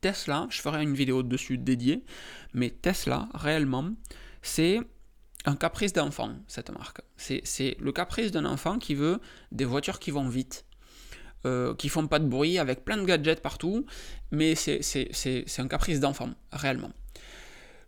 Tesla, 0.00 0.46
je 0.50 0.60
ferai 0.60 0.82
une 0.82 0.94
vidéo 0.94 1.22
dessus 1.22 1.58
dédiée, 1.58 2.04
mais 2.54 2.70
Tesla, 2.70 3.28
réellement, 3.34 3.90
c'est 4.42 4.80
un 5.44 5.56
caprice 5.56 5.92
d'enfant, 5.92 6.34
cette 6.46 6.70
marque. 6.70 7.00
C'est 7.16 7.76
le 7.80 7.92
caprice 7.92 8.30
d'un 8.30 8.44
enfant 8.44 8.78
qui 8.78 8.94
veut 8.94 9.20
des 9.50 9.64
voitures 9.64 9.98
qui 9.98 10.10
vont 10.10 10.28
vite, 10.28 10.64
euh, 11.46 11.74
qui 11.74 11.88
font 11.88 12.06
pas 12.06 12.18
de 12.18 12.26
bruit, 12.26 12.58
avec 12.58 12.84
plein 12.84 12.96
de 12.96 13.04
gadgets 13.04 13.40
partout, 13.40 13.86
mais 14.30 14.54
c'est 14.54 14.80
un 15.58 15.68
caprice 15.68 16.00
d'enfant, 16.00 16.30
réellement. 16.52 16.92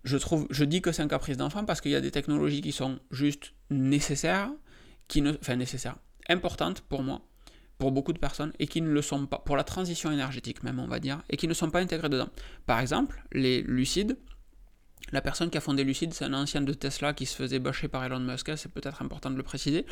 Je, 0.05 0.17
trouve, 0.17 0.47
je 0.51 0.65
dis 0.65 0.83
que 0.83 0.93
c'est 0.93 1.03
un 1.03 1.09
caprice 1.09 1.37
d'enfant 1.37 1.65
parce 1.65 1.81
qu'il 1.81 1.91
y 1.91 1.97
a 1.97 2.01
des 2.01 2.11
technologies 2.11 2.61
qui 2.61 2.73
sont 2.73 2.99
juste 3.11 3.53
nécessaires, 3.71 4.51
qui 5.09 5.23
ne, 5.23 5.33
enfin 5.33 5.57
nécessaires, 5.57 5.97
importantes 6.29 6.81
pour 6.83 7.03
moi, 7.03 7.23
pour 7.79 7.91
beaucoup 7.91 8.13
de 8.13 8.19
personnes, 8.19 8.53
et 8.59 8.67
qui 8.67 8.81
ne 8.81 8.89
le 8.89 9.03
sont 9.03 9.27
pas, 9.27 9.39
pour 9.39 9.57
la 9.57 9.65
transition 9.65 10.11
énergétique 10.11 10.63
même, 10.63 10.79
on 10.79 10.87
va 10.87 11.01
dire, 11.01 11.23
et 11.31 11.37
qui 11.37 11.49
ne 11.49 11.55
sont 11.55 11.71
pas 11.71 11.81
intégrées 11.81 12.09
dedans. 12.09 12.29
Par 12.67 12.81
exemple, 12.81 13.25
les 13.33 13.63
lucides, 13.63 14.17
la 15.13 15.21
personne 15.21 15.51
qui 15.51 15.59
a 15.59 15.61
fondé 15.61 15.85
Lucid, 15.85 16.15
c'est 16.15 16.25
un 16.25 16.33
ancien 16.33 16.63
de 16.63 16.73
Tesla 16.73 17.13
qui 17.13 17.27
se 17.27 17.37
faisait 17.37 17.59
bâcher 17.59 17.89
par 17.89 18.05
Elon 18.05 18.21
Musk, 18.21 18.57
c'est 18.57 18.73
peut-être 18.73 19.03
important 19.03 19.31
de 19.31 19.37
le 19.37 19.43
préciser. 19.43 19.85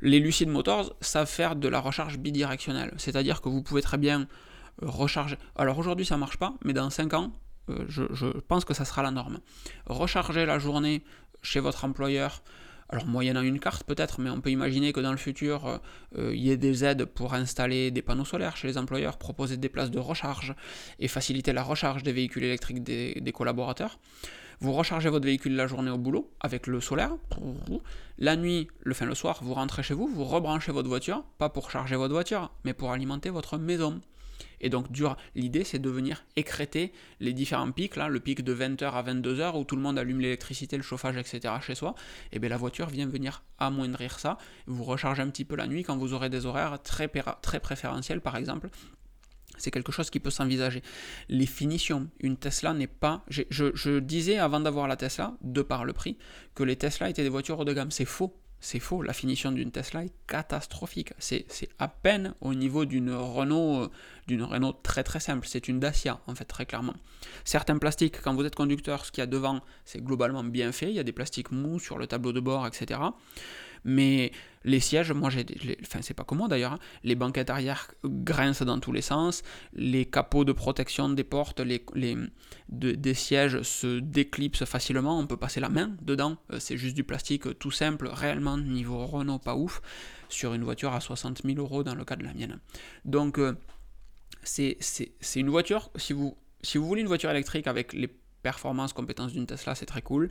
Les 0.00 0.20
Lucid 0.20 0.48
Motors 0.48 0.94
savent 1.00 1.28
faire 1.28 1.56
de 1.56 1.68
la 1.68 1.80
recharge 1.80 2.18
bidirectionnelle, 2.18 2.94
c'est-à-dire 2.96 3.40
que 3.40 3.48
vous 3.48 3.62
pouvez 3.62 3.82
très 3.82 3.98
bien 3.98 4.22
euh, 4.82 4.88
recharger. 4.88 5.36
Alors 5.56 5.78
aujourd'hui 5.78 6.06
ça 6.06 6.16
marche 6.16 6.36
pas, 6.36 6.54
mais 6.64 6.72
dans 6.72 6.88
5 6.88 7.14
ans, 7.14 7.32
euh, 7.68 7.84
je, 7.88 8.26
pense 8.46 8.64
que 8.64 8.74
ça 8.74 8.84
sera 8.84 9.02
la 9.02 9.10
norme. 9.10 9.40
Recharger 9.86 10.46
la 10.46 10.58
journée 10.58 11.02
chez 11.42 11.58
votre 11.58 11.84
employeur, 11.84 12.42
alors 12.88 13.06
moyennant 13.06 13.42
une 13.42 13.58
carte 13.58 13.84
peut-être, 13.84 14.20
mais 14.20 14.30
on 14.30 14.40
peut 14.40 14.50
imaginer 14.50 14.92
que 14.92 15.00
dans 15.00 15.10
le 15.10 15.18
futur, 15.18 15.80
euh, 16.16 16.32
il 16.32 16.40
y 16.40 16.50
ait 16.50 16.56
des 16.56 16.84
aides 16.84 17.06
pour 17.06 17.34
installer 17.34 17.90
des 17.90 18.02
panneaux 18.02 18.24
solaires 18.24 18.56
chez 18.56 18.68
les 18.68 18.78
employeurs, 18.78 19.18
proposer 19.18 19.56
des 19.56 19.68
places 19.68 19.90
de 19.90 19.98
recharge 19.98 20.54
et 21.00 21.08
faciliter 21.08 21.52
la 21.52 21.64
recharge 21.64 22.04
des 22.04 22.12
véhicules 22.12 22.44
électriques 22.44 22.84
des 22.84 23.32
collaborateurs. 23.34 23.98
Vous 24.60 24.72
rechargez 24.72 25.08
votre 25.08 25.26
véhicule 25.26 25.56
la 25.56 25.66
journée 25.66 25.90
au 25.90 25.98
boulot 25.98 26.30
avec 26.40 26.66
le 26.66 26.80
solaire. 26.80 27.12
La 28.18 28.36
nuit, 28.36 28.68
le 28.80 28.94
fin 28.94 29.06
le 29.06 29.14
soir, 29.14 29.40
vous 29.42 29.54
rentrez 29.54 29.82
chez 29.82 29.94
vous, 29.94 30.06
vous 30.06 30.24
rebranchez 30.24 30.72
votre 30.72 30.88
voiture, 30.88 31.24
pas 31.38 31.48
pour 31.48 31.70
charger 31.70 31.96
votre 31.96 32.14
voiture, 32.14 32.52
mais 32.64 32.74
pour 32.74 32.92
alimenter 32.92 33.30
votre 33.30 33.58
maison. 33.58 34.00
Et 34.60 34.70
donc 34.70 34.86
l'idée 35.34 35.64
c'est 35.64 35.78
de 35.78 35.90
venir 35.90 36.24
écréter 36.36 36.92
les 37.20 37.32
différents 37.32 37.70
pics, 37.70 37.96
le 37.96 38.18
pic 38.18 38.42
de 38.42 38.54
20h 38.54 38.84
à 38.84 39.02
22h 39.02 39.58
où 39.58 39.64
tout 39.64 39.76
le 39.76 39.82
monde 39.82 39.98
allume 39.98 40.20
l'électricité, 40.20 40.76
le 40.76 40.82
chauffage, 40.82 41.16
etc. 41.16 41.54
chez 41.60 41.74
soi, 41.74 41.94
et 42.32 42.38
bien 42.38 42.48
la 42.48 42.56
voiture 42.56 42.86
vient 42.88 43.06
venir 43.06 43.42
amoindrir 43.58 44.18
ça, 44.18 44.38
vous 44.66 44.84
rechargez 44.84 45.22
un 45.22 45.28
petit 45.28 45.44
peu 45.44 45.54
la 45.54 45.66
nuit 45.66 45.82
quand 45.82 45.96
vous 45.96 46.14
aurez 46.14 46.30
des 46.30 46.46
horaires 46.46 46.78
très 46.82 47.08
préférentiels 47.08 48.20
par 48.20 48.36
exemple, 48.36 48.70
c'est 49.56 49.70
quelque 49.70 49.92
chose 49.92 50.10
qui 50.10 50.20
peut 50.20 50.30
s'envisager. 50.30 50.82
Les 51.28 51.46
finitions, 51.46 52.08
une 52.20 52.36
Tesla 52.36 52.74
n'est 52.74 52.86
pas... 52.86 53.24
Je, 53.28 53.98
disais 53.98 54.38
avant 54.38 54.60
d'avoir 54.60 54.88
la 54.88 54.96
Tesla, 54.96 55.34
de 55.42 55.62
par 55.62 55.84
le 55.84 55.92
prix, 55.92 56.18
que 56.54 56.62
les 56.62 56.76
Tesla 56.76 57.08
étaient 57.10 57.22
des 57.22 57.28
voitures 57.28 57.58
haut 57.58 57.64
de 57.64 57.72
gamme. 57.72 57.90
C'est 57.90 58.04
faux. 58.04 58.36
C'est 58.60 58.80
faux. 58.80 59.02
La 59.02 59.12
finition 59.12 59.52
d'une 59.52 59.70
Tesla 59.70 60.04
est 60.04 60.12
catastrophique. 60.26 61.12
C'est 61.18 61.46
à 61.78 61.88
peine 61.88 62.34
au 62.40 62.54
niveau 62.54 62.86
d'une 62.86 63.12
Renault, 63.12 63.82
euh, 63.82 63.90
d'une 64.26 64.42
Renault 64.42 64.72
très 64.72 65.04
très 65.04 65.20
simple. 65.20 65.46
C'est 65.46 65.68
une 65.68 65.80
Dacia, 65.80 66.20
en 66.26 66.34
fait, 66.34 66.46
très 66.46 66.64
clairement. 66.64 66.94
Certains 67.44 67.76
plastiques, 67.76 68.22
quand 68.22 68.34
vous 68.34 68.44
êtes 68.44 68.54
conducteur, 68.54 69.04
ce 69.04 69.12
qu'il 69.12 69.20
y 69.20 69.22
a 69.22 69.26
devant, 69.26 69.60
c'est 69.84 70.02
globalement 70.02 70.44
bien 70.44 70.72
fait. 70.72 70.88
Il 70.88 70.94
y 70.94 70.98
a 70.98 71.02
des 71.04 71.12
plastiques 71.12 71.52
mous 71.52 71.78
sur 71.78 71.98
le 71.98 72.06
tableau 72.06 72.32
de 72.32 72.40
bord, 72.40 72.66
etc. 72.66 73.00
Mais 73.84 74.32
les 74.64 74.80
sièges, 74.80 75.12
moi 75.12 75.30
j'ai. 75.30 75.44
Enfin, 75.82 76.00
c'est 76.02 76.14
pas 76.14 76.24
comment 76.24 76.48
d'ailleurs. 76.48 76.72
Hein. 76.72 76.78
Les 77.02 77.14
banquettes 77.14 77.50
arrière 77.50 77.90
grincent 78.04 78.64
dans 78.64 78.80
tous 78.80 78.92
les 78.92 79.02
sens. 79.02 79.42
Les 79.74 80.06
capots 80.06 80.44
de 80.44 80.52
protection 80.52 81.10
des 81.10 81.24
portes, 81.24 81.60
les, 81.60 81.84
les 81.94 82.16
des 82.68 83.14
sièges 83.14 83.60
se 83.62 84.00
déclipsent 84.00 84.64
facilement. 84.64 85.18
On 85.18 85.26
peut 85.26 85.36
passer 85.36 85.60
la 85.60 85.68
main 85.68 85.94
dedans. 86.02 86.38
Euh, 86.50 86.58
c'est 86.58 86.78
juste 86.78 86.96
du 86.96 87.04
plastique 87.04 87.58
tout 87.58 87.70
simple, 87.70 88.08
réellement 88.10 88.56
niveau 88.56 89.06
Renault 89.06 89.38
pas 89.38 89.54
ouf. 89.54 89.82
Sur 90.30 90.54
une 90.54 90.64
voiture 90.64 90.92
à 90.94 91.00
60 91.00 91.42
000 91.44 91.58
euros 91.58 91.84
dans 91.84 91.94
le 91.94 92.04
cas 92.04 92.16
de 92.16 92.24
la 92.24 92.32
mienne. 92.32 92.58
Donc, 93.04 93.38
euh, 93.38 93.54
c'est 94.42 94.78
une 95.36 95.50
voiture. 95.50 95.90
Si 95.96 96.12
vous, 96.12 96.36
si 96.62 96.78
vous 96.78 96.86
voulez 96.86 97.02
une 97.02 97.06
voiture 97.06 97.30
électrique 97.30 97.66
avec 97.66 97.92
les 97.92 98.08
performances, 98.42 98.92
compétences 98.92 99.32
d'une 99.32 99.46
Tesla, 99.46 99.74
c'est 99.74 99.86
très 99.86 100.02
cool. 100.02 100.30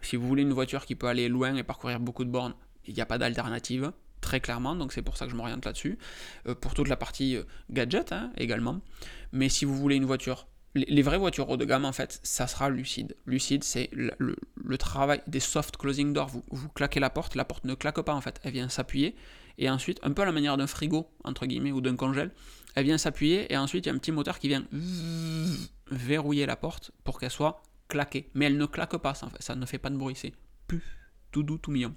Si 0.00 0.16
vous 0.16 0.26
voulez 0.26 0.42
une 0.42 0.52
voiture 0.52 0.86
qui 0.86 0.94
peut 0.94 1.06
aller 1.06 1.28
loin 1.28 1.54
et 1.56 1.62
parcourir 1.62 1.98
beaucoup 1.98 2.24
de 2.24 2.30
bornes, 2.30 2.54
il 2.88 2.94
n'y 2.94 3.00
a 3.00 3.06
pas 3.06 3.18
d'alternative, 3.18 3.92
très 4.20 4.40
clairement, 4.40 4.74
donc 4.74 4.92
c'est 4.92 5.02
pour 5.02 5.16
ça 5.16 5.26
que 5.26 5.30
je 5.30 5.36
m'oriente 5.36 5.64
là-dessus. 5.64 5.98
Euh, 6.46 6.54
pour 6.54 6.74
toute 6.74 6.88
la 6.88 6.96
partie 6.96 7.36
euh, 7.36 7.44
gadget 7.70 8.12
hein, 8.12 8.32
également. 8.36 8.80
Mais 9.32 9.48
si 9.48 9.64
vous 9.64 9.76
voulez 9.76 9.96
une 9.96 10.04
voiture, 10.04 10.46
les, 10.74 11.02
vraies 11.02 11.18
voitures 11.18 11.48
haut 11.48 11.56
de 11.56 11.64
gamme, 11.64 11.84
en 11.84 11.92
fait, 11.92 12.20
ça 12.22 12.46
sera 12.46 12.70
lucide. 12.70 13.16
Lucide, 13.26 13.64
c'est 13.64 13.90
le, 13.92 14.36
travail 14.78 15.22
des 15.26 15.40
soft 15.40 15.76
closing 15.76 16.12
doors. 16.12 16.30
Vous, 16.50 16.68
claquez 16.70 17.00
la 17.00 17.10
porte, 17.10 17.34
la 17.34 17.44
porte 17.44 17.64
ne 17.64 17.74
claque 17.74 18.00
pas, 18.00 18.14
en 18.14 18.20
fait, 18.20 18.40
elle 18.44 18.52
vient 18.52 18.68
s'appuyer. 18.68 19.16
Et 19.58 19.68
ensuite, 19.68 19.98
un 20.02 20.12
peu 20.12 20.22
à 20.22 20.24
la 20.24 20.32
manière 20.32 20.56
d'un 20.56 20.66
frigo, 20.66 21.08
entre 21.24 21.46
guillemets, 21.46 21.72
ou 21.72 21.80
d'un 21.80 21.96
congèle, 21.96 22.30
elle 22.74 22.84
vient 22.84 22.98
s'appuyer, 22.98 23.52
et 23.52 23.56
ensuite, 23.56 23.86
il 23.86 23.88
y 23.88 23.92
a 23.92 23.94
un 23.94 23.98
petit 23.98 24.12
moteur 24.12 24.38
qui 24.38 24.48
vient 24.48 24.64
verrouiller 25.90 26.46
la 26.46 26.54
porte 26.54 26.92
pour 27.02 27.18
qu'elle 27.18 27.30
soit 27.30 27.62
claquée. 27.88 28.30
Mais 28.34 28.44
elle 28.44 28.56
ne 28.56 28.66
claque 28.66 28.96
pas, 28.98 29.14
ça, 29.14 29.28
ça 29.40 29.56
ne 29.56 29.66
fait 29.66 29.78
pas 29.78 29.90
de 29.90 29.96
bruit, 29.96 30.14
c'est 30.14 30.32
pu 30.68 30.97
tout 31.30 31.42
doux, 31.42 31.58
tout 31.58 31.70
mignon. 31.70 31.94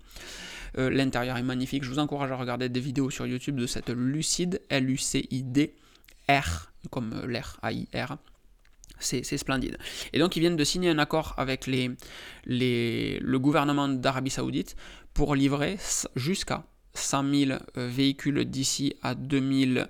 Euh, 0.78 0.90
l'intérieur 0.90 1.38
est 1.38 1.44
magnifique. 1.44 1.84
Je 1.84 1.90
vous 1.90 2.00
encourage 2.00 2.32
à 2.32 2.36
regarder 2.36 2.70
des 2.70 2.80
vidéos 2.80 3.10
sur 3.10 3.26
YouTube 3.26 3.60
de 3.60 3.68
cette 3.68 3.90
Lucide, 3.90 4.62
L-U-C-I-D, 4.70 5.76
R, 6.30 6.72
comme 6.90 7.14
euh, 7.14 7.28
l'air, 7.28 7.58
A-I-R. 7.62 8.18
C'est 9.00 9.24
splendide. 9.24 9.80
Et 10.14 10.20
donc, 10.20 10.36
ils 10.36 10.42
viennent 10.42 10.56
de 10.56 10.64
signer 10.64 10.92
un 10.92 11.00
accord 11.00 11.34
avec 11.38 11.66
le 11.66 13.38
gouvernement 13.38 13.88
d'Arabie 13.88 14.30
Saoudite 14.30 14.76
pour 15.16 15.34
livrer 15.34 15.80
jusqu'à 16.16 16.66
100 16.94 17.34
000 17.34 17.52
euh, 17.78 17.88
véhicules 17.88 18.46
d'ici 18.46 18.94
à 19.02 19.16
2000. 19.16 19.88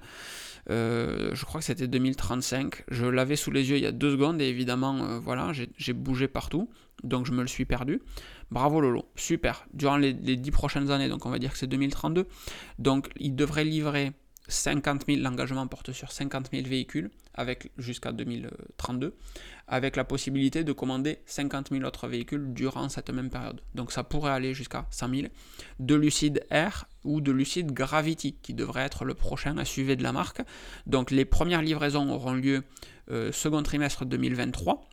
je 0.70 1.44
crois 1.44 1.60
que 1.60 1.66
c'était 1.66 1.90
2035. 1.90 2.86
Je 2.88 3.06
l'avais 3.06 3.36
sous 3.36 3.52
les 3.52 3.70
yeux 3.70 3.76
il 3.76 3.84
y 3.84 3.86
a 3.86 3.92
deux 3.92 4.12
secondes 4.12 4.42
et 4.42 4.48
évidemment, 4.48 5.20
voilà, 5.20 5.52
j'ai 5.52 5.94
bougé 5.94 6.30
partout, 6.30 6.70
donc 7.04 7.26
je 7.26 7.34
me 7.34 7.42
le 7.42 7.50
suis 7.50 7.66
perdu. 7.66 8.00
Bravo 8.52 8.82
Lolo, 8.82 9.06
super. 9.16 9.66
Durant 9.74 9.98
les, 9.98 10.14
dix 10.14 10.52
prochaines 10.52 10.92
années, 10.92 11.08
donc 11.08 11.26
on 11.26 11.30
va 11.30 11.40
dire 11.40 11.54
que 11.54 11.58
c'est 11.58 11.68
2032. 11.68 12.28
Donc 12.80 13.10
il 13.18 13.36
devrait 13.36 13.64
livrer 13.64 14.12
50 14.50 15.06
000, 15.08 15.22
l'engagement 15.22 15.66
porte 15.68 15.94
sur 15.94 16.12
50 16.12 16.50
000 16.52 16.68
véhicules 16.68 17.10
jusqu'à 17.78 18.12
2032, 18.12 19.16
avec 19.68 19.96
la 19.96 20.04
possibilité 20.04 20.66
de 20.66 20.74
commander 20.74 21.20
50 21.26 21.70
000 21.72 21.86
autres 21.86 22.10
véhicules 22.10 22.54
durant 22.54 22.90
cette 22.90 23.10
même 23.10 23.30
période. 23.30 23.62
Donc 23.74 23.94
ça 23.94 24.04
pourrait 24.04 24.34
aller 24.34 24.54
jusqu'à 24.54 24.86
100 24.92 25.10
000. 25.10 25.28
De 25.80 25.96
Lucid 25.96 26.44
Air 26.50 26.88
ou 27.06 27.22
de 27.22 27.32
Lucid 27.32 27.72
Gravity, 27.72 28.36
qui 28.42 28.54
devrait 28.54 28.84
être 28.84 29.06
le 29.06 29.14
prochain 29.14 29.64
SUV 29.64 29.96
de 29.96 30.04
la 30.04 30.12
marque. 30.12 30.42
Donc 30.88 31.10
les 31.10 31.24
premières 31.24 31.62
livraisons 31.62 32.10
auront 32.12 32.34
lieu 32.34 32.64
euh, 33.10 33.32
second 33.32 33.64
trimestre 33.64 34.06
2023. 34.06 34.90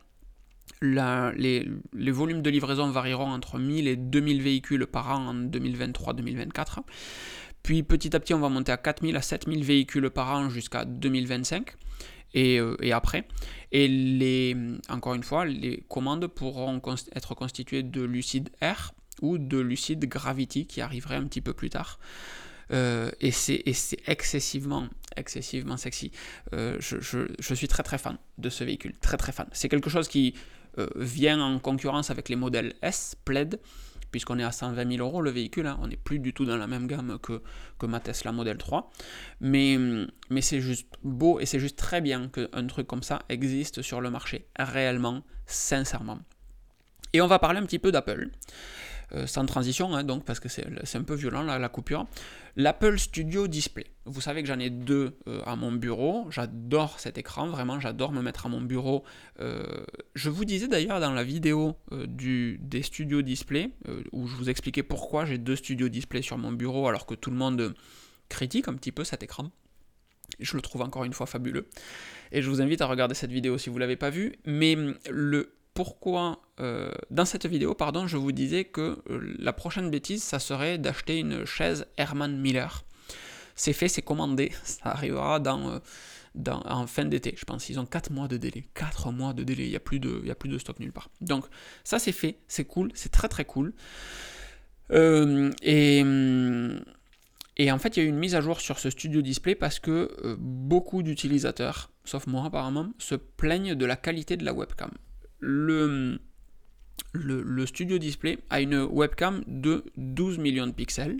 Les, 0.81 1.67
volumes 1.93 2.41
de 2.41 2.49
livraison 2.49 2.89
varieront 2.89 3.31
entre 3.31 3.59
1000 3.59 3.87
et 3.87 3.95
2000 3.95 4.41
véhicules 4.41 4.87
par 4.87 5.11
an 5.11 5.27
en 5.27 5.35
2023-2024. 5.35 6.79
Puis 7.63 7.83
petit 7.83 8.15
à 8.15 8.19
petit, 8.19 8.33
on 8.33 8.39
va 8.39 8.49
monter 8.49 8.71
à 8.71 8.77
4000 8.77 9.15
à 9.15 9.21
7000 9.21 9.63
véhicules 9.63 10.09
par 10.09 10.31
an 10.31 10.49
jusqu'à 10.49 10.85
2025 10.85 11.75
euh, 12.35 12.75
et, 12.81 12.91
après. 12.91 13.27
Et 13.71 13.87
les, 13.87 14.55
encore 14.89 15.13
une 15.13 15.23
fois, 15.23 15.45
les 15.45 15.83
commandes 15.87 16.27
pourront 16.27 16.81
être 17.15 17.35
constituées 17.35 17.83
de 17.83 18.01
Lucid 18.01 18.49
Air 18.61 18.93
ou 19.21 19.37
de 19.37 19.57
Lucid 19.57 20.03
Gravity 20.05 20.65
qui 20.65 20.81
arriverait 20.81 21.15
un 21.15 21.25
petit 21.25 21.41
peu 21.41 21.53
plus 21.53 21.69
tard. 21.69 21.99
Euh, 22.71 23.09
et 23.19 23.31
c'est 23.31 23.63
excessivement, 24.05 24.87
excessivement 25.17 25.77
sexy. 25.77 26.11
Euh, 26.53 26.77
je, 26.79 27.55
suis 27.55 27.67
très 27.67 27.83
très 27.83 27.97
fan 27.97 28.17
de 28.37 28.49
ce 28.49 28.63
véhicule, 28.63 28.93
très 29.01 29.17
très 29.17 29.31
fan. 29.31 29.47
C'est 29.51 29.69
quelque 29.69 29.89
chose 29.89 30.07
qui 30.07 30.35
vient 30.95 31.39
en 31.41 31.59
concurrence 31.59 32.09
avec 32.09 32.29
les 32.29 32.35
modèles 32.35 32.75
S, 32.81 33.15
Plaid, 33.25 33.59
puisqu'on 34.11 34.39
est 34.39 34.43
à 34.43 34.51
120 34.51 34.91
000 34.97 35.07
euros 35.07 35.21
le 35.21 35.29
véhicule, 35.29 35.67
hein. 35.67 35.77
on 35.81 35.87
n'est 35.87 35.97
plus 35.97 36.19
du 36.19 36.33
tout 36.33 36.45
dans 36.45 36.57
la 36.57 36.67
même 36.67 36.87
gamme 36.87 37.19
que, 37.21 37.41
que 37.77 37.85
ma 37.85 37.99
Tesla 37.99 38.31
Model 38.31 38.57
3. 38.57 38.89
Mais, 39.41 39.77
mais 40.29 40.41
c'est 40.41 40.61
juste 40.61 40.87
beau 41.03 41.39
et 41.39 41.45
c'est 41.45 41.59
juste 41.59 41.77
très 41.77 42.01
bien 42.01 42.29
qu'un 42.29 42.67
truc 42.67 42.87
comme 42.87 43.03
ça 43.03 43.19
existe 43.29 43.81
sur 43.81 44.01
le 44.01 44.09
marché, 44.09 44.47
réellement, 44.57 45.23
sincèrement. 45.45 46.19
Et 47.13 47.21
on 47.21 47.27
va 47.27 47.39
parler 47.39 47.59
un 47.59 47.65
petit 47.65 47.79
peu 47.79 47.91
d'Apple. 47.91 48.29
Euh, 49.15 49.25
sans 49.25 49.45
transition, 49.45 49.95
hein, 49.95 50.03
donc 50.03 50.23
parce 50.23 50.39
que 50.39 50.49
c'est 50.49 50.65
un 50.95 51.03
peu 51.03 51.15
violent 51.15 51.41
la, 51.41 51.69
coupure. 51.69 52.05
L'Apple 52.55 52.99
Studio 52.99 53.47
Display. 53.47 53.85
Vous 54.05 54.21
savez 54.21 54.41
que 54.41 54.47
j'en 54.47 54.59
ai 54.59 54.69
deux 54.69 55.17
euh, 55.27 55.41
à 55.45 55.55
mon 55.55 55.71
bureau. 55.71 56.27
J'adore 56.29 56.99
cet 56.99 57.17
écran, 57.17 57.47
vraiment, 57.47 57.79
j'adore 57.79 58.11
me 58.11 58.21
mettre 58.21 58.45
à 58.45 58.49
mon 58.49 58.61
bureau. 58.61 59.03
Euh, 59.39 59.63
je 60.13 60.29
vous 60.29 60.45
disais 60.45 60.67
d'ailleurs 60.67 60.99
dans 60.99 61.11
la 61.11 61.23
vidéo 61.23 61.75
des 61.91 62.81
Studio 62.83 63.21
Display, 63.21 63.71
où 64.11 64.27
je 64.27 64.35
vous 64.35 64.49
expliquais 64.49 64.83
pourquoi 64.83 65.25
j'ai 65.25 65.37
deux 65.37 65.55
Studio 65.55 65.89
Display 65.89 66.21
sur 66.21 66.37
mon 66.37 66.51
bureau 66.51 66.87
alors 66.87 67.05
que 67.05 67.15
tout 67.15 67.31
le 67.31 67.37
monde 67.37 67.73
critique 68.29 68.67
un 68.67 68.73
petit 68.73 68.91
peu 68.91 69.03
cet 69.03 69.23
écran. 69.23 69.51
Je 70.39 70.55
le 70.55 70.61
trouve 70.61 70.83
encore 70.83 71.03
une 71.03 71.13
fois 71.13 71.25
fabuleux. 71.25 71.67
Et 72.31 72.43
je 72.43 72.49
vous 72.49 72.61
invite 72.61 72.81
à 72.81 72.85
regarder 72.85 73.15
cette 73.15 73.31
vidéo 73.31 73.57
si 73.57 73.69
vous 73.69 73.75
ne 73.75 73.79
l'avez 73.79 73.95
pas 73.95 74.11
vue. 74.11 74.33
Mais 74.45 74.77
le 75.09 75.55
pourquoi, 75.73 76.41
euh, 76.59 76.91
dans 77.09 77.25
cette 77.25 77.45
vidéo, 77.45 77.73
pardon, 77.73 78.07
je 78.07 78.17
vous 78.17 78.31
disais 78.31 78.65
que 78.65 78.97
euh, 79.09 79.35
la 79.39 79.53
prochaine 79.53 79.89
bêtise, 79.89 80.23
ça 80.23 80.39
serait 80.39 80.77
d'acheter 80.77 81.19
une 81.19 81.45
chaise 81.45 81.85
Herman 81.97 82.37
Miller. 82.37 82.83
C'est 83.55 83.73
fait, 83.73 83.87
c'est 83.87 84.01
commandé, 84.01 84.51
ça 84.63 84.91
arrivera 84.91 85.37
euh, 85.37 85.79
dans 86.35 86.61
en 86.65 86.87
fin 86.87 87.05
d'été, 87.05 87.33
je 87.37 87.45
pense. 87.45 87.69
Ils 87.69 87.79
ont 87.79 87.85
4 87.85 88.11
mois 88.11 88.27
de 88.27 88.37
délai. 88.37 88.65
4 88.73 89.11
mois 89.11 89.33
de 89.33 89.43
délai, 89.43 89.65
il 89.65 89.69
n'y 89.69 89.75
a, 89.75 89.79
plus 89.79 89.99
de, 89.99 90.29
a 90.29 90.35
plus 90.35 90.49
de 90.49 90.57
stock 90.57 90.79
nulle 90.79 90.91
part. 90.91 91.09
Donc 91.21 91.45
ça 91.83 91.99
c'est 91.99 92.11
fait, 92.11 92.39
c'est 92.47 92.65
cool, 92.65 92.91
c'est 92.93 93.11
très 93.11 93.27
très 93.27 93.45
cool. 93.45 93.73
et... 94.91 96.03
Et 97.61 97.73
en 97.73 97.77
fait, 97.77 97.97
il 97.97 97.99
y 97.99 98.03
a 98.03 98.05
eu 98.05 98.09
une 98.09 98.17
mise 98.17 98.35
à 98.35 98.41
jour 98.41 98.61
sur 98.61 98.79
ce 98.79 98.89
studio 98.89 99.21
display 99.21 99.53
parce 99.53 99.81
que 99.81 100.37
beaucoup 100.39 101.03
d'utilisateurs, 101.03 101.91
sauf 102.05 102.25
moi 102.25 102.45
apparemment, 102.45 102.93
se 102.99 103.15
plaignent 103.15 103.75
de 103.75 103.85
la 103.85 103.97
qualité 103.97 104.37
de 104.37 104.45
la 104.45 104.53
webcam 104.53 104.91
le, 107.13 107.65
Studio 107.65 107.97
Display 107.97 108.37
a 108.49 108.61
une 108.61 108.81
webcam 108.83 109.43
de 109.47 109.83
12 109.97 110.37
millions 110.37 110.67
de 110.67 110.71
pixels. 110.71 111.19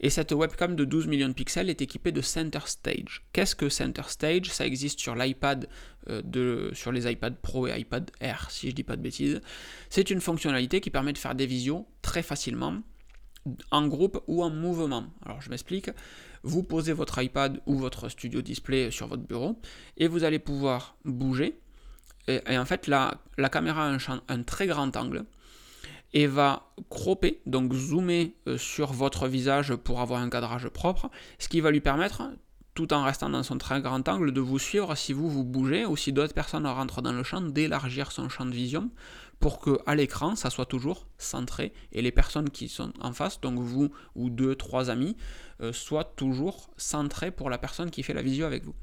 Et 0.00 0.10
cette 0.10 0.32
webcam 0.32 0.76
de 0.76 0.84
12 0.84 1.06
millions 1.06 1.28
de 1.28 1.34
pixels 1.34 1.70
est 1.70 1.80
équipée 1.80 2.12
de 2.12 2.20
Center 2.20 2.58
Stage. 2.66 3.22
Qu'est-ce 3.32 3.54
que 3.54 3.68
Center 3.68 4.02
Stage? 4.08 4.50
Ça 4.50 4.66
existe 4.66 5.00
sur 5.00 5.14
l'iPad, 5.14 5.68
euh, 6.10 6.74
sur 6.74 6.92
les 6.92 7.10
iPad 7.10 7.36
Pro 7.40 7.68
et 7.68 7.78
iPad 7.78 8.10
Air, 8.20 8.50
si 8.50 8.68
je 8.68 8.74
dis 8.74 8.82
pas 8.82 8.96
de 8.96 9.02
bêtises. 9.02 9.40
C'est 9.88 10.10
une 10.10 10.20
fonctionnalité 10.20 10.80
qui 10.80 10.90
permet 10.90 11.12
de 11.12 11.18
faire 11.18 11.34
des 11.34 11.46
visios 11.46 11.86
très 12.02 12.22
facilement, 12.22 12.82
en 13.70 13.86
groupe 13.86 14.22
ou 14.26 14.42
en 14.42 14.50
mouvement. 14.50 15.06
Alors 15.24 15.40
je 15.40 15.50
m'explique. 15.50 15.90
Vous 16.42 16.62
posez 16.62 16.92
votre 16.92 17.22
iPad 17.22 17.60
ou 17.66 17.76
votre 17.76 18.08
Studio 18.08 18.42
Display 18.42 18.90
sur 18.90 19.06
votre 19.06 19.22
bureau 19.22 19.58
et 19.96 20.08
vous 20.08 20.24
allez 20.24 20.38
pouvoir 20.38 20.96
bouger 21.04 21.58
et, 22.28 22.58
en 22.58 22.64
fait, 22.64 22.86
la, 22.86 23.18
la 23.36 23.48
caméra 23.48 23.88
a 23.88 23.98
un, 24.28 24.42
très 24.42 24.66
grand 24.66 24.96
angle 24.96 25.24
et 26.12 26.26
va 26.26 26.70
cropper, 26.90 27.40
donc 27.44 27.74
zoomer 27.74 28.34
euh, 28.46 28.56
sur 28.56 28.92
votre 28.92 29.26
visage 29.26 29.74
pour 29.74 30.00
avoir 30.00 30.20
un 30.20 30.30
cadrage 30.30 30.68
propre, 30.68 31.10
ce 31.38 31.48
qui 31.48 31.60
va 31.60 31.70
lui 31.70 31.80
permettre, 31.80 32.22
tout 32.74 32.92
en 32.92 33.02
restant 33.04 33.28
dans 33.28 33.42
son 33.42 33.58
très 33.58 33.80
grand 33.80 34.08
angle, 34.08 34.32
de 34.32 34.40
vous 34.40 34.58
suivre 34.58 34.94
si 34.96 35.12
vous 35.12 35.28
vous 35.28 35.44
bougez 35.44 35.84
ou 35.86 35.96
si 35.96 36.12
d'autres 36.12 36.34
personnes 36.34 36.66
rentrent 36.66 37.02
dans 37.02 37.12
le 37.12 37.22
champ, 37.24 37.40
d'élargir 37.40 38.12
son 38.12 38.28
champ 38.28 38.46
de 38.46 38.52
vision 38.52 38.90
pour 39.40 39.58
que 39.58 39.78
à 39.86 39.94
l'écran 39.94 40.36
ça 40.36 40.50
soit 40.50 40.66
toujours 40.66 41.06
centré 41.18 41.72
et 41.92 42.00
les 42.00 42.12
personnes 42.12 42.50
qui 42.50 42.68
sont 42.68 42.92
en 43.00 43.12
face, 43.12 43.40
donc 43.40 43.58
vous 43.58 43.90
ou 44.14 44.30
deux, 44.30 44.54
trois 44.54 44.90
amis, 44.90 45.16
euh, 45.60 45.72
soient 45.72 46.04
toujours 46.04 46.70
centrés 46.76 47.30
pour 47.30 47.50
la 47.50 47.58
personne 47.58 47.90
qui 47.90 48.02
fait 48.02 48.14
la 48.14 48.22
visio 48.22 48.46
avec 48.46 48.64
vous. 48.64 48.74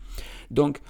Donc 0.52 0.82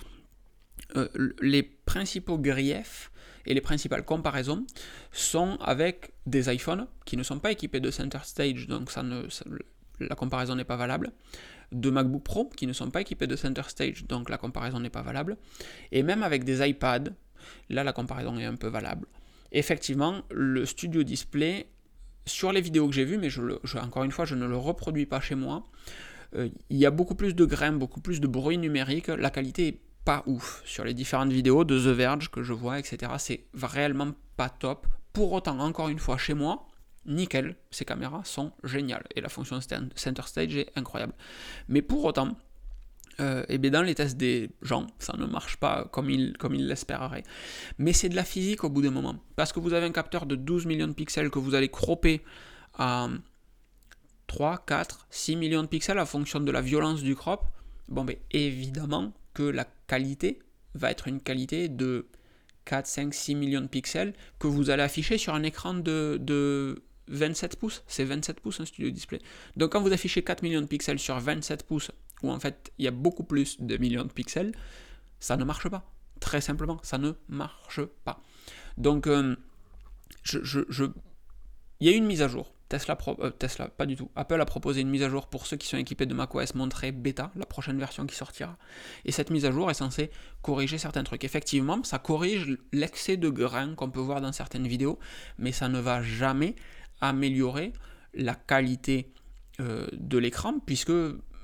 euh, 0.96 1.08
les 1.42 1.64
principaux 1.92 2.38
griefs 2.38 3.12
et 3.46 3.54
les 3.54 3.60
principales 3.60 4.06
comparaisons 4.06 4.66
sont 5.12 5.58
avec 5.60 6.14
des 6.26 6.54
iPhones 6.54 6.88
qui 7.04 7.18
ne 7.18 7.24
sont 7.24 7.40
pas 7.40 7.52
équipés 7.52 7.82
de 7.82 7.92
Center 7.92 8.20
Stage, 8.24 8.68
donc 8.68 8.92
ça 8.92 9.04
ne, 9.04 9.28
la 10.00 10.16
comparaison 10.16 10.56
n'est 10.56 10.70
pas 10.74 10.78
valable, 10.78 11.12
de 11.74 11.90
MacBook 11.90 12.24
Pro 12.24 12.46
qui 12.46 12.66
ne 12.66 12.72
sont 12.72 12.92
pas 12.92 13.02
équipés 13.02 13.28
de 13.28 13.36
Center 13.36 13.64
Stage, 13.68 14.06
donc 14.06 14.30
la 14.30 14.38
comparaison 14.38 14.80
n'est 14.80 14.90
pas 14.90 15.02
valable, 15.02 15.36
et 15.92 16.02
même 16.02 16.24
avec 16.24 16.46
des 16.46 16.66
iPads, 16.66 17.12
là 17.70 17.84
la 17.84 17.92
comparaison 17.92 18.38
est 18.38 18.46
un 18.46 18.56
peu 18.56 18.70
valable. 18.70 19.06
Effectivement, 19.52 20.22
le 20.32 20.66
Studio 20.66 21.04
Display, 21.04 21.68
sur 22.26 22.54
les 22.54 22.62
vidéos 22.62 22.88
que 22.88 22.94
j'ai 22.94 23.04
vues, 23.04 23.18
mais 23.18 23.30
je, 23.30 23.42
encore 23.78 24.06
une 24.06 24.12
fois, 24.12 24.24
je 24.24 24.36
ne 24.36 24.46
le 24.46 24.56
reproduis 24.56 25.08
pas 25.08 25.20
chez 25.20 25.36
moi, 25.36 25.68
euh, 26.36 26.48
il 26.70 26.78
y 26.78 26.86
a 26.86 26.92
beaucoup 26.92 27.16
plus 27.16 27.36
de 27.36 27.44
grains, 27.44 27.74
beaucoup 27.74 28.00
plus 28.00 28.22
de 28.22 28.28
bruit 28.28 28.58
numérique, 28.58 29.08
la 29.08 29.30
qualité 29.30 29.68
est 29.68 29.91
pas 30.06 30.24
ouf. 30.26 30.62
Sur 30.66 30.84
les 30.84 30.94
différentes 30.94 31.32
vidéos 31.32 31.64
de 31.64 31.78
The 31.78 31.96
Verge 31.96 32.30
que 32.30 32.44
je 32.44 32.54
vois, 32.54 32.80
etc., 32.80 33.12
c'est 33.18 33.46
réellement 33.54 34.12
pas 34.38 34.50
top. 34.50 34.88
Pour 35.14 35.32
autant, 35.34 35.60
encore 35.60 35.90
une 35.90 36.00
fois, 36.00 36.18
chez 36.18 36.34
moi, 36.34 36.68
nickel, 37.06 37.56
ces 37.70 37.86
caméras 37.86 38.24
sont 38.24 38.52
géniales. 38.64 39.06
Et 39.16 39.22
la 39.22 39.30
fonction 39.30 39.60
Center 39.62 40.24
Stage 40.26 40.56
est 40.56 40.72
incroyable. 40.76 41.14
Mais 41.68 41.82
pour 41.82 42.06
autant, 42.06 42.38
euh, 43.20 43.44
et 43.50 43.58
bien 43.58 43.72
dans 43.72 43.82
les 43.82 43.96
tests 43.96 44.18
des 44.18 44.50
gens, 44.62 44.88
ça 45.00 45.16
ne 45.18 45.26
marche 45.26 45.58
pas 45.58 45.88
comme 45.92 46.10
ils 46.10 46.38
comme 46.38 46.56
il 46.56 46.68
l'espéreraient. 46.68 47.24
Mais 47.78 47.94
c'est 47.94 48.10
de 48.10 48.16
la 48.16 48.24
physique 48.24 48.64
au 48.64 48.70
bout 48.70 48.82
d'un 48.82 48.92
moment. 48.92 49.16
Parce 49.36 49.52
que 49.52 49.60
vous 49.60 49.74
avez 49.74 49.86
un 49.86 49.92
capteur 49.92 50.26
de 50.26 50.36
12 50.36 50.66
millions 50.66 50.88
de 50.88 50.94
pixels 50.94 51.30
que 51.30 51.40
vous 51.40 51.54
allez 51.54 51.70
cropper 51.70 52.24
à 52.78 53.10
3, 54.28 54.64
4, 54.66 55.08
6 55.10 55.36
millions 55.36 55.62
de 55.62 55.68
pixels 55.68 56.00
en 56.00 56.06
fonction 56.06 56.40
de 56.40 56.52
la 56.52 56.62
violence 56.62 57.04
du 57.04 57.16
crop. 57.16 57.44
Bon, 57.90 58.06
ben 58.06 58.16
évidemment, 58.32 59.12
que 59.34 59.44
la 59.44 59.66
qualité 59.88 60.40
va 60.74 60.92
être 60.92 61.08
une 61.08 61.20
qualité 61.20 61.70
de 61.70 62.08
4, 62.66 62.86
5, 62.86 63.14
6 63.14 63.36
millions 63.36 63.62
de 63.62 63.68
pixels 63.68 64.14
que 64.40 64.48
vous 64.48 64.70
allez 64.70 64.84
afficher 64.84 65.18
sur 65.18 65.34
un 65.34 65.44
écran 65.44 65.74
de, 65.74 66.82
27 67.08 67.58
pouces. 67.58 67.84
C'est 67.88 68.06
27 68.06 68.40
pouces 68.40 68.60
un 68.62 68.66
studio 68.66 68.90
display. 68.90 69.20
Donc 69.58 69.74
quand 69.74 69.82
vous 69.82 69.92
affichez 69.92 70.24
4 70.24 70.44
millions 70.44 70.62
de 70.62 70.68
pixels 70.68 71.00
sur 71.00 71.20
27 71.20 71.64
pouces, 71.64 71.92
où 72.24 72.32
en 72.32 72.40
fait 72.40 72.72
il 72.78 72.86
y 72.86 72.88
a 72.88 72.92
beaucoup 72.92 73.24
plus 73.24 73.60
de 73.60 73.78
millions 73.78 74.06
de 74.06 74.12
pixels, 74.12 74.54
ça 75.20 75.36
ne 75.36 75.44
marche 75.44 75.68
pas. 75.68 75.92
Très 76.20 76.40
simplement, 76.40 76.80
ça 76.84 76.98
ne 76.98 77.12
marche 77.28 77.82
pas. 78.06 78.22
Donc, 78.78 79.08
euh, 79.08 79.36
je, 80.24 80.40
il 81.80 81.88
y 81.88 81.94
a 81.94 81.96
une 81.96 82.06
mise 82.06 82.22
à 82.22 82.28
jour 82.28 82.54
Tesla, 82.72 82.98
euh, 83.20 83.32
Tesla, 83.32 83.68
pas 83.68 83.86
du 83.86 83.98
tout. 83.98 84.10
Apple 84.16 84.40
a 84.40 84.46
proposé 84.46 84.80
une 84.80 84.90
mise 84.90 85.04
à 85.04 85.10
jour 85.10 85.28
pour 85.28 85.46
ceux 85.46 85.58
qui 85.58 85.68
sont 85.68 85.76
équipés 85.76 86.06
de 86.06 86.14
macOS 86.14 86.56
montré 86.56 86.94
bêta, 86.94 87.30
la 87.36 87.46
prochaine 87.46 87.78
version 87.78 88.06
qui 88.06 88.16
sortira. 88.16 88.58
Et 89.04 89.12
cette 89.12 89.30
mise 89.30 89.44
à 89.44 89.52
jour 89.52 89.70
est 89.70 89.74
censée 89.74 90.10
corriger 90.42 90.78
certains 90.78 91.04
trucs. 91.04 91.26
Effectivement, 91.26 91.84
ça 91.84 92.00
corrige 92.00 92.58
l'excès 92.72 93.18
de 93.18 93.28
grain 93.28 93.76
qu'on 93.76 93.90
peut 93.90 94.00
voir 94.00 94.22
dans 94.22 94.32
certaines 94.32 94.68
vidéos, 94.68 95.00
mais 95.38 95.52
ça 95.52 95.68
ne 95.68 95.82
va 95.82 96.02
jamais 96.02 96.56
améliorer 97.02 97.74
la 98.14 98.36
qualité 98.36 99.12
euh, 99.60 99.88
de 99.92 100.18
l'écran, 100.18 100.60
puisque 100.66 100.94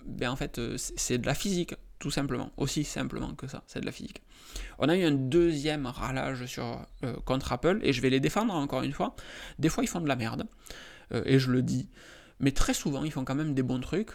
ben, 0.05 0.30
en 0.30 0.38
fait, 0.38 0.59
euh, 0.59 0.78
c'est 0.78 1.17
de 1.17 1.25
la 1.25 1.36
physique, 1.36 1.75
tout 1.99 2.11
simplement. 2.11 2.53
Aussi 2.55 2.86
simplement 2.86 3.36
que 3.36 3.47
ça, 3.47 3.63
c'est 3.67 3.82
de 3.82 3.86
la 3.86 3.91
physique. 3.91 4.23
On 4.80 4.88
a 4.88 4.95
eu 4.95 5.03
un 5.03 5.11
deuxième 5.11 5.88
râlage 5.88 6.45
sur, 6.45 6.86
contre 7.25 7.51
Apple, 7.51 7.80
et 7.84 7.91
je 7.91 8.01
vais 8.01 8.09
les 8.09 8.21
défendre 8.21 8.53
encore 8.53 8.84
une 8.84 8.93
fois. 8.93 9.13
Des 9.59 9.67
fois, 9.67 9.84
ils 9.84 9.88
font 9.88 9.99
de 9.99 10.07
la 10.07 10.15
merde. 10.15 10.47
Euh, 11.13 11.21
et 11.25 11.39
je 11.39 11.51
le 11.51 11.61
dis. 11.61 11.89
Mais 12.39 12.51
très 12.51 12.73
souvent, 12.73 13.03
ils 13.03 13.11
font 13.11 13.25
quand 13.25 13.35
même 13.35 13.53
des 13.53 13.63
bons 13.63 13.79
trucs. 13.79 14.11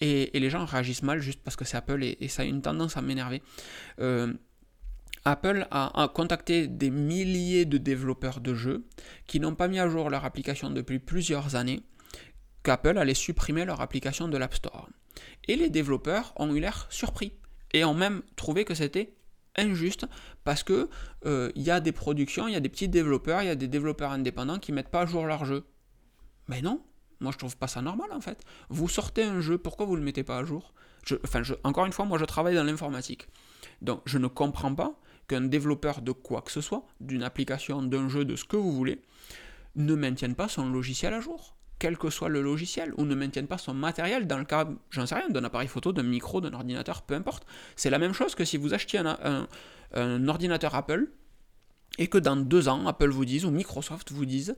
et, 0.00 0.30
les 0.38 0.50
gens 0.50 0.64
réagissent 0.64 1.02
mal 1.02 1.20
juste 1.20 1.40
parce 1.42 1.56
que 1.56 1.64
c'est 1.64 1.76
Apple 1.76 2.02
et, 2.02 2.28
ça 2.28 2.42
a 2.42 2.44
une 2.44 2.62
tendance 2.62 2.96
à 2.96 3.02
m'énerver. 3.02 3.42
Euh, 4.00 4.32
Apple 5.26 5.66
a, 5.72 6.08
contacté 6.14 6.68
des 6.68 6.90
milliers 6.90 7.64
de 7.64 7.78
développeurs 7.78 8.40
de 8.40 8.54
jeux 8.54 8.86
qui 9.26 9.40
n'ont 9.40 9.56
pas 9.56 9.66
mis 9.66 9.80
à 9.80 9.88
jour 9.88 10.08
leur 10.08 10.24
application 10.24 10.70
depuis 10.70 11.00
plusieurs 11.00 11.56
années, 11.56 11.82
qu'Apple 12.62 12.96
allait 12.96 13.14
supprimer 13.14 13.64
leur 13.64 13.80
application 13.80 14.28
de 14.28 14.36
l'App 14.38 14.54
Store. 14.54 14.88
Et 15.48 15.56
les 15.56 15.68
développeurs 15.68 16.32
ont 16.36 16.54
eu 16.54 16.60
l'air 16.60 16.86
surpris 16.90 17.32
et 17.72 17.84
ont 17.84 17.94
même 17.94 18.22
trouvé 18.36 18.64
que 18.64 18.74
c'était 18.74 19.14
injuste 19.56 20.06
parce 20.44 20.62
que 20.62 20.88
euh, 21.24 21.50
il 21.56 21.62
y 21.62 21.70
a 21.70 21.80
des 21.80 21.92
productions, 21.92 22.46
il 22.46 22.54
y 22.54 22.56
a 22.56 22.60
des 22.60 22.68
petits 22.68 22.88
développeurs, 22.88 23.42
il 23.42 23.46
y 23.46 23.50
a 23.50 23.56
des 23.56 23.68
développeurs 23.68 24.12
indépendants 24.12 24.58
qui 24.60 24.70
mettent 24.70 24.90
pas 24.90 25.02
à 25.02 25.06
jour 25.06 25.26
leur 25.26 25.44
jeu. 25.44 25.64
Mais 26.48 26.62
non, 26.62 26.80
moi 27.20 27.32
je 27.32 27.38
trouve 27.38 27.56
pas 27.56 27.68
ça 27.68 27.82
normal 27.82 28.10
en 28.12 28.20
fait. 28.20 28.42
Vous 28.68 28.88
sortez 28.88 29.24
un 29.24 29.40
jeu, 29.40 29.58
pourquoi 29.58 29.86
vous 29.86 29.96
le 29.96 30.02
mettez 30.02 30.24
pas 30.24 30.38
à 30.38 30.44
jour? 30.44 30.72
Enfin, 31.24 31.42
Encore 31.64 31.86
une 31.86 31.92
fois, 31.92 32.04
moi 32.04 32.18
je 32.18 32.24
travaille 32.24 32.54
dans 32.54 32.64
l'informatique. 32.64 33.28
Donc 33.82 34.02
je 34.06 34.18
ne 34.18 34.26
comprends 34.26 34.74
pas 34.74 34.94
qu'un 35.28 35.42
développeur 35.42 36.02
de 36.02 36.12
quoi 36.12 36.42
que 36.42 36.52
ce 36.52 36.60
soit, 36.60 36.86
d'une 37.00 37.22
application, 37.22 37.82
d'un 37.82 38.08
jeu, 38.08 38.24
de 38.24 38.36
ce 38.36 38.44
que 38.44 38.56
vous 38.56 38.72
voulez, 38.72 39.02
ne 39.74 39.94
maintienne 39.94 40.34
pas 40.34 40.48
son 40.48 40.70
logiciel 40.70 41.14
à 41.14 41.20
jour, 41.20 41.56
quel 41.78 41.98
que 41.98 42.10
soit 42.10 42.28
le 42.28 42.42
logiciel, 42.42 42.92
ou 42.96 43.04
ne 43.04 43.14
maintienne 43.14 43.46
pas 43.46 43.58
son 43.58 43.74
matériel, 43.74 44.26
dans 44.26 44.38
le 44.38 44.44
cas, 44.44 44.68
j'en 44.90 45.06
sais 45.06 45.14
rien, 45.14 45.28
d'un 45.28 45.44
appareil 45.44 45.68
photo, 45.68 45.92
d'un 45.92 46.02
micro, 46.02 46.40
d'un 46.40 46.54
ordinateur, 46.54 47.02
peu 47.02 47.14
importe. 47.14 47.46
C'est 47.74 47.90
la 47.90 47.98
même 47.98 48.12
chose 48.12 48.34
que 48.34 48.44
si 48.44 48.56
vous 48.56 48.72
achetiez 48.72 49.00
un, 49.00 50.28
ordinateur 50.28 50.74
Apple, 50.74 51.08
et 51.98 52.08
que 52.08 52.18
dans 52.18 52.36
deux 52.36 52.68
ans, 52.68 52.86
Apple 52.86 53.10
vous 53.10 53.24
dise, 53.24 53.44
ou 53.44 53.50
Microsoft 53.50 54.12
vous 54.12 54.26
dise, 54.26 54.56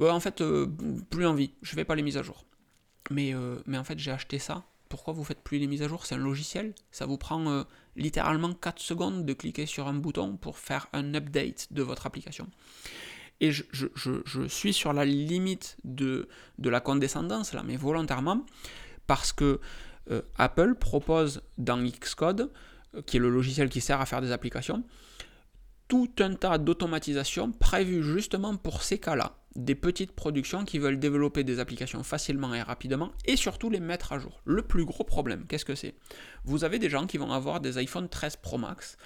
en 0.00 0.20
fait, 0.20 0.40
euh, 0.40 0.66
plus 1.10 1.26
envie, 1.26 1.52
je 1.62 1.74
fais 1.74 1.84
pas 1.84 1.94
les 1.94 2.02
mises 2.02 2.16
à 2.16 2.22
jour. 2.22 2.46
Mais, 3.10 3.34
euh, 3.34 3.58
mais 3.66 3.78
en 3.78 3.84
fait, 3.84 3.98
j'ai 3.98 4.10
acheté 4.10 4.38
ça 4.38 4.64
pourquoi 4.88 5.14
vous 5.14 5.24
faites 5.24 5.40
plus 5.40 5.56
les 5.56 5.66
mises 5.66 5.80
à 5.80 5.88
jour? 5.88 6.04
C'est 6.04 6.16
un 6.16 6.18
logiciel. 6.18 6.74
Ça 6.90 7.06
vous 7.06 7.16
prend 7.16 7.48
euh, 7.48 7.64
littéralement 7.96 8.52
4 8.52 8.78
secondes 8.78 9.24
de 9.24 9.32
cliquer 9.32 9.64
sur 9.64 9.88
un 9.88 9.94
bouton 9.94 10.36
pour 10.36 10.58
faire 10.58 10.88
un 10.92 11.14
update 11.14 11.68
de 11.70 11.82
votre 11.82 12.04
application. 12.04 12.46
Et 13.40 13.52
je, 13.52 13.64
suis 14.48 14.74
sur 14.74 14.92
la 14.92 15.06
limite 15.06 15.78
de, 15.84 16.28
la 16.58 16.80
condescendance, 16.80 17.54
là, 17.54 17.62
mais 17.64 17.76
volontairement, 17.76 18.44
parce 19.06 19.32
que 19.32 19.60
Apple 20.36 20.74
propose 20.74 21.40
dans 21.56 21.82
Xcode, 21.82 22.52
qui 23.06 23.16
est 23.16 23.20
le 23.20 23.30
logiciel 23.30 23.70
qui 23.70 23.80
sert 23.80 23.98
à 23.98 24.04
faire 24.04 24.20
des 24.20 24.30
applications, 24.30 24.84
tout 25.88 26.10
un 26.18 26.34
tas 26.34 26.58
d'automatisation 26.58 27.50
prévues 27.50 28.02
justement 28.02 28.56
pour 28.58 28.82
ces 28.82 28.98
cas-là 28.98 29.41
des 29.54 29.74
petites 29.74 30.12
productions 30.12 30.64
qui 30.64 30.78
veulent 30.78 30.98
développer 30.98 31.44
des 31.44 31.58
applications 31.58 32.02
facilement 32.02 32.54
et 32.54 32.62
rapidement 32.62 33.12
et 33.24 33.36
surtout 33.36 33.70
les 33.70 33.80
mettre 33.80 34.12
à 34.12 34.18
jour. 34.18 34.40
Le 34.44 34.62
plus 34.62 34.84
gros 34.84 35.04
problème, 35.04 35.46
qu'est-ce 35.46 35.64
que 35.64 35.74
c'est? 35.74 35.94
Vous 36.44 36.64
avez 36.64 36.78
des 36.78 36.88
gens 36.88 37.06
qui 37.06 37.18
vont 37.18 37.32
avoir 37.32 37.60
des 37.60 37.78
iPhone 37.78 38.08
13 38.08 38.36
Pro 38.36 38.58
Max 38.58 38.96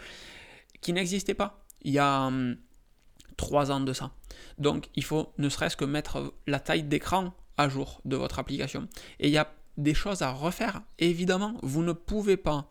qui 0.80 0.92
n'existaient 0.92 1.34
pas 1.34 1.64
il 1.82 1.92
y 1.92 1.98
a 1.98 2.30
3 3.36 3.70
hum, 3.70 3.76
ans 3.76 3.84
de 3.84 3.92
ça. 3.92 4.12
Donc 4.58 4.88
il 4.94 5.04
faut 5.04 5.32
ne 5.38 5.48
serait-ce 5.48 5.76
que 5.76 5.84
mettre 5.84 6.34
la 6.46 6.60
taille 6.60 6.84
d'écran 6.84 7.34
à 7.56 7.68
jour 7.68 8.00
de 8.04 8.16
votre 8.16 8.38
application. 8.38 8.88
Et 9.18 9.28
il 9.28 9.32
y 9.32 9.38
a 9.38 9.52
des 9.76 9.94
choses 9.94 10.22
à 10.22 10.30
refaire. 10.30 10.82
évidemment, 10.98 11.58
vous 11.62 11.82
ne 11.82 11.92
pouvez 11.92 12.36
pas 12.36 12.70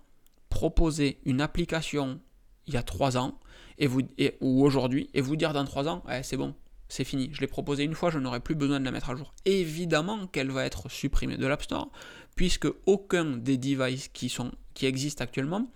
proposer 0.49 1.19
une 1.25 1.41
application 1.41 2.19
il 2.67 2.73
y 2.73 2.77
a 2.77 2.83
3 2.83 3.17
ans 3.17 3.39
et 3.77 3.87
vous, 3.87 4.01
ou 4.41 4.63
aujourd'hui 4.63 5.09
et 5.13 5.21
vous 5.21 5.35
dire 5.35 5.53
dans 5.53 5.65
3 5.65 5.87
ans, 5.87 6.03
eh, 6.11 6.23
c'est 6.23 6.37
bon, 6.37 6.55
c'est 6.87 7.03
fini. 7.03 7.29
Je 7.33 7.41
l'ai 7.41 7.47
proposé 7.47 7.83
une 7.83 7.95
fois, 7.95 8.09
je 8.09 8.19
n'aurai 8.19 8.39
plus 8.39 8.55
besoin 8.55 8.79
de 8.79 8.85
la 8.85 8.91
mettre 8.91 9.09
à 9.09 9.15
jour. 9.15 9.33
Évidemment 9.45 10.27
qu'elle 10.27 10.51
va 10.51 10.65
être 10.65 10.89
supprimée 10.89 11.37
de 11.37 11.47
l'App 11.47 11.63
Store, 11.63 11.91
puisque 12.35 12.67
aucun 12.85 13.37
des 13.37 13.57
devices 13.57 14.09
qui, 14.09 14.35
qui 14.73 14.85
existent 14.85 15.23
actuellement 15.23 15.69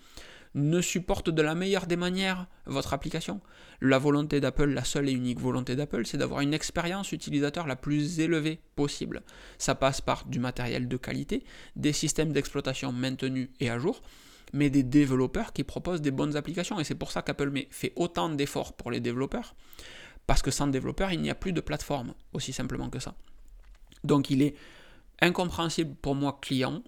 ne 0.56 0.82
supporte 0.82 1.30
de 1.30 1.42
la 1.42 1.56
meilleure 1.56 1.86
des 1.86 1.96
manières 1.96 2.48
votre 2.66 2.94
application. 2.94 3.40
La 3.82 4.00
volonté 4.00 4.40
d'Apple, 4.42 4.70
la 4.70 4.84
seule 4.84 5.08
et 5.08 5.12
unique 5.12 5.40
volonté 5.40 5.76
d'Apple, 5.76 6.06
c'est 6.06 6.18
d'avoir 6.18 6.42
une 6.42 6.54
expérience 6.54 7.12
utilisateur 7.12 7.68
la 7.68 7.76
plus 7.76 8.20
élevée 8.20 8.60
possible. 8.76 9.22
Ça 9.58 9.76
passe 9.76 10.02
par 10.02 10.26
du 10.26 10.40
matériel 10.40 10.88
de 10.88 10.98
qualité, 10.98 11.44
des 11.76 11.94
systèmes 11.94 12.34
d'exploitation 12.34 12.92
maintenus 12.92 13.50
et 13.60 13.70
à 13.70 13.78
jour, 13.78 14.02
mais 14.54 14.70
des 14.70 14.84
développeurs 14.84 15.54
qui 15.54 15.64
proposent 15.64 16.02
des 16.02 16.12
bonnes 16.12 16.36
applications. 16.36 16.80
Et 16.80 16.84
c'est 16.84 16.96
pour 16.96 17.12
ça 17.12 17.22
qu'Apple 17.22 17.52
fait 17.70 17.94
autant 17.96 18.30
d'efforts 18.30 18.74
pour 18.74 18.90
les 18.90 19.00
développeurs, 19.00 19.56
parce 20.30 20.44
que 20.44 20.52
sans 20.52 20.68
développeur, 20.68 21.12
il 21.12 21.20
n'y 21.22 21.32
a 21.32 21.34
plus 21.34 21.54
de 21.54 21.60
plateforme, 21.60 22.14
aussi 22.34 22.54
simplement 22.54 22.92
que 22.92 23.00
ça. 23.00 23.16
Donc 24.04 24.30
il 24.30 24.44
est 24.44 24.54
incompréhensible 25.22 25.96
pour 25.96 26.14
moi, 26.14 26.38
client, 26.40 26.84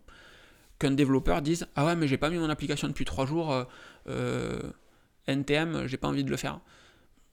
qu'un 0.77 0.91
développeur 0.91 1.41
dise 1.41 1.65
Ah 1.75 1.87
ouais, 1.87 1.95
mais 1.95 2.07
j'ai 2.07 2.17
pas 2.17 2.29
mis 2.29 2.37
mon 2.37 2.51
application 2.51 2.87
depuis 2.87 3.03
trois 3.03 3.25
jours, 3.25 3.51
euh, 3.51 3.63
euh, 4.09 4.71
NTM, 5.25 5.87
j'ai 5.87 5.97
pas 5.97 6.07
envie 6.07 6.23
de 6.23 6.29
le 6.29 6.37
faire. 6.37 6.59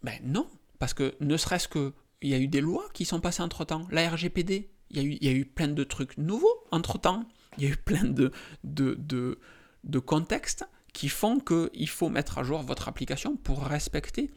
Ben 0.03 0.19
non, 0.25 0.49
parce 0.79 0.95
que 0.95 1.15
ne 1.21 1.37
serait-ce 1.37 1.69
que 1.69 1.93
il 2.23 2.31
y 2.31 2.35
a 2.35 2.39
eu 2.39 2.49
des 2.49 2.63
lois 2.63 2.89
qui 2.95 3.05
sont 3.05 3.21
passées 3.21 3.43
entre 3.43 3.67
temps. 3.67 3.87
La 3.91 4.09
RGPD, 4.09 4.71
il 4.89 4.97
y, 4.97 5.01
a 5.01 5.03
eu, 5.03 5.19
il 5.21 5.27
y 5.27 5.29
a 5.29 5.35
eu 5.35 5.45
plein 5.45 5.69
de 5.69 5.85
trucs 5.85 6.17
nouveaux 6.17 6.65
entre 6.71 6.99
temps. 6.99 7.27
Il 7.59 7.65
y 7.65 7.67
a 7.67 7.71
eu 7.71 7.77
plein 7.77 8.05
de, 8.05 8.33
de, 8.65 8.95
de, 8.95 9.39
de 9.85 9.99
contextes 9.99 10.65
qui 10.95 11.11
font 11.11 11.39
qu'il 11.39 11.89
faut 11.91 12.09
mettre 12.09 12.39
à 12.39 12.45
jour 12.45 12.63
votre 12.63 12.89
application 12.89 13.37
pour 13.37 13.63
respecter 13.67 14.31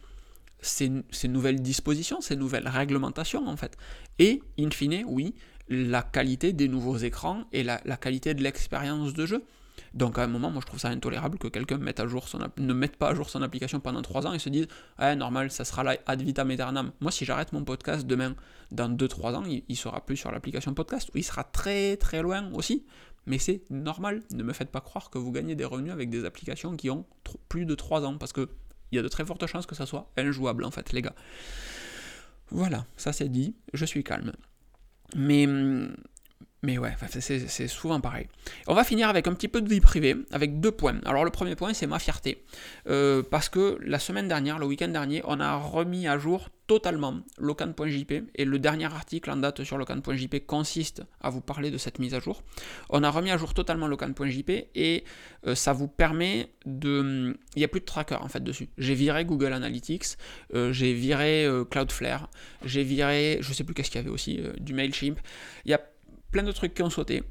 ces, 0.61 1.27
nouvelles 1.27 1.61
dispositions, 1.61 2.21
ces 2.21 2.35
nouvelles 2.35 2.67
réglementations 2.67 3.47
en 3.47 3.57
fait. 3.57 3.77
Et, 4.19 4.41
in 4.59 4.69
fine, 4.71 5.03
oui, 5.07 5.33
la 5.69 6.01
qualité 6.03 6.53
des 6.53 6.67
nouveaux 6.67 6.97
écrans 6.97 7.45
et 7.51 7.63
la, 7.63 7.79
qualité 7.97 8.33
de 8.33 8.43
l'expérience 8.43 9.13
de 9.13 9.25
jeu. 9.25 9.43
Donc 9.93 10.17
à 10.19 10.23
un 10.23 10.27
moment, 10.27 10.51
moi 10.51 10.61
je 10.61 10.67
trouve 10.67 10.79
ça 10.79 10.89
intolérable 10.89 11.37
que 11.37 11.47
quelqu'un 11.47 11.77
mette 11.77 11.99
à 11.99 12.07
jour 12.07 12.27
son, 12.27 12.39
ne 12.57 12.73
mette 12.73 12.95
pas 12.95 13.09
à 13.09 13.15
jour 13.15 13.29
son 13.29 13.41
application 13.41 13.79
pendant 13.79 14.01
3 14.01 14.27
ans 14.27 14.33
et 14.33 14.39
se 14.39 14.49
dise 14.49 14.67
ah, 14.97 15.15
normal, 15.15 15.51
ça 15.51 15.65
sera 15.65 15.83
là 15.83 15.97
ad 16.05 16.21
vitam 16.21 16.49
aeternam. 16.51 16.91
Moi, 17.01 17.11
si 17.11 17.25
j'arrête 17.25 17.51
mon 17.51 17.63
podcast 17.63 18.05
demain, 18.05 18.35
dans 18.71 18.89
2-3 18.89 19.35
ans, 19.35 19.43
il, 19.45 19.75
sera 19.75 20.05
plus 20.05 20.17
sur 20.17 20.31
l'application 20.31 20.73
podcast, 20.73 21.09
ou 21.13 21.17
il 21.17 21.23
sera 21.23 21.43
très 21.43 21.97
très 21.97 22.21
loin 22.21 22.49
aussi. 22.53 22.85
Mais 23.25 23.37
c'est 23.37 23.63
normal, 23.69 24.23
ne 24.31 24.43
me 24.43 24.53
faites 24.53 24.71
pas 24.71 24.81
croire 24.81 25.09
que 25.09 25.17
vous 25.17 25.31
gagnez 25.31 25.55
des 25.55 25.65
revenus 25.65 25.91
avec 25.91 26.09
des 26.09 26.25
applications 26.25 26.75
qui 26.75 26.89
ont 26.89 27.05
plus 27.49 27.65
de 27.65 27.75
3 27.75 28.05
ans, 28.05 28.17
parce 28.17 28.33
que 28.33 28.49
il 28.91 28.95
y 28.95 28.99
a 28.99 29.01
de 29.01 29.07
très 29.07 29.25
fortes 29.25 29.45
chances 29.47 29.65
que 29.65 29.75
ça 29.75 29.85
soit 29.85 30.09
injouable 30.17 30.63
en 30.63 30.71
fait, 30.71 30.91
les 30.93 31.01
gars. 31.01 31.15
Voilà, 32.49 32.85
ça 32.97 33.13
c'est 33.13 33.29
dit, 33.29 33.55
je 33.73 33.85
suis 33.85 34.03
calme. 34.03 34.33
Mais 35.15 35.47
hum, 35.47 35.95
mais 36.63 36.77
ouais, 36.77 36.93
c'est 37.09 37.67
souvent 37.67 37.99
pareil. 37.99 38.27
On 38.67 38.75
va 38.75 38.83
finir 38.83 39.09
avec 39.09 39.27
un 39.27 39.33
petit 39.33 39.47
peu 39.47 39.61
de 39.61 39.69
vie 39.69 39.81
privée, 39.81 40.15
avec 40.31 40.59
deux 40.59 40.71
points. 40.71 40.99
Alors 41.05 41.25
le 41.25 41.31
premier 41.31 41.55
point, 41.55 41.73
c'est 41.73 41.87
ma 41.87 41.97
fierté. 41.97 42.43
Euh, 42.87 43.23
parce 43.23 43.49
que 43.49 43.79
la 43.81 43.97
semaine 43.97 44.27
dernière, 44.27 44.59
le 44.59 44.67
week-end 44.67 44.89
dernier, 44.89 45.23
on 45.25 45.39
a 45.39 45.55
remis 45.55 46.07
à 46.07 46.19
jour 46.19 46.49
totalement 46.67 47.19
locan.jp. 47.39 48.25
Et 48.35 48.45
le 48.45 48.59
dernier 48.59 48.85
article 48.85 49.31
en 49.31 49.37
date 49.37 49.63
sur 49.63 49.79
locan.jp 49.79 50.45
consiste 50.45 51.01
à 51.19 51.31
vous 51.31 51.41
parler 51.41 51.71
de 51.71 51.79
cette 51.79 51.97
mise 51.97 52.13
à 52.13 52.19
jour. 52.19 52.43
On 52.91 53.03
a 53.03 53.09
remis 53.09 53.31
à 53.31 53.37
jour 53.37 53.55
totalement 53.55 53.87
locan.jp 53.87 54.67
et 54.75 55.03
euh, 55.47 55.55
ça 55.55 55.73
vous 55.73 55.87
permet 55.87 56.49
de... 56.67 57.35
Il 57.55 57.59
n'y 57.59 57.65
a 57.65 57.69
plus 57.69 57.81
de 57.81 57.85
tracker 57.85 58.21
en 58.21 58.27
fait 58.27 58.43
dessus. 58.43 58.69
J'ai 58.77 58.93
viré 58.93 59.25
Google 59.25 59.53
Analytics, 59.53 60.15
euh, 60.53 60.71
j'ai 60.71 60.93
viré 60.93 61.47
Cloudflare, 61.71 62.29
j'ai 62.63 62.83
viré, 62.83 63.39
je 63.41 63.51
sais 63.51 63.63
plus 63.63 63.73
qu'est-ce 63.73 63.89
qu'il 63.89 63.99
y 63.99 64.03
avait 64.03 64.11
aussi, 64.11 64.39
du 64.59 64.75
MailChimp. 64.75 65.19
Il 65.65 65.71
y 65.71 65.73
a 65.73 65.81
plein 66.31 66.43
de 66.43 66.51
trucs 66.51 66.73
qui 66.73 66.81
ont 66.81 66.89
sauté. 66.89 67.23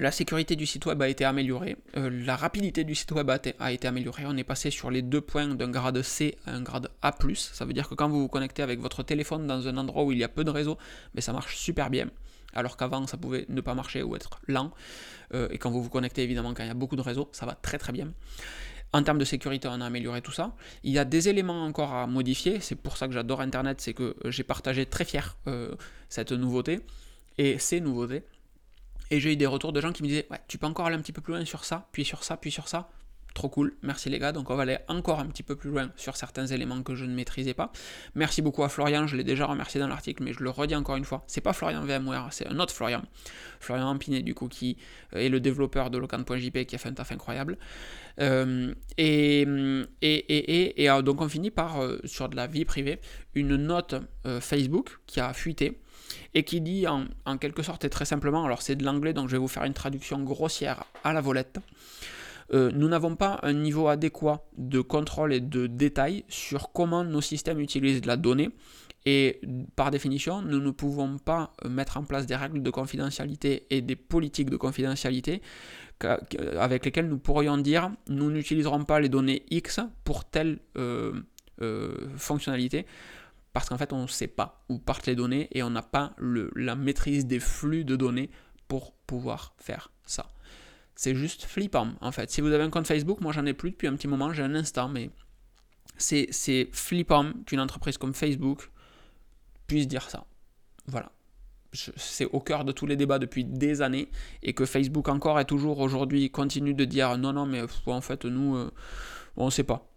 La 0.00 0.10
sécurité 0.10 0.56
du 0.56 0.66
site 0.66 0.86
web 0.86 1.00
a 1.02 1.08
été 1.08 1.24
améliorée, 1.24 1.76
euh, 1.96 2.10
la 2.10 2.34
rapidité 2.34 2.82
du 2.82 2.96
site 2.96 3.12
web 3.12 3.30
a, 3.30 3.72
été 3.72 3.86
améliorée. 3.86 4.24
On 4.26 4.36
est 4.36 4.42
passé 4.42 4.70
sur 4.70 4.90
les 4.90 5.02
deux 5.02 5.20
points 5.20 5.46
d'un 5.46 5.70
grade 5.70 6.02
C 6.02 6.36
à 6.46 6.52
un 6.52 6.62
grade 6.62 6.90
A. 7.02 7.14
Ça 7.36 7.64
veut 7.64 7.72
dire 7.72 7.88
que 7.88 7.94
quand 7.94 8.08
vous 8.08 8.22
vous 8.22 8.28
connectez 8.28 8.62
avec 8.62 8.80
votre 8.80 9.04
téléphone 9.04 9.46
dans 9.46 9.68
un 9.68 9.76
endroit 9.76 10.02
où 10.02 10.10
il 10.10 10.18
y 10.18 10.24
a 10.24 10.28
peu 10.28 10.42
de 10.42 10.50
réseau, 10.50 10.78
mais 11.14 11.20
ça 11.20 11.32
marche 11.32 11.56
super 11.56 11.90
bien. 11.90 12.10
Alors 12.54 12.76
qu'avant 12.76 13.06
ça 13.06 13.16
pouvait 13.16 13.46
ne 13.48 13.60
pas 13.60 13.74
marcher 13.74 14.02
ou 14.02 14.16
être 14.16 14.40
lent. 14.48 14.72
Euh, 15.32 15.48
et 15.52 15.58
quand 15.58 15.70
vous 15.70 15.82
vous 15.82 15.90
connectez 15.90 16.22
évidemment 16.24 16.54
quand 16.54 16.64
il 16.64 16.68
y 16.68 16.70
a 16.70 16.74
beaucoup 16.74 16.96
de 16.96 17.02
réseau, 17.02 17.28
ça 17.30 17.46
va 17.46 17.54
très 17.54 17.78
très 17.78 17.92
bien. 17.92 18.12
En 18.92 19.02
termes 19.02 19.18
de 19.18 19.24
sécurité, 19.24 19.68
on 19.70 19.80
a 19.80 19.86
amélioré 19.86 20.22
tout 20.22 20.32
ça. 20.32 20.54
Il 20.82 20.92
y 20.92 20.98
a 20.98 21.04
des 21.04 21.28
éléments 21.28 21.64
encore 21.64 21.94
à 21.94 22.06
modifier. 22.08 22.60
C'est 22.60 22.76
pour 22.76 22.96
ça 22.96 23.06
que 23.06 23.12
j'adore 23.12 23.40
Internet, 23.40 23.80
c'est 23.80 23.92
que 23.92 24.16
j'ai 24.26 24.44
partagé 24.44 24.86
très 24.86 25.04
fier 25.04 25.36
euh, 25.46 25.74
cette 26.08 26.32
nouveauté 26.32 26.80
et 27.38 27.58
ces 27.58 27.80
nouveautés. 27.80 28.24
Et 29.10 29.20
j'ai 29.20 29.32
eu 29.32 29.36
des 29.36 29.46
retours 29.46 29.72
de 29.72 29.80
gens 29.80 29.92
qui 29.92 30.02
me 30.02 30.08
disaient 30.08 30.26
Ouais, 30.30 30.40
tu 30.48 30.58
peux 30.58 30.66
encore 30.66 30.86
aller 30.86 30.96
un 30.96 31.00
petit 31.00 31.12
peu 31.12 31.20
plus 31.20 31.34
loin 31.34 31.44
sur 31.44 31.64
ça, 31.64 31.88
puis 31.92 32.04
sur 32.04 32.24
ça, 32.24 32.36
puis 32.36 32.50
sur 32.50 32.68
ça. 32.68 32.88
trop 33.34 33.48
cool, 33.48 33.76
merci 33.82 34.08
les 34.08 34.18
gars. 34.18 34.32
Donc 34.32 34.48
on 34.50 34.54
va 34.56 34.62
aller 34.62 34.78
encore 34.88 35.20
un 35.20 35.26
petit 35.26 35.42
peu 35.42 35.56
plus 35.56 35.70
loin 35.70 35.90
sur 35.96 36.16
certains 36.16 36.46
éléments 36.46 36.82
que 36.82 36.94
je 36.94 37.04
ne 37.04 37.14
maîtrisais 37.14 37.52
pas. 37.54 37.72
Merci 38.14 38.42
beaucoup 38.42 38.62
à 38.62 38.68
Florian, 38.68 39.06
je 39.06 39.16
l'ai 39.16 39.24
déjà 39.24 39.46
remercié 39.46 39.80
dans 39.80 39.88
l'article, 39.88 40.22
mais 40.22 40.32
je 40.32 40.42
le 40.42 40.50
redis 40.50 40.74
encore 40.74 40.96
une 40.96 41.04
fois. 41.04 41.24
C'est 41.26 41.40
pas 41.40 41.52
Florian 41.52 41.82
VMware, 41.82 42.28
c'est 42.30 42.46
un 42.46 42.58
autre 42.60 42.72
Florian. 42.72 43.02
Florian 43.60 43.88
Ampinet, 43.88 44.22
du 44.22 44.34
coup, 44.34 44.48
qui 44.48 44.78
est 45.12 45.28
le 45.28 45.40
développeur 45.40 45.90
de 45.90 45.98
locan.jp 45.98 46.64
qui 46.64 46.76
a 46.76 46.78
fait 46.78 46.88
un 46.88 46.94
taf 46.94 47.12
incroyable. 47.12 47.58
Euh, 48.20 48.72
et, 48.96 49.42
et, 50.02 50.82
et, 50.82 50.90
euh, 50.90 51.02
donc 51.02 51.20
on 51.20 51.28
finit 51.28 51.50
par, 51.50 51.82
euh, 51.82 51.98
sur 52.04 52.28
de 52.28 52.36
la 52.36 52.46
vie 52.46 52.64
privée, 52.64 53.00
une 53.34 53.56
note 53.56 53.96
Facebook 54.40 54.98
qui 55.06 55.20
a 55.20 55.32
fuité 55.32 55.80
et 56.34 56.44
qui 56.44 56.60
dit 56.60 56.86
en, 56.86 57.38
quelque 57.38 57.62
sorte 57.62 57.84
et 57.84 57.90
très 57.90 58.04
simplement, 58.04 58.44
alors 58.44 58.62
c'est 58.62 58.76
de 58.76 58.84
l'anglais 58.84 59.12
donc 59.12 59.28
je 59.28 59.32
vais 59.32 59.38
vous 59.38 59.48
faire 59.48 59.64
une 59.64 59.74
traduction 59.74 60.22
grossière 60.22 60.84
à 61.02 61.12
la 61.12 61.20
volette. 61.20 61.58
Euh, 62.52 62.70
nous 62.74 62.88
n'avons 62.88 63.16
pas 63.16 63.40
un 63.42 63.54
niveau 63.54 63.88
adéquat 63.88 64.44
de 64.58 64.80
contrôle 64.80 65.32
et 65.32 65.40
de 65.40 65.66
détail 65.66 66.24
sur 66.28 66.72
comment 66.72 67.02
nos 67.02 67.22
systèmes 67.22 67.58
utilisent 67.58 68.04
la 68.04 68.16
donnée. 68.16 68.50
Et 69.06 69.40
par 69.76 69.90
définition, 69.90 70.40
nous 70.40 70.60
ne 70.60 70.70
pouvons 70.70 71.18
pas 71.18 71.52
mettre 71.68 71.98
en 71.98 72.04
place 72.04 72.26
des 72.26 72.36
règles 72.36 72.62
de 72.62 72.70
confidentialité 72.70 73.66
et 73.68 73.82
des 73.82 73.96
politiques 73.96 74.48
de 74.48 74.56
confidentialité 74.56 75.42
avec 76.58 76.84
lesquelles 76.84 77.08
nous 77.08 77.18
pourrions 77.18 77.58
dire 77.58 77.90
nous 78.08 78.30
n'utiliserons 78.30 78.84
pas 78.84 79.00
les 79.00 79.08
données 79.08 79.44
X 79.50 79.80
pour 80.04 80.24
telle 80.24 80.58
euh, 80.76 81.12
euh, 81.62 82.08
fonctionnalité 82.16 82.86
parce 83.54 83.70
qu'en 83.70 83.78
fait 83.78 83.94
on 83.94 84.02
ne 84.02 84.06
sait 84.06 84.26
pas 84.26 84.62
où 84.68 84.78
partent 84.78 85.06
les 85.06 85.14
données 85.14 85.48
et 85.52 85.62
on 85.62 85.70
n'a 85.70 85.80
pas 85.80 86.14
la 86.18 86.74
maîtrise 86.74 87.24
des 87.24 87.40
flux 87.40 87.84
de 87.86 87.96
données 87.96 88.30
pour 88.68 88.92
pouvoir 88.92 89.54
faire 89.56 89.90
ça. 90.04 90.26
C'est 90.96 91.14
juste 91.14 91.44
flippant, 91.44 91.88
en 92.00 92.12
fait. 92.12 92.30
Si 92.30 92.40
vous 92.40 92.52
avez 92.52 92.62
un 92.62 92.70
compte 92.70 92.86
Facebook, 92.86 93.20
moi 93.20 93.32
j'en 93.32 93.46
ai 93.46 93.54
plus 93.54 93.70
depuis 93.70 93.88
un 93.88 93.94
petit 93.94 94.08
moment, 94.08 94.32
j'ai 94.32 94.42
un 94.42 94.54
instant, 94.54 94.88
mais 94.88 95.10
c'est 95.96 96.68
flippant 96.72 97.32
qu'une 97.46 97.60
entreprise 97.60 97.96
comme 97.96 98.14
Facebook 98.14 98.70
puisse 99.66 99.88
dire 99.88 100.08
ça. 100.10 100.26
Voilà. 100.86 101.10
C'est 101.72 102.26
au 102.26 102.38
cœur 102.38 102.64
de 102.64 102.70
tous 102.70 102.86
les 102.86 102.96
débats 102.96 103.18
depuis 103.18 103.44
des 103.44 103.82
années 103.82 104.08
et 104.42 104.52
que 104.52 104.64
Facebook 104.64 105.08
encore 105.08 105.40
et 105.40 105.44
toujours 105.44 105.80
aujourd'hui 105.80 106.30
continue 106.30 106.74
de 106.74 106.84
dire 106.84 107.18
non, 107.18 107.32
non, 107.32 107.46
mais 107.46 107.62
en 107.86 108.00
fait, 108.00 108.24
nous, 108.24 108.56
euh, 108.56 108.70
on 109.36 109.46
ne 109.46 109.50
sait 109.50 109.64
pas. 109.64 109.90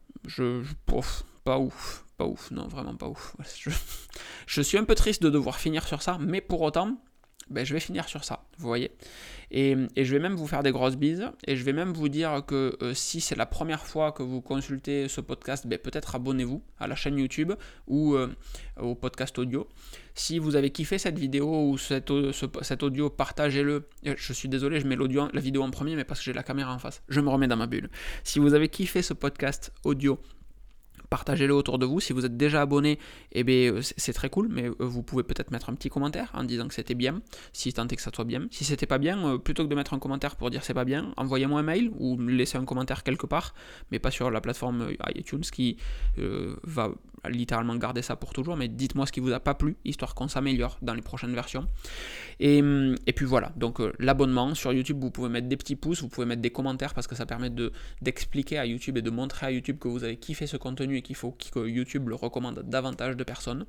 Pas 1.44 1.60
ouf, 1.60 2.07
pas 2.18 2.26
ouf, 2.26 2.52
non, 2.52 2.68
vraiment 2.68 2.96
pas 2.96 3.08
ouf. 3.08 3.36
Je, 4.48 4.62
suis 4.62 4.78
un 4.78 4.84
peu 4.84 4.96
triste 4.96 5.22
de 5.22 5.30
devoir 5.30 5.60
finir 5.60 5.88
sur 5.88 6.02
ça, 6.02 6.18
mais 6.20 6.42
pour 6.42 6.62
autant, 6.62 6.98
ben, 7.50 7.66
je 7.66 7.74
vais 7.74 7.80
finir 7.80 8.10
sur 8.10 8.26
ça, 8.26 8.44
vous 8.58 8.68
voyez. 8.68 8.92
Et, 9.52 9.78
je 9.96 10.12
vais 10.12 10.20
même 10.20 10.36
vous 10.36 10.48
faire 10.48 10.64
des 10.64 10.72
grosses 10.72 10.98
bises, 10.98 11.30
et 11.46 11.56
je 11.56 11.64
vais 11.64 11.72
même 11.72 11.94
vous 11.94 12.10
dire 12.10 12.44
que 12.46 12.78
euh, 12.82 12.94
si 12.94 13.22
c'est 13.22 13.38
la 13.38 13.46
première 13.46 13.86
fois 13.86 14.12
que 14.12 14.22
vous 14.22 14.42
consultez 14.42 15.08
ce 15.08 15.22
podcast, 15.22 15.66
ben, 15.66 15.80
peut-être 15.80 16.16
abonnez-vous 16.16 16.62
à 16.80 16.88
la 16.88 16.96
chaîne 16.96 17.18
YouTube 17.18 17.54
ou 17.86 18.16
euh, 18.16 18.28
au 18.78 18.96
podcast 18.96 19.38
audio. 19.40 19.68
Si 20.14 20.40
vous 20.40 20.56
avez 20.56 20.72
kiffé 20.72 20.98
cette 20.98 21.18
vidéo 21.18 21.70
ou 21.70 21.78
cet, 21.78 22.12
cet 22.64 22.84
audio, 22.84 23.10
partagez-le. 23.10 23.88
Je 24.04 24.34
suis 24.34 24.50
désolé, 24.50 24.82
je 24.82 24.88
mets 24.88 24.96
l'audio, 24.96 25.30
la 25.32 25.40
vidéo 25.40 25.62
en 25.62 25.72
premier, 25.72 25.96
mais 25.96 26.04
parce 26.04 26.20
que 26.20 26.26
j'ai 26.26 26.34
la 26.34 26.44
caméra 26.44 26.74
en 26.74 26.80
face. 26.80 27.04
Je 27.08 27.22
me 27.22 27.30
remets 27.30 27.48
dans 27.48 27.56
ma 27.56 27.68
bulle. 27.68 27.90
Si 28.24 28.40
vous 28.40 28.56
avez 28.56 28.68
kiffé 28.68 29.02
ce 29.02 29.14
podcast 29.14 29.72
audio, 29.86 30.20
partagez-le 31.10 31.54
autour 31.54 31.80
de 31.80 31.86
vous. 31.86 32.00
Si 32.00 32.14
vous 32.14 32.26
êtes 32.26 32.38
déjà 32.38 32.62
abonné, 32.62 33.00
eh 33.32 33.44
bien, 33.44 33.74
euh, 33.74 33.82
c'est 33.82 34.14
très 34.14 34.30
cool, 34.30 34.48
mais 34.50 34.68
euh, 34.68 34.76
vous 34.80 35.04
pouvez 35.04 35.24
peut-être 35.24 35.52
mettre 35.52 35.70
un 35.70 35.76
petit 35.76 35.90
commentaire 35.90 36.30
en 36.34 36.44
disant 36.44 36.68
que 36.68 36.74
c'était 36.74 36.96
bien, 36.96 37.22
si 37.54 37.74
tant 37.74 37.88
est 37.88 37.96
que 37.96 38.02
ça 38.02 38.12
soit 38.14 38.26
bien. 38.26 38.48
Si 38.52 38.64
c'était 38.64 38.86
pas 38.86 38.98
bien, 38.98 39.26
euh, 39.26 39.38
plutôt 39.38 39.64
que 39.64 39.70
de 39.70 39.76
mettre 39.76 39.94
un 39.94 40.00
commentaire 40.00 40.36
pour 40.36 40.50
dire 40.50 40.64
c'est 40.64 40.74
pas 40.74 40.86
bien, 40.86 41.14
envoyez-moi 41.18 41.60
un 41.60 41.64
mail 41.64 41.92
ou 41.98 42.18
laissez 42.20 42.58
un 42.58 42.66
commentaire 42.66 43.04
quelque 43.04 43.26
part, 43.26 43.54
mais 43.92 44.00
pas 44.00 44.12
sur 44.12 44.32
la 44.32 44.42
plateforme 44.42 44.90
iTunes 45.16 45.42
qui 45.42 45.78
va 46.64 46.92
littéralement 47.30 47.76
garder 47.76 48.02
ça 48.02 48.16
pour 48.16 48.34
toujours, 48.34 48.58
mais 48.58 48.68
dites-moi 48.68 49.06
ce 49.06 49.12
qui 49.12 49.20
vous 49.20 49.32
a 49.32 49.40
pas 49.40 49.54
plu, 49.54 49.78
histoire 49.86 50.16
qu'on 50.16 50.28
s'améliore 50.28 50.78
dans 50.82 50.94
les 50.94 51.02
prochaines 51.02 51.34
versions. 51.34 51.68
Et, 52.40 52.62
et 53.06 53.14
puis 53.14 53.26
voilà, 53.26 53.52
donc 53.56 53.80
l'abonnement 54.00 54.54
sur 54.56 54.74
YouTube, 54.74 55.00
vous 55.02 55.12
pouvez 55.12 55.30
mettre 55.30 55.48
des 55.48 55.58
petits 55.58 55.76
pouces, 55.76 56.02
vous 56.02 56.10
pouvez 56.10 56.28
mettre 56.28 56.42
des 56.42 56.52
commentaires 56.52 56.94
parce 56.94 57.08
que 57.08 57.16
ça 57.16 57.26
permet 57.26 57.52
d'expliquer 58.02 58.58
à 58.58 58.66
YouTube 58.66 58.98
et 58.98 59.02
de 59.02 59.10
montrer 59.10 59.48
à 59.48 59.52
YouTube 59.52 59.78
que 59.80 59.88
vous 59.88 60.04
avez 60.04 60.18
kiffé 60.18 60.48
ce 60.48 60.58
contenu 60.58 60.98
et 60.98 61.02
qu'il 61.02 61.16
faut 61.16 61.32
que 61.32 61.68
YouTube 61.68 62.10
le 62.10 62.16
recommande 62.16 62.64
davantage 62.66 63.18
de 63.18 63.24
personnes. 63.24 63.66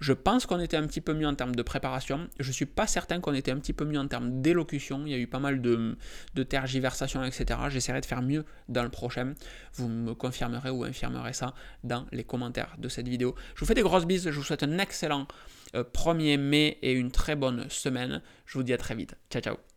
Je 0.00 0.12
pense 0.12 0.46
qu'on 0.46 0.60
était 0.60 0.76
un 0.76 0.86
petit 0.86 1.00
peu 1.00 1.14
mieux 1.14 1.26
en 1.26 1.34
termes 1.34 1.54
de 1.54 1.62
préparation. 1.62 2.28
Je 2.38 2.52
suis 2.52 2.66
pas 2.66 2.86
certain 2.86 3.20
qu'on 3.20 3.34
était 3.34 3.50
un 3.50 3.58
petit 3.58 3.72
peu 3.72 3.84
mieux 3.84 3.98
en 3.98 4.06
termes 4.06 4.42
d'élocution. 4.42 5.02
Il 5.06 5.12
y 5.12 5.14
a 5.14 5.18
eu 5.18 5.26
pas 5.26 5.38
mal 5.38 5.62
de, 5.62 5.96
de 6.34 6.42
tergiversations, 6.42 7.24
etc. 7.24 7.60
J'essaierai 7.68 8.00
de 8.00 8.06
faire 8.06 8.22
mieux 8.22 8.44
dans 8.68 8.82
le 8.82 8.88
prochain. 8.88 9.34
Vous 9.74 9.88
me 9.88 10.14
confirmerez 10.14 10.70
ou 10.70 10.84
infirmerez 10.84 11.32
ça 11.32 11.54
dans 11.82 12.06
les 12.12 12.24
commentaires 12.24 12.76
cette 12.88 13.08
vidéo. 13.08 13.34
Je 13.54 13.60
vous 13.60 13.66
fais 13.66 13.74
des 13.74 13.82
grosses 13.82 14.06
bises. 14.06 14.30
Je 14.30 14.36
vous 14.36 14.44
souhaite 14.44 14.62
un 14.62 14.78
excellent 14.78 15.26
1er 15.74 16.34
euh, 16.34 16.38
mai 16.38 16.78
et 16.82 16.92
une 16.92 17.10
très 17.10 17.36
bonne 17.36 17.68
semaine. 17.68 18.22
Je 18.46 18.58
vous 18.58 18.64
dis 18.64 18.72
à 18.72 18.78
très 18.78 18.94
vite. 18.94 19.16
Ciao, 19.30 19.42
ciao. 19.42 19.73